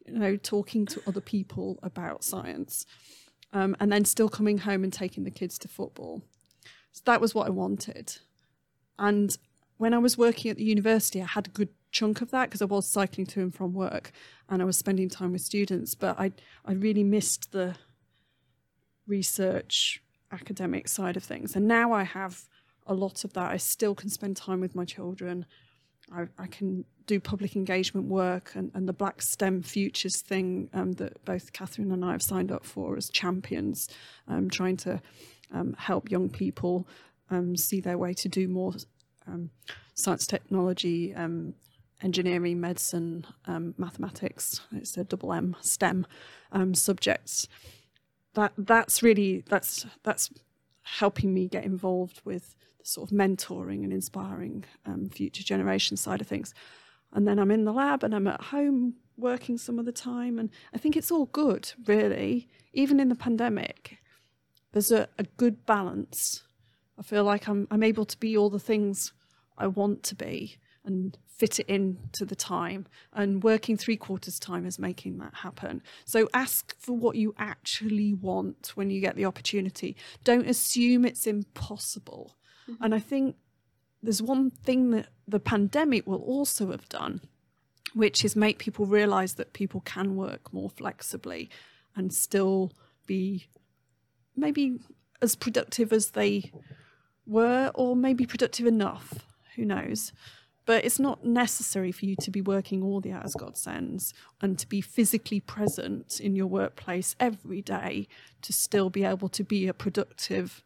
you 0.06 0.14
know, 0.14 0.36
talking 0.36 0.86
to 0.86 1.02
other 1.06 1.20
people 1.20 1.78
about 1.82 2.24
science. 2.24 2.86
Um, 3.52 3.76
and 3.80 3.90
then 3.90 4.04
still 4.04 4.28
coming 4.28 4.58
home 4.58 4.84
and 4.84 4.92
taking 4.92 5.24
the 5.24 5.30
kids 5.30 5.58
to 5.58 5.68
football. 5.68 6.22
So 6.92 7.02
that 7.06 7.20
was 7.20 7.34
what 7.34 7.46
I 7.46 7.50
wanted. 7.50 8.16
And 9.00 9.36
when 9.78 9.94
I 9.94 9.98
was 9.98 10.16
working 10.16 10.50
at 10.50 10.58
the 10.58 10.64
university, 10.64 11.20
I 11.20 11.26
had 11.26 11.48
a 11.48 11.50
good 11.50 11.70
chunk 11.90 12.20
of 12.20 12.30
that 12.30 12.48
because 12.48 12.62
I 12.62 12.66
was 12.66 12.86
cycling 12.86 13.26
to 13.28 13.40
and 13.40 13.52
from 13.52 13.72
work 13.72 14.12
and 14.48 14.62
I 14.62 14.64
was 14.64 14.76
spending 14.76 15.08
time 15.08 15.32
with 15.32 15.40
students. 15.40 15.94
But 15.94 16.20
I, 16.20 16.32
I 16.64 16.72
really 16.74 17.02
missed 17.02 17.50
the 17.50 17.74
research 19.08 20.02
academic 20.30 20.86
side 20.86 21.16
of 21.16 21.24
things. 21.24 21.56
And 21.56 21.66
now 21.66 21.92
I 21.92 22.04
have 22.04 22.44
a 22.86 22.94
lot 22.94 23.24
of 23.24 23.32
that. 23.32 23.50
I 23.50 23.56
still 23.56 23.94
can 23.94 24.10
spend 24.10 24.36
time 24.36 24.60
with 24.60 24.74
my 24.76 24.84
children. 24.84 25.46
I, 26.12 26.26
I 26.38 26.46
can 26.46 26.84
do 27.06 27.18
public 27.18 27.56
engagement 27.56 28.06
work 28.06 28.52
and, 28.54 28.70
and 28.74 28.88
the 28.88 28.92
Black 28.92 29.22
STEM 29.22 29.62
Futures 29.62 30.20
thing 30.20 30.68
um, 30.74 30.92
that 30.92 31.24
both 31.24 31.52
Catherine 31.52 31.90
and 31.90 32.04
I 32.04 32.12
have 32.12 32.22
signed 32.22 32.52
up 32.52 32.64
for 32.64 32.96
as 32.96 33.08
champions, 33.08 33.88
um, 34.28 34.50
trying 34.50 34.76
to 34.78 35.00
um, 35.52 35.74
help 35.78 36.10
young 36.10 36.28
people 36.28 36.86
see 37.56 37.80
their 37.80 37.98
way 37.98 38.14
to 38.14 38.28
do 38.28 38.48
more 38.48 38.74
um, 39.26 39.50
science, 39.94 40.26
technology, 40.26 41.14
um, 41.14 41.54
engineering, 42.02 42.60
medicine, 42.60 43.26
um, 43.46 43.74
mathematics. 43.76 44.60
It's 44.72 44.96
a 44.96 45.04
double 45.04 45.32
M 45.32 45.56
STEM 45.60 46.06
um, 46.52 46.74
subjects. 46.74 47.48
That 48.34 48.52
that's 48.56 49.02
really 49.02 49.42
that's 49.48 49.86
that's 50.02 50.30
helping 50.82 51.34
me 51.34 51.48
get 51.48 51.64
involved 51.64 52.20
with 52.24 52.54
the 52.78 52.86
sort 52.86 53.10
of 53.10 53.16
mentoring 53.16 53.84
and 53.84 53.92
inspiring 53.92 54.64
um, 54.86 55.10
future 55.10 55.44
generation 55.44 55.96
side 55.96 56.20
of 56.20 56.26
things. 56.26 56.54
And 57.12 57.26
then 57.26 57.38
I'm 57.38 57.50
in 57.50 57.64
the 57.64 57.72
lab 57.72 58.04
and 58.04 58.14
I'm 58.14 58.26
at 58.28 58.40
home 58.40 58.94
working 59.16 59.58
some 59.58 59.78
of 59.78 59.84
the 59.84 59.92
time, 59.92 60.38
and 60.38 60.48
I 60.74 60.78
think 60.78 60.96
it's 60.96 61.10
all 61.10 61.26
good, 61.26 61.72
really. 61.86 62.48
Even 62.72 63.00
in 63.00 63.08
the 63.08 63.14
pandemic, 63.14 63.98
there's 64.72 64.90
a, 64.90 65.08
a 65.18 65.24
good 65.36 65.66
balance 65.66 66.44
I 67.00 67.02
feel 67.02 67.24
like 67.24 67.48
I'm 67.48 67.66
I'm 67.70 67.82
able 67.82 68.04
to 68.04 68.18
be 68.18 68.36
all 68.36 68.50
the 68.50 68.60
things 68.60 69.12
I 69.56 69.66
want 69.66 70.02
to 70.04 70.14
be 70.14 70.58
and 70.84 71.16
fit 71.26 71.58
it 71.58 71.66
in 71.66 71.98
to 72.12 72.24
the 72.24 72.36
time. 72.36 72.86
And 73.12 73.42
working 73.42 73.76
three 73.76 73.96
quarters 73.96 74.38
time 74.38 74.66
is 74.66 74.78
making 74.78 75.18
that 75.18 75.34
happen. 75.34 75.82
So 76.04 76.28
ask 76.34 76.74
for 76.78 76.92
what 76.92 77.16
you 77.16 77.34
actually 77.38 78.14
want 78.14 78.72
when 78.74 78.90
you 78.90 79.00
get 79.00 79.16
the 79.16 79.24
opportunity. 79.24 79.96
Don't 80.24 80.46
assume 80.46 81.04
it's 81.04 81.26
impossible. 81.26 82.36
Mm-hmm. 82.68 82.84
And 82.84 82.94
I 82.94 82.98
think 82.98 83.36
there's 84.02 84.22
one 84.22 84.50
thing 84.50 84.90
that 84.90 85.08
the 85.26 85.40
pandemic 85.40 86.06
will 86.06 86.22
also 86.22 86.70
have 86.70 86.88
done, 86.88 87.22
which 87.94 88.24
is 88.24 88.36
make 88.36 88.58
people 88.58 88.86
realize 88.86 89.34
that 89.34 89.52
people 89.52 89.80
can 89.80 90.16
work 90.16 90.52
more 90.52 90.70
flexibly 90.70 91.48
and 91.96 92.12
still 92.12 92.72
be 93.06 93.48
maybe 94.36 94.78
as 95.22 95.36
productive 95.36 95.92
as 95.92 96.10
they 96.10 96.50
were 97.30 97.70
or 97.74 97.94
maybe 97.96 98.26
productive 98.26 98.66
enough. 98.66 99.26
Who 99.56 99.64
knows? 99.64 100.12
But 100.66 100.84
it's 100.84 100.98
not 100.98 101.24
necessary 101.24 101.90
for 101.90 102.04
you 102.04 102.14
to 102.20 102.30
be 102.30 102.42
working 102.42 102.82
all 102.82 103.00
the 103.00 103.12
hours 103.12 103.34
God 103.34 103.56
sends 103.56 104.12
and 104.40 104.58
to 104.58 104.68
be 104.68 104.80
physically 104.80 105.40
present 105.40 106.20
in 106.20 106.36
your 106.36 106.46
workplace 106.46 107.16
every 107.18 107.62
day 107.62 108.06
to 108.42 108.52
still 108.52 108.90
be 108.90 109.04
able 109.04 109.28
to 109.30 109.42
be 109.42 109.66
a 109.66 109.74
productive 109.74 110.62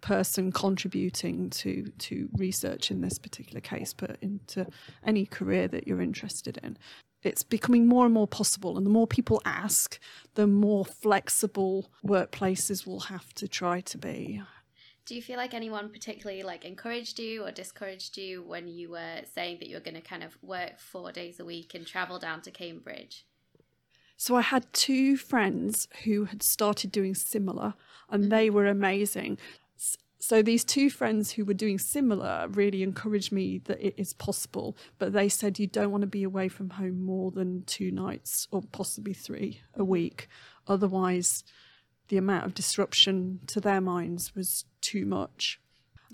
person 0.00 0.50
contributing 0.50 1.50
to 1.50 1.92
to 1.98 2.28
research 2.36 2.90
in 2.90 3.00
this 3.02 3.18
particular 3.18 3.60
case, 3.60 3.92
but 3.92 4.16
into 4.20 4.66
any 5.04 5.26
career 5.26 5.68
that 5.68 5.86
you're 5.86 6.00
interested 6.00 6.58
in. 6.62 6.76
It's 7.22 7.42
becoming 7.42 7.86
more 7.86 8.06
and 8.06 8.14
more 8.14 8.26
possible, 8.26 8.78
and 8.78 8.86
the 8.86 8.90
more 8.90 9.06
people 9.06 9.42
ask, 9.44 9.98
the 10.34 10.46
more 10.46 10.86
flexible 10.86 11.90
workplaces 12.04 12.86
will 12.86 13.00
have 13.00 13.34
to 13.34 13.46
try 13.46 13.82
to 13.82 13.98
be. 13.98 14.42
Do 15.10 15.16
you 15.16 15.22
feel 15.22 15.38
like 15.38 15.54
anyone 15.54 15.88
particularly 15.88 16.44
like 16.44 16.64
encouraged 16.64 17.18
you 17.18 17.44
or 17.44 17.50
discouraged 17.50 18.16
you 18.16 18.44
when 18.44 18.68
you 18.68 18.90
were 18.90 19.22
saying 19.34 19.58
that 19.58 19.68
you 19.68 19.74
were 19.74 19.80
going 19.80 19.96
to 19.96 20.00
kind 20.00 20.22
of 20.22 20.38
work 20.40 20.78
four 20.78 21.10
days 21.10 21.40
a 21.40 21.44
week 21.44 21.74
and 21.74 21.84
travel 21.84 22.20
down 22.20 22.42
to 22.42 22.52
Cambridge? 22.52 23.26
So 24.16 24.36
I 24.36 24.42
had 24.42 24.72
two 24.72 25.16
friends 25.16 25.88
who 26.04 26.26
had 26.26 26.44
started 26.44 26.92
doing 26.92 27.16
similar 27.16 27.74
and 28.08 28.22
mm-hmm. 28.22 28.30
they 28.30 28.50
were 28.50 28.66
amazing. 28.66 29.38
so 30.20 30.42
these 30.42 30.62
two 30.62 30.88
friends 30.88 31.32
who 31.32 31.44
were 31.44 31.54
doing 31.54 31.80
similar 31.80 32.46
really 32.48 32.84
encouraged 32.84 33.32
me 33.32 33.58
that 33.64 33.84
it 33.84 33.94
is 33.96 34.12
possible 34.12 34.76
but 35.00 35.12
they 35.12 35.28
said 35.28 35.58
you 35.58 35.66
don't 35.66 35.90
want 35.90 36.02
to 36.02 36.06
be 36.06 36.22
away 36.22 36.46
from 36.46 36.70
home 36.70 37.02
more 37.02 37.32
than 37.32 37.64
two 37.64 37.90
nights 37.90 38.46
or 38.52 38.62
possibly 38.70 39.12
three 39.12 39.60
a 39.74 39.82
week 39.82 40.28
otherwise 40.68 41.42
the 42.10 42.18
amount 42.18 42.44
of 42.44 42.54
disruption 42.54 43.40
to 43.46 43.60
their 43.60 43.80
minds 43.80 44.34
was 44.34 44.66
too 44.80 45.04
much 45.06 45.58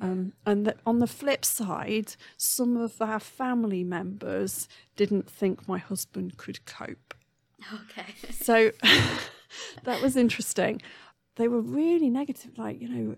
um, 0.01 0.33
and 0.45 0.67
that 0.67 0.79
on 0.87 1.01
the 1.01 1.07
flip 1.07 1.45
side 1.45 2.15
some 2.37 2.77
of 2.77 3.03
our 3.03 3.21
family 3.21 3.83
members 3.83 4.69
didn't 4.95 5.29
think 5.29 5.67
my 5.69 5.79
husband 5.79 6.37
could 6.37 6.65
cope 6.65 7.15
Okay. 7.75 8.15
so 8.31 8.71
that 9.85 10.03
was 10.03 10.17
interesting. 10.17 10.83
They 11.37 11.49
were 11.49 11.61
really 11.61 12.11
negative, 12.11 12.57
like, 12.59 12.81
you 12.81 12.89
know, 12.89 13.17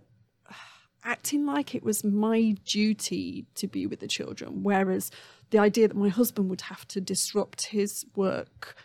acting 1.05 1.47
like 1.47 1.75
it 1.75 1.83
was 1.83 2.03
my 2.03 2.57
duty 2.65 3.47
to 3.55 3.67
be 3.67 3.87
with 3.87 4.01
the 4.01 4.09
children, 4.09 4.63
whereas 4.63 5.11
the 5.51 5.59
idea 5.59 5.89
that 5.89 5.97
my 5.97 6.09
husband 6.09 6.51
would 6.51 6.63
have 6.63 6.87
to 6.89 7.01
disrupt 7.01 7.67
his 7.67 8.05
work 8.17 8.77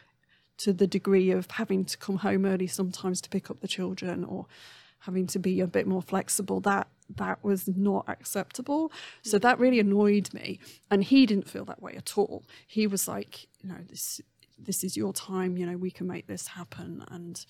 to 0.58 0.74
the 0.74 0.88
degree 0.88 1.32
of 1.32 1.50
having 1.52 1.84
to 1.86 1.98
come 1.98 2.18
home 2.18 2.46
early 2.46 2.68
sometimes 2.68 3.22
to 3.22 3.30
pick 3.30 3.50
up 3.50 3.60
the 3.62 3.68
children 3.68 4.24
or 4.24 4.46
having 5.00 5.28
to 5.28 5.40
be 5.40 5.60
a 5.60 5.68
bit 5.68 5.86
more 5.86 6.02
flexible 6.02 6.60
that 6.62 6.88
that 7.18 7.44
was 7.44 7.68
not 7.68 8.06
acceptable. 8.08 8.92
So 9.22 9.38
that 9.40 9.60
really 9.60 9.80
annoyed 9.80 10.34
me. 10.34 10.60
And 10.90 11.04
he 11.04 11.26
didn't 11.26 11.50
feel 11.50 11.66
that 11.66 11.82
way 11.82 11.94
at 11.98 12.18
all. 12.18 12.46
He 12.68 12.88
was 12.88 13.08
like 13.08 13.48
you 13.62 13.70
know 13.70 13.80
this 13.90 14.22
this 14.58 14.84
is 14.84 14.96
your 14.96 15.12
time. 15.14 15.58
You 15.58 15.66
know 15.66 15.78
we 15.78 15.92
can 15.92 16.08
make 16.08 16.28
this 16.28 16.48
happen. 16.48 17.04
And 17.12 17.46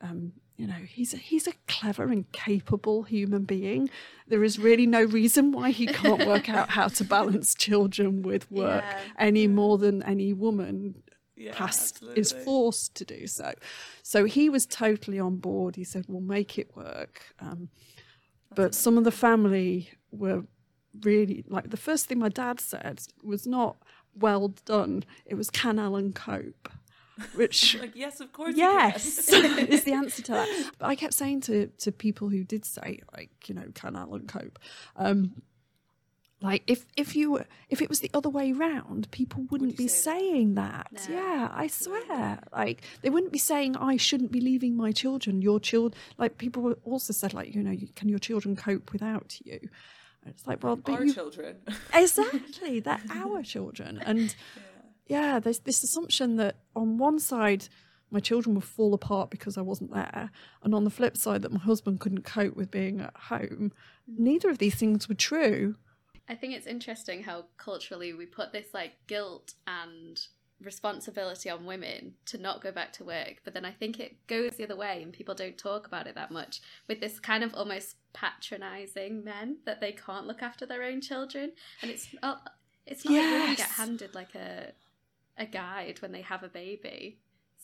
um, 0.00 0.32
you 0.56 0.66
know 0.66 0.74
he's 0.88 1.14
a, 1.14 1.18
he's 1.18 1.46
a 1.46 1.52
clever 1.68 2.04
and 2.10 2.30
capable 2.32 3.04
human 3.04 3.44
being. 3.44 3.88
There 4.26 4.42
is 4.42 4.58
really 4.58 4.86
no 4.86 5.04
reason 5.04 5.52
why 5.52 5.70
he 5.70 5.86
can't 5.86 6.26
work 6.26 6.48
out 6.50 6.70
how 6.70 6.88
to 6.88 7.04
balance 7.16 7.54
children 7.54 8.22
with 8.22 8.50
work 8.50 8.82
Yeah. 8.84 8.98
any 9.18 9.46
more 9.46 9.78
than 9.78 10.02
any 10.02 10.32
woman 10.32 11.02
Yeah, 11.36 11.54
has 11.54 11.92
is 12.14 12.32
forced 12.32 12.94
to 12.96 13.04
do 13.04 13.26
so. 13.26 13.52
So 14.02 14.24
he 14.24 14.48
was 14.48 14.66
totally 14.66 15.20
on 15.20 15.36
board. 15.36 15.76
He 15.76 15.84
said 15.84 16.06
we'll 16.08 16.20
make 16.20 16.58
it 16.58 16.74
work. 16.74 17.22
Um, 17.40 17.68
but 18.54 18.74
some 18.74 18.96
of 18.96 19.04
the 19.04 19.12
family 19.12 19.90
were 20.10 20.44
really 21.02 21.44
like 21.46 21.70
the 21.70 21.76
first 21.76 22.06
thing 22.06 22.18
my 22.18 22.30
dad 22.30 22.58
said 22.60 23.00
was 23.22 23.46
not 23.46 23.76
well 24.18 24.48
done. 24.64 25.04
It 25.26 25.34
was 25.34 25.50
can 25.50 25.78
alan 25.78 26.12
cope 26.12 26.70
which 27.34 27.74
Like, 27.80 27.96
yes, 27.96 28.20
of 28.20 28.32
course. 28.32 28.56
yes 28.56 29.28
is 29.32 29.84
the 29.84 29.92
answer 29.92 30.22
to 30.22 30.32
that. 30.32 30.70
But 30.78 30.86
i 30.86 30.94
kept 30.94 31.14
saying 31.14 31.42
to 31.42 31.66
to 31.78 31.92
people 31.92 32.28
who 32.28 32.44
did 32.44 32.64
say 32.64 33.00
like 33.14 33.30
you 33.48 33.54
know 33.54 33.64
can 33.74 33.96
alan 33.96 34.26
cope 34.26 34.58
um 34.96 35.42
like 36.42 36.62
if 36.66 36.84
if 36.96 37.16
you 37.16 37.40
if 37.70 37.80
it 37.80 37.88
was 37.88 38.00
the 38.00 38.10
other 38.12 38.28
way 38.28 38.52
round 38.52 39.10
people 39.10 39.44
wouldn't 39.50 39.72
you 39.72 39.76
be 39.76 39.88
say 39.88 40.18
saying 40.18 40.54
that. 40.54 40.88
No. 41.08 41.14
yeah 41.14 41.50
i 41.52 41.66
swear. 41.66 42.40
Like 42.52 42.82
they 43.00 43.08
wouldn't 43.08 43.32
be 43.32 43.38
saying 43.38 43.76
i 43.76 43.96
shouldn't 43.96 44.32
be 44.32 44.40
leaving 44.40 44.76
my 44.76 44.92
children. 44.92 45.40
Your 45.40 45.58
children 45.58 45.98
like 46.18 46.36
people 46.36 46.62
were 46.62 46.78
also 46.84 47.12
said 47.12 47.32
like 47.32 47.54
you 47.54 47.62
know 47.62 47.74
can 47.94 48.08
your 48.08 48.18
children 48.18 48.54
cope 48.54 48.92
without 48.92 49.38
you? 49.44 49.58
And 50.22 50.34
it's 50.34 50.46
like 50.46 50.62
well 50.62 50.78
Our 50.86 51.04
you 51.04 51.14
children. 51.14 51.56
exactly 51.94 52.80
they're 52.80 53.00
our 53.10 53.42
children. 53.42 54.02
And 54.04 54.34
yeah. 55.06 55.38
there's 55.38 55.60
this 55.60 55.82
assumption 55.82 56.36
that 56.36 56.56
on 56.74 56.98
one 56.98 57.18
side 57.18 57.68
my 58.10 58.20
children 58.20 58.54
would 58.54 58.64
fall 58.64 58.94
apart 58.94 59.30
because 59.30 59.58
i 59.58 59.60
wasn't 59.60 59.92
there 59.92 60.30
and 60.62 60.74
on 60.74 60.84
the 60.84 60.90
flip 60.90 61.16
side 61.16 61.42
that 61.42 61.50
my 61.50 61.58
husband 61.58 61.98
couldn't 61.98 62.22
cope 62.22 62.54
with 62.54 62.70
being 62.70 63.00
at 63.00 63.16
home. 63.16 63.72
Mm. 64.10 64.18
Neither 64.18 64.50
of 64.50 64.58
these 64.58 64.74
things 64.74 65.08
were 65.08 65.14
true 65.14 65.76
I 66.28 66.34
think 66.34 66.54
it's 66.54 66.66
interesting 66.66 67.22
how 67.22 67.46
culturally 67.56 68.12
we 68.12 68.26
put 68.26 68.52
this 68.52 68.74
like 68.74 68.92
guilt 69.06 69.54
and 69.66 70.20
responsibility 70.60 71.50
on 71.50 71.66
women 71.66 72.14
to 72.26 72.38
not 72.38 72.62
go 72.62 72.72
back 72.72 72.92
to 72.94 73.04
work, 73.04 73.36
but 73.44 73.54
then 73.54 73.64
I 73.64 73.72
think 73.72 74.00
it 74.00 74.26
goes 74.26 74.52
the 74.56 74.64
other 74.64 74.76
way 74.76 75.02
and 75.02 75.12
people 75.12 75.34
don't 75.34 75.58
talk 75.58 75.86
about 75.86 76.06
it 76.06 76.14
that 76.14 76.30
much 76.30 76.60
with 76.88 77.00
this 77.00 77.20
kind 77.20 77.44
of 77.44 77.54
almost 77.54 77.96
patronizing 78.12 79.22
men 79.22 79.58
that 79.66 79.80
they 79.80 79.92
can't 79.92 80.26
look 80.26 80.42
after 80.42 80.64
their 80.64 80.82
own 80.82 81.00
children 81.00 81.52
and 81.82 81.90
it's 81.90 82.08
not 82.22 82.50
it's 82.86 83.04
not 83.04 83.12
like 83.12 83.22
women 83.22 83.54
get 83.56 83.68
handed 83.70 84.14
like 84.14 84.34
a 84.34 84.72
a 85.38 85.44
guide 85.44 86.00
when 86.00 86.12
they 86.12 86.22
have 86.22 86.42
a 86.42 86.48
baby. 86.48 87.18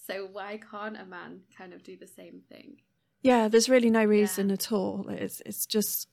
So 0.07 0.29
why 0.31 0.61
can't 0.71 1.01
a 1.01 1.07
man 1.07 1.41
kind 1.57 1.73
of 1.73 1.83
do 1.83 1.97
the 1.97 2.07
same 2.07 2.43
thing? 2.51 2.77
yeah 3.23 3.49
there's 3.49 3.69
really 3.69 3.91
no 3.91 4.05
reason 4.05 4.51
at 4.51 4.71
all 4.73 5.07
it's 5.09 5.41
it's 5.47 5.65
just 5.65 6.09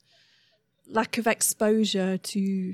lack 0.88 1.17
of 1.17 1.27
exposure 1.27 2.17
to 2.17 2.73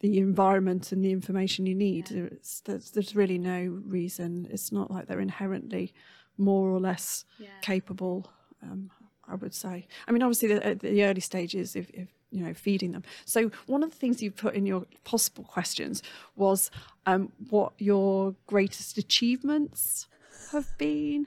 the 0.00 0.18
environment 0.18 0.92
and 0.92 1.04
the 1.04 1.10
information 1.10 1.66
you 1.66 1.74
need 1.74 2.10
Yeah. 2.10 2.28
There's, 2.64 2.90
there's 2.90 3.16
really 3.16 3.38
no 3.38 3.80
reason 3.84 4.46
it's 4.50 4.70
not 4.70 4.90
like 4.90 5.06
they're 5.06 5.20
inherently 5.20 5.92
more 6.36 6.68
or 6.70 6.80
less 6.80 7.24
Yeah. 7.38 7.48
capable. 7.62 8.30
Um, 8.62 8.90
I 9.28 9.34
would 9.34 9.54
say. 9.54 9.88
I 10.06 10.12
mean, 10.12 10.22
obviously, 10.22 10.54
the, 10.54 10.76
the 10.80 11.04
early 11.04 11.20
stages, 11.20 11.74
if, 11.74 11.90
if 11.90 12.08
you 12.30 12.44
know, 12.44 12.54
feeding 12.54 12.92
them. 12.92 13.02
So 13.24 13.50
one 13.66 13.82
of 13.82 13.90
the 13.90 13.96
things 13.96 14.22
you 14.22 14.30
put 14.30 14.54
in 14.54 14.66
your 14.66 14.86
possible 15.04 15.44
questions 15.44 16.02
was 16.36 16.70
um, 17.06 17.32
what 17.50 17.72
your 17.78 18.34
greatest 18.46 18.98
achievements 18.98 20.06
have 20.52 20.68
been, 20.78 21.26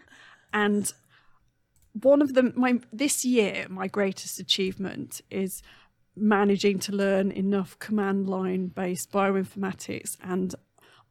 and 0.53 0.93
one 2.01 2.21
of 2.21 2.33
them. 2.35 2.53
My 2.55 2.79
this 2.93 3.25
year, 3.25 3.65
my 3.69 3.87
greatest 3.87 4.39
achievement 4.39 5.21
is 5.29 5.61
managing 6.19 6.79
to 6.79 6.91
learn 6.91 7.31
enough 7.31 7.77
command 7.79 8.29
line 8.29 8.67
based 8.67 9.11
bioinformatics 9.11 10.17
and 10.23 10.55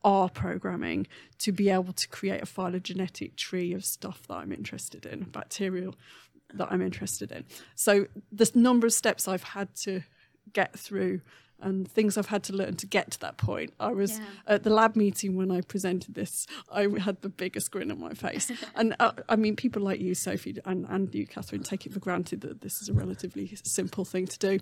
R 0.05 0.29
programming 0.29 1.07
to 1.39 1.53
be 1.53 1.71
able 1.71 1.93
to 1.93 2.09
create 2.09 2.43
a 2.43 2.47
phylogenetic 2.47 3.37
tree 3.37 3.73
of 3.73 3.85
stuff 3.85 4.23
that 4.29 4.35
I'm 4.35 4.53
interested 4.53 5.07
in, 5.07 5.25
bacterial 5.25 5.95
that 6.55 6.69
I'm 6.71 6.83
interested 6.83 7.33
in. 7.33 7.45
So 7.75 8.07
this 8.33 8.55
number 8.55 8.87
of 8.87 8.93
steps 8.93 9.29
I've 9.29 9.43
had 9.43 9.75
to 9.83 10.03
get 10.53 10.79
through 10.79 11.21
and 11.61 11.91
things 11.91 12.17
I've 12.17 12.27
had 12.27 12.43
to 12.45 12.53
learn 12.53 12.77
to 12.77 12.87
get 12.87 13.11
to 13.13 13.21
that 13.21 13.37
point. 13.37 13.73
I 13.81 13.93
was 13.93 14.19
Yeah. 14.19 14.25
at 14.47 14.63
the 14.63 14.71
lab 14.71 14.95
meeting 14.97 15.37
when 15.37 15.51
I 15.51 15.61
presented 15.61 16.15
this, 16.15 16.47
I 16.73 16.89
had 17.01 17.21
the 17.23 17.29
biggest 17.29 17.71
grin 17.71 17.91
on 17.91 17.99
my 17.99 18.15
face. 18.15 18.51
and 18.77 18.95
uh, 19.01 19.13
I 19.29 19.37
mean, 19.37 19.57
people 19.57 19.83
like 19.83 20.01
you, 20.01 20.15
Sophie, 20.15 20.57
and, 20.65 20.87
and 20.89 21.13
you, 21.15 21.27
Catherine, 21.27 21.63
take 21.63 21.85
it 21.87 21.93
for 21.93 22.01
granted 22.01 22.43
that 22.43 22.61
this 22.61 22.81
is 22.81 22.89
a 22.89 22.93
relatively 22.93 23.53
simple 23.65 24.05
thing 24.05 24.27
to 24.27 24.39
do. 24.39 24.59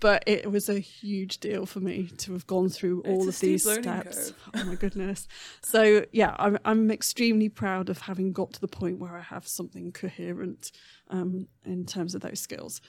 But 0.00 0.22
it 0.26 0.50
was 0.50 0.68
a 0.68 0.78
huge 0.78 1.38
deal 1.38 1.66
for 1.66 1.80
me 1.80 2.08
to 2.18 2.32
have 2.32 2.46
gone 2.46 2.68
through 2.68 3.02
all 3.02 3.24
a 3.24 3.28
of 3.28 3.40
these 3.40 3.68
steps. 3.70 4.32
Oh 4.54 4.64
my 4.64 4.74
goodness. 4.76 5.26
So 5.62 6.04
yeah, 6.12 6.34
I'm, 6.38 6.58
I'm 6.64 6.90
extremely 6.90 7.48
proud 7.48 7.88
of 7.88 8.02
having 8.02 8.32
got 8.32 8.52
to 8.54 8.60
the 8.60 8.68
point 8.68 8.98
where 8.98 9.16
I 9.16 9.20
have 9.20 9.46
something 9.46 9.92
coherent 9.92 10.72
um, 11.10 11.48
in 11.64 11.84
terms 11.86 12.14
of 12.14 12.20
those 12.22 12.40
skills. 12.40 12.80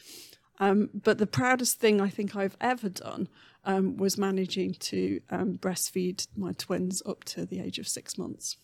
Um, 0.60 0.90
but 0.94 1.18
the 1.18 1.28
proudest 1.28 1.80
thing 1.80 2.02
I 2.02 2.10
think 2.10 2.36
I've 2.36 2.58
ever 2.60 2.90
done 2.90 3.28
um, 3.64 3.98
was 3.98 4.18
managing 4.18 4.74
to 4.76 5.22
um, 5.30 5.58
breastfeed 5.58 6.28
my 6.36 6.54
twins 6.54 7.04
up 7.06 7.24
to 7.26 7.46
the 7.46 7.60
age 7.60 7.80
of 7.80 7.88
six 7.88 8.18
months 8.18 8.58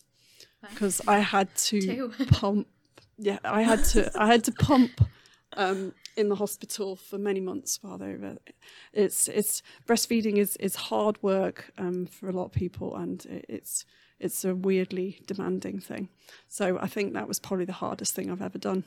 because 0.70 1.00
I 1.06 1.18
had 1.18 1.54
to 1.56 1.80
Two. 2.16 2.26
pump. 2.30 2.68
Yeah, 3.18 3.38
I 3.44 3.62
had 3.62 3.84
to. 3.84 4.10
I 4.20 4.26
had 4.26 4.42
to 4.44 4.52
pump 4.52 5.00
um, 5.56 5.94
in 6.16 6.28
the 6.28 6.34
hospital 6.36 6.96
for 6.96 7.18
many 7.18 7.40
months 7.40 7.78
while 7.82 7.98
they 7.98 8.14
were. 8.14 8.38
It's 8.92 9.28
it's 9.28 9.62
breastfeeding 9.86 10.36
is 10.38 10.56
is 10.56 10.74
hard 10.74 11.22
work 11.22 11.70
um, 11.78 12.06
for 12.06 12.28
a 12.28 12.32
lot 12.32 12.46
of 12.46 12.52
people, 12.52 12.96
and 12.96 13.24
it, 13.26 13.44
it's 13.48 13.84
it's 14.18 14.44
a 14.44 14.54
weirdly 14.54 15.20
demanding 15.26 15.80
thing. 15.80 16.08
So 16.48 16.78
I 16.80 16.86
think 16.86 17.12
that 17.12 17.28
was 17.28 17.38
probably 17.38 17.66
the 17.66 17.72
hardest 17.72 18.14
thing 18.14 18.30
I've 18.30 18.42
ever 18.42 18.58
done. 18.58 18.84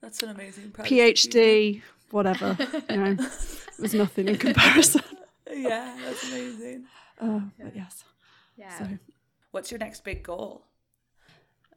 That's 0.00 0.22
an 0.22 0.30
amazing 0.30 0.70
PhD. 0.70 1.10
achievement. 1.10 1.84
Whatever. 2.10 2.56
you 2.90 2.96
know, 2.96 3.12
it 3.12 3.80
was 3.80 3.94
nothing 3.94 4.28
in 4.28 4.36
comparison. 4.36 5.02
Yeah, 5.52 5.96
that's 6.04 6.28
amazing. 6.28 6.84
Uh, 7.20 7.40
but 7.60 7.74
yes. 7.74 8.04
Yeah. 8.56 8.78
So 8.78 8.86
What's 9.50 9.72
your 9.72 9.78
next 9.78 10.04
big 10.04 10.22
goal? 10.22 10.64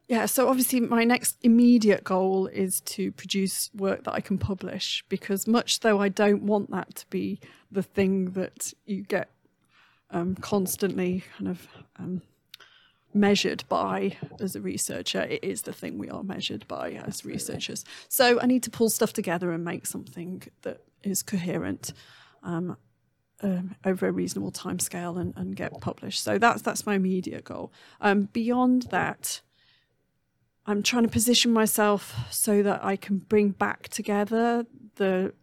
yeah, 0.06 0.26
so 0.26 0.48
obviously 0.48 0.80
my 0.80 1.02
next 1.04 1.38
immediate 1.42 2.04
goal 2.04 2.46
is 2.46 2.80
to 2.82 3.10
produce 3.12 3.70
work 3.74 4.04
that 4.04 4.12
I 4.12 4.20
can 4.20 4.38
publish 4.38 5.04
because 5.08 5.46
much 5.46 5.80
though 5.80 6.00
I 6.00 6.08
don't 6.08 6.42
want 6.42 6.70
that 6.70 6.94
to 6.96 7.06
be 7.08 7.40
the 7.72 7.82
thing 7.82 8.32
that 8.32 8.72
you 8.86 9.02
get 9.02 9.30
um, 10.10 10.34
constantly 10.36 11.24
kind 11.36 11.48
of 11.48 11.66
um, 11.98 12.22
measured 13.14 13.64
by 13.68 14.16
as 14.40 14.56
a 14.56 14.60
researcher, 14.60 15.22
it 15.22 15.42
is 15.42 15.62
the 15.62 15.72
thing 15.72 15.98
we 15.98 16.10
are 16.10 16.22
measured 16.22 16.66
by 16.66 16.92
as 16.92 17.24
researchers. 17.24 17.84
So 18.08 18.40
I 18.40 18.46
need 18.46 18.62
to 18.64 18.70
pull 18.70 18.90
stuff 18.90 19.12
together 19.12 19.52
and 19.52 19.64
make 19.64 19.86
something 19.86 20.42
that 20.62 20.82
is 21.02 21.22
coherent. 21.22 21.92
Um, 22.42 22.76
um, 23.42 23.74
over 23.84 24.06
a 24.06 24.12
reasonable 24.12 24.52
timescale 24.52 25.20
and, 25.20 25.34
and 25.36 25.54
get 25.54 25.78
published. 25.80 26.22
So 26.22 26.38
that's 26.38 26.62
that's 26.62 26.86
my 26.86 26.94
immediate 26.94 27.44
goal. 27.44 27.72
Um, 28.00 28.28
beyond 28.32 28.84
that, 28.84 29.42
I'm 30.66 30.82
trying 30.82 31.02
to 31.02 31.10
position 31.10 31.52
myself 31.52 32.14
so 32.30 32.62
that 32.62 32.82
I 32.82 32.96
can 32.96 33.18
bring 33.18 33.50
back 33.50 33.88
together 33.88 34.64
the 34.96 35.34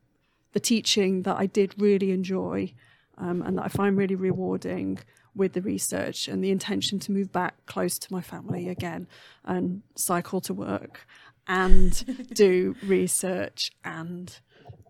the 0.54 0.60
teaching 0.60 1.24
that 1.24 1.38
I 1.38 1.46
did 1.46 1.76
really 1.78 2.12
enjoy 2.12 2.74
um, 3.18 3.42
and 3.42 3.58
that 3.58 3.66
I 3.66 3.68
find 3.68 3.98
really 3.98 4.16
rewarding 4.16 5.00
with 5.36 5.54
the 5.54 5.62
research 5.62 6.28
and 6.28 6.44
the 6.44 6.52
intention 6.52 7.00
to 7.00 7.12
move 7.12 7.32
back 7.32 7.66
close 7.66 7.98
to 8.00 8.12
my 8.12 8.22
family 8.22 8.68
again 8.68 9.08
and 9.46 9.82
cycle 9.96 10.42
to 10.42 10.54
work 10.54 11.08
and 11.48 12.30
do 12.34 12.76
research 12.84 13.72
and 13.84 14.40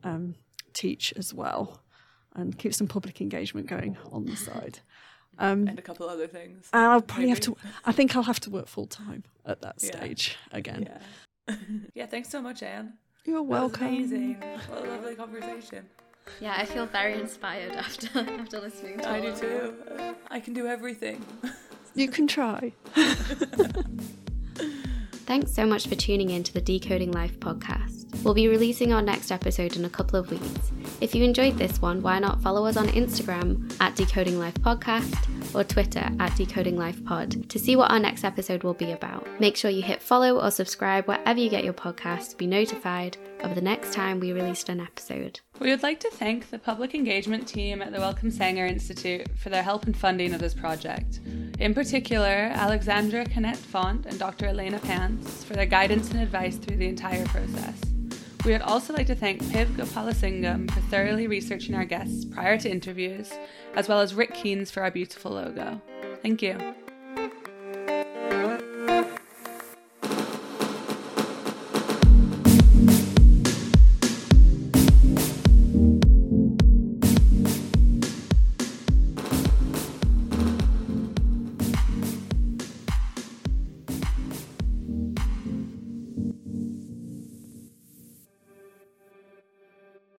um, 0.03 0.35
teach 0.73 1.13
as 1.15 1.33
well 1.33 1.81
and 2.35 2.57
keep 2.57 2.73
some 2.73 2.87
public 2.87 3.21
engagement 3.21 3.67
going 3.67 3.97
on 4.11 4.25
the 4.25 4.35
side. 4.35 4.79
Um, 5.37 5.67
and 5.67 5.79
a 5.79 5.81
couple 5.81 6.07
other 6.07 6.27
things. 6.27 6.69
I'll 6.73 7.01
probably 7.01 7.25
maybe. 7.25 7.29
have 7.31 7.39
to. 7.41 7.57
I 7.85 7.91
think 7.91 8.15
I'll 8.15 8.23
have 8.23 8.39
to 8.41 8.49
work 8.49 8.67
full 8.67 8.85
time 8.85 9.23
at 9.45 9.61
that 9.61 9.81
stage 9.81 10.37
yeah. 10.51 10.57
again. 10.57 10.89
Yeah. 11.47 11.55
yeah. 11.93 12.05
Thanks 12.05 12.29
so 12.29 12.41
much, 12.41 12.61
Anne. 12.61 12.93
You're 13.25 13.41
welcome. 13.41 13.87
amazing. 13.87 14.43
What 14.67 14.85
a 14.85 14.89
lovely 14.89 15.15
conversation. 15.15 15.85
Yeah, 16.39 16.55
I 16.57 16.65
feel 16.65 16.85
very 16.85 17.19
inspired 17.19 17.73
after 17.73 18.07
after 18.39 18.59
listening 18.59 18.99
to. 18.99 19.09
I 19.09 19.21
do 19.21 19.35
too. 19.35 19.73
I 20.29 20.39
can 20.39 20.53
do 20.53 20.67
everything. 20.67 21.23
You 21.93 22.07
can 22.07 22.27
try. 22.27 22.73
Thanks 25.25 25.53
so 25.53 25.65
much 25.65 25.87
for 25.87 25.95
tuning 25.95 26.29
in 26.29 26.43
to 26.43 26.53
the 26.53 26.61
Decoding 26.61 27.11
Life 27.11 27.39
podcast. 27.39 28.23
We'll 28.23 28.33
be 28.33 28.47
releasing 28.47 28.91
our 28.91 29.01
next 29.01 29.31
episode 29.31 29.75
in 29.75 29.85
a 29.85 29.89
couple 29.89 30.19
of 30.19 30.29
weeks. 30.29 30.71
If 30.99 31.15
you 31.15 31.23
enjoyed 31.23 31.57
this 31.57 31.81
one, 31.81 32.01
why 32.01 32.19
not 32.19 32.41
follow 32.41 32.65
us 32.65 32.75
on 32.77 32.87
Instagram 32.89 33.73
at 33.79 33.95
Decoding 33.95 34.37
Life 34.39 34.55
Podcast 34.55 35.15
or 35.55 35.63
Twitter 35.63 36.09
at 36.19 36.35
Decoding 36.35 36.77
Life 36.77 37.03
Pod 37.05 37.49
to 37.49 37.59
see 37.59 37.75
what 37.75 37.91
our 37.91 37.99
next 37.99 38.23
episode 38.23 38.63
will 38.63 38.73
be 38.73 38.91
about. 38.91 39.27
Make 39.39 39.57
sure 39.57 39.71
you 39.71 39.81
hit 39.81 40.01
follow 40.01 40.39
or 40.39 40.51
subscribe 40.51 41.07
wherever 41.07 41.39
you 41.39 41.49
get 41.49 41.63
your 41.63 41.73
podcast 41.73 42.31
to 42.31 42.37
be 42.37 42.47
notified 42.47 43.17
of 43.41 43.55
the 43.55 43.61
next 43.61 43.93
time 43.93 44.19
we 44.19 44.31
released 44.31 44.69
an 44.69 44.79
episode. 44.79 45.39
We 45.59 45.69
would 45.69 45.83
like 45.83 45.99
to 46.01 46.11
thank 46.11 46.49
the 46.49 46.59
public 46.59 46.95
engagement 46.95 47.47
team 47.47 47.81
at 47.81 47.91
the 47.91 47.99
Wellcome 47.99 48.31
Sanger 48.31 48.65
Institute 48.65 49.27
for 49.37 49.49
their 49.49 49.63
help 49.63 49.85
and 49.85 49.95
funding 49.95 50.33
of 50.33 50.39
this 50.39 50.53
project. 50.53 51.19
In 51.59 51.73
particular, 51.73 52.49
Alexandra 52.53 53.25
Canet 53.25 53.57
Font 53.57 54.05
and 54.05 54.17
Dr. 54.17 54.47
Elena 54.47 54.79
Pants 54.79 55.43
for 55.43 55.53
their 55.53 55.65
guidance 55.65 56.11
and 56.11 56.21
advice 56.21 56.57
through 56.57 56.77
the 56.77 56.87
entire 56.87 57.25
process. 57.25 57.79
We 58.43 58.53
would 58.53 58.61
also 58.63 58.93
like 58.93 59.05
to 59.07 59.15
thank 59.15 59.43
Piv 59.43 59.67
Gopalasingam 59.75 60.71
for 60.71 60.81
thoroughly 60.81 61.27
researching 61.27 61.75
our 61.75 61.85
guests 61.85 62.25
prior 62.25 62.57
to 62.57 62.71
interviews, 62.71 63.31
as 63.75 63.87
well 63.87 63.99
as 63.99 64.15
Rick 64.15 64.33
Keynes 64.33 64.71
for 64.71 64.81
our 64.81 64.89
beautiful 64.89 65.31
logo. 65.31 65.79
Thank 66.23 66.41
you. 66.41 66.57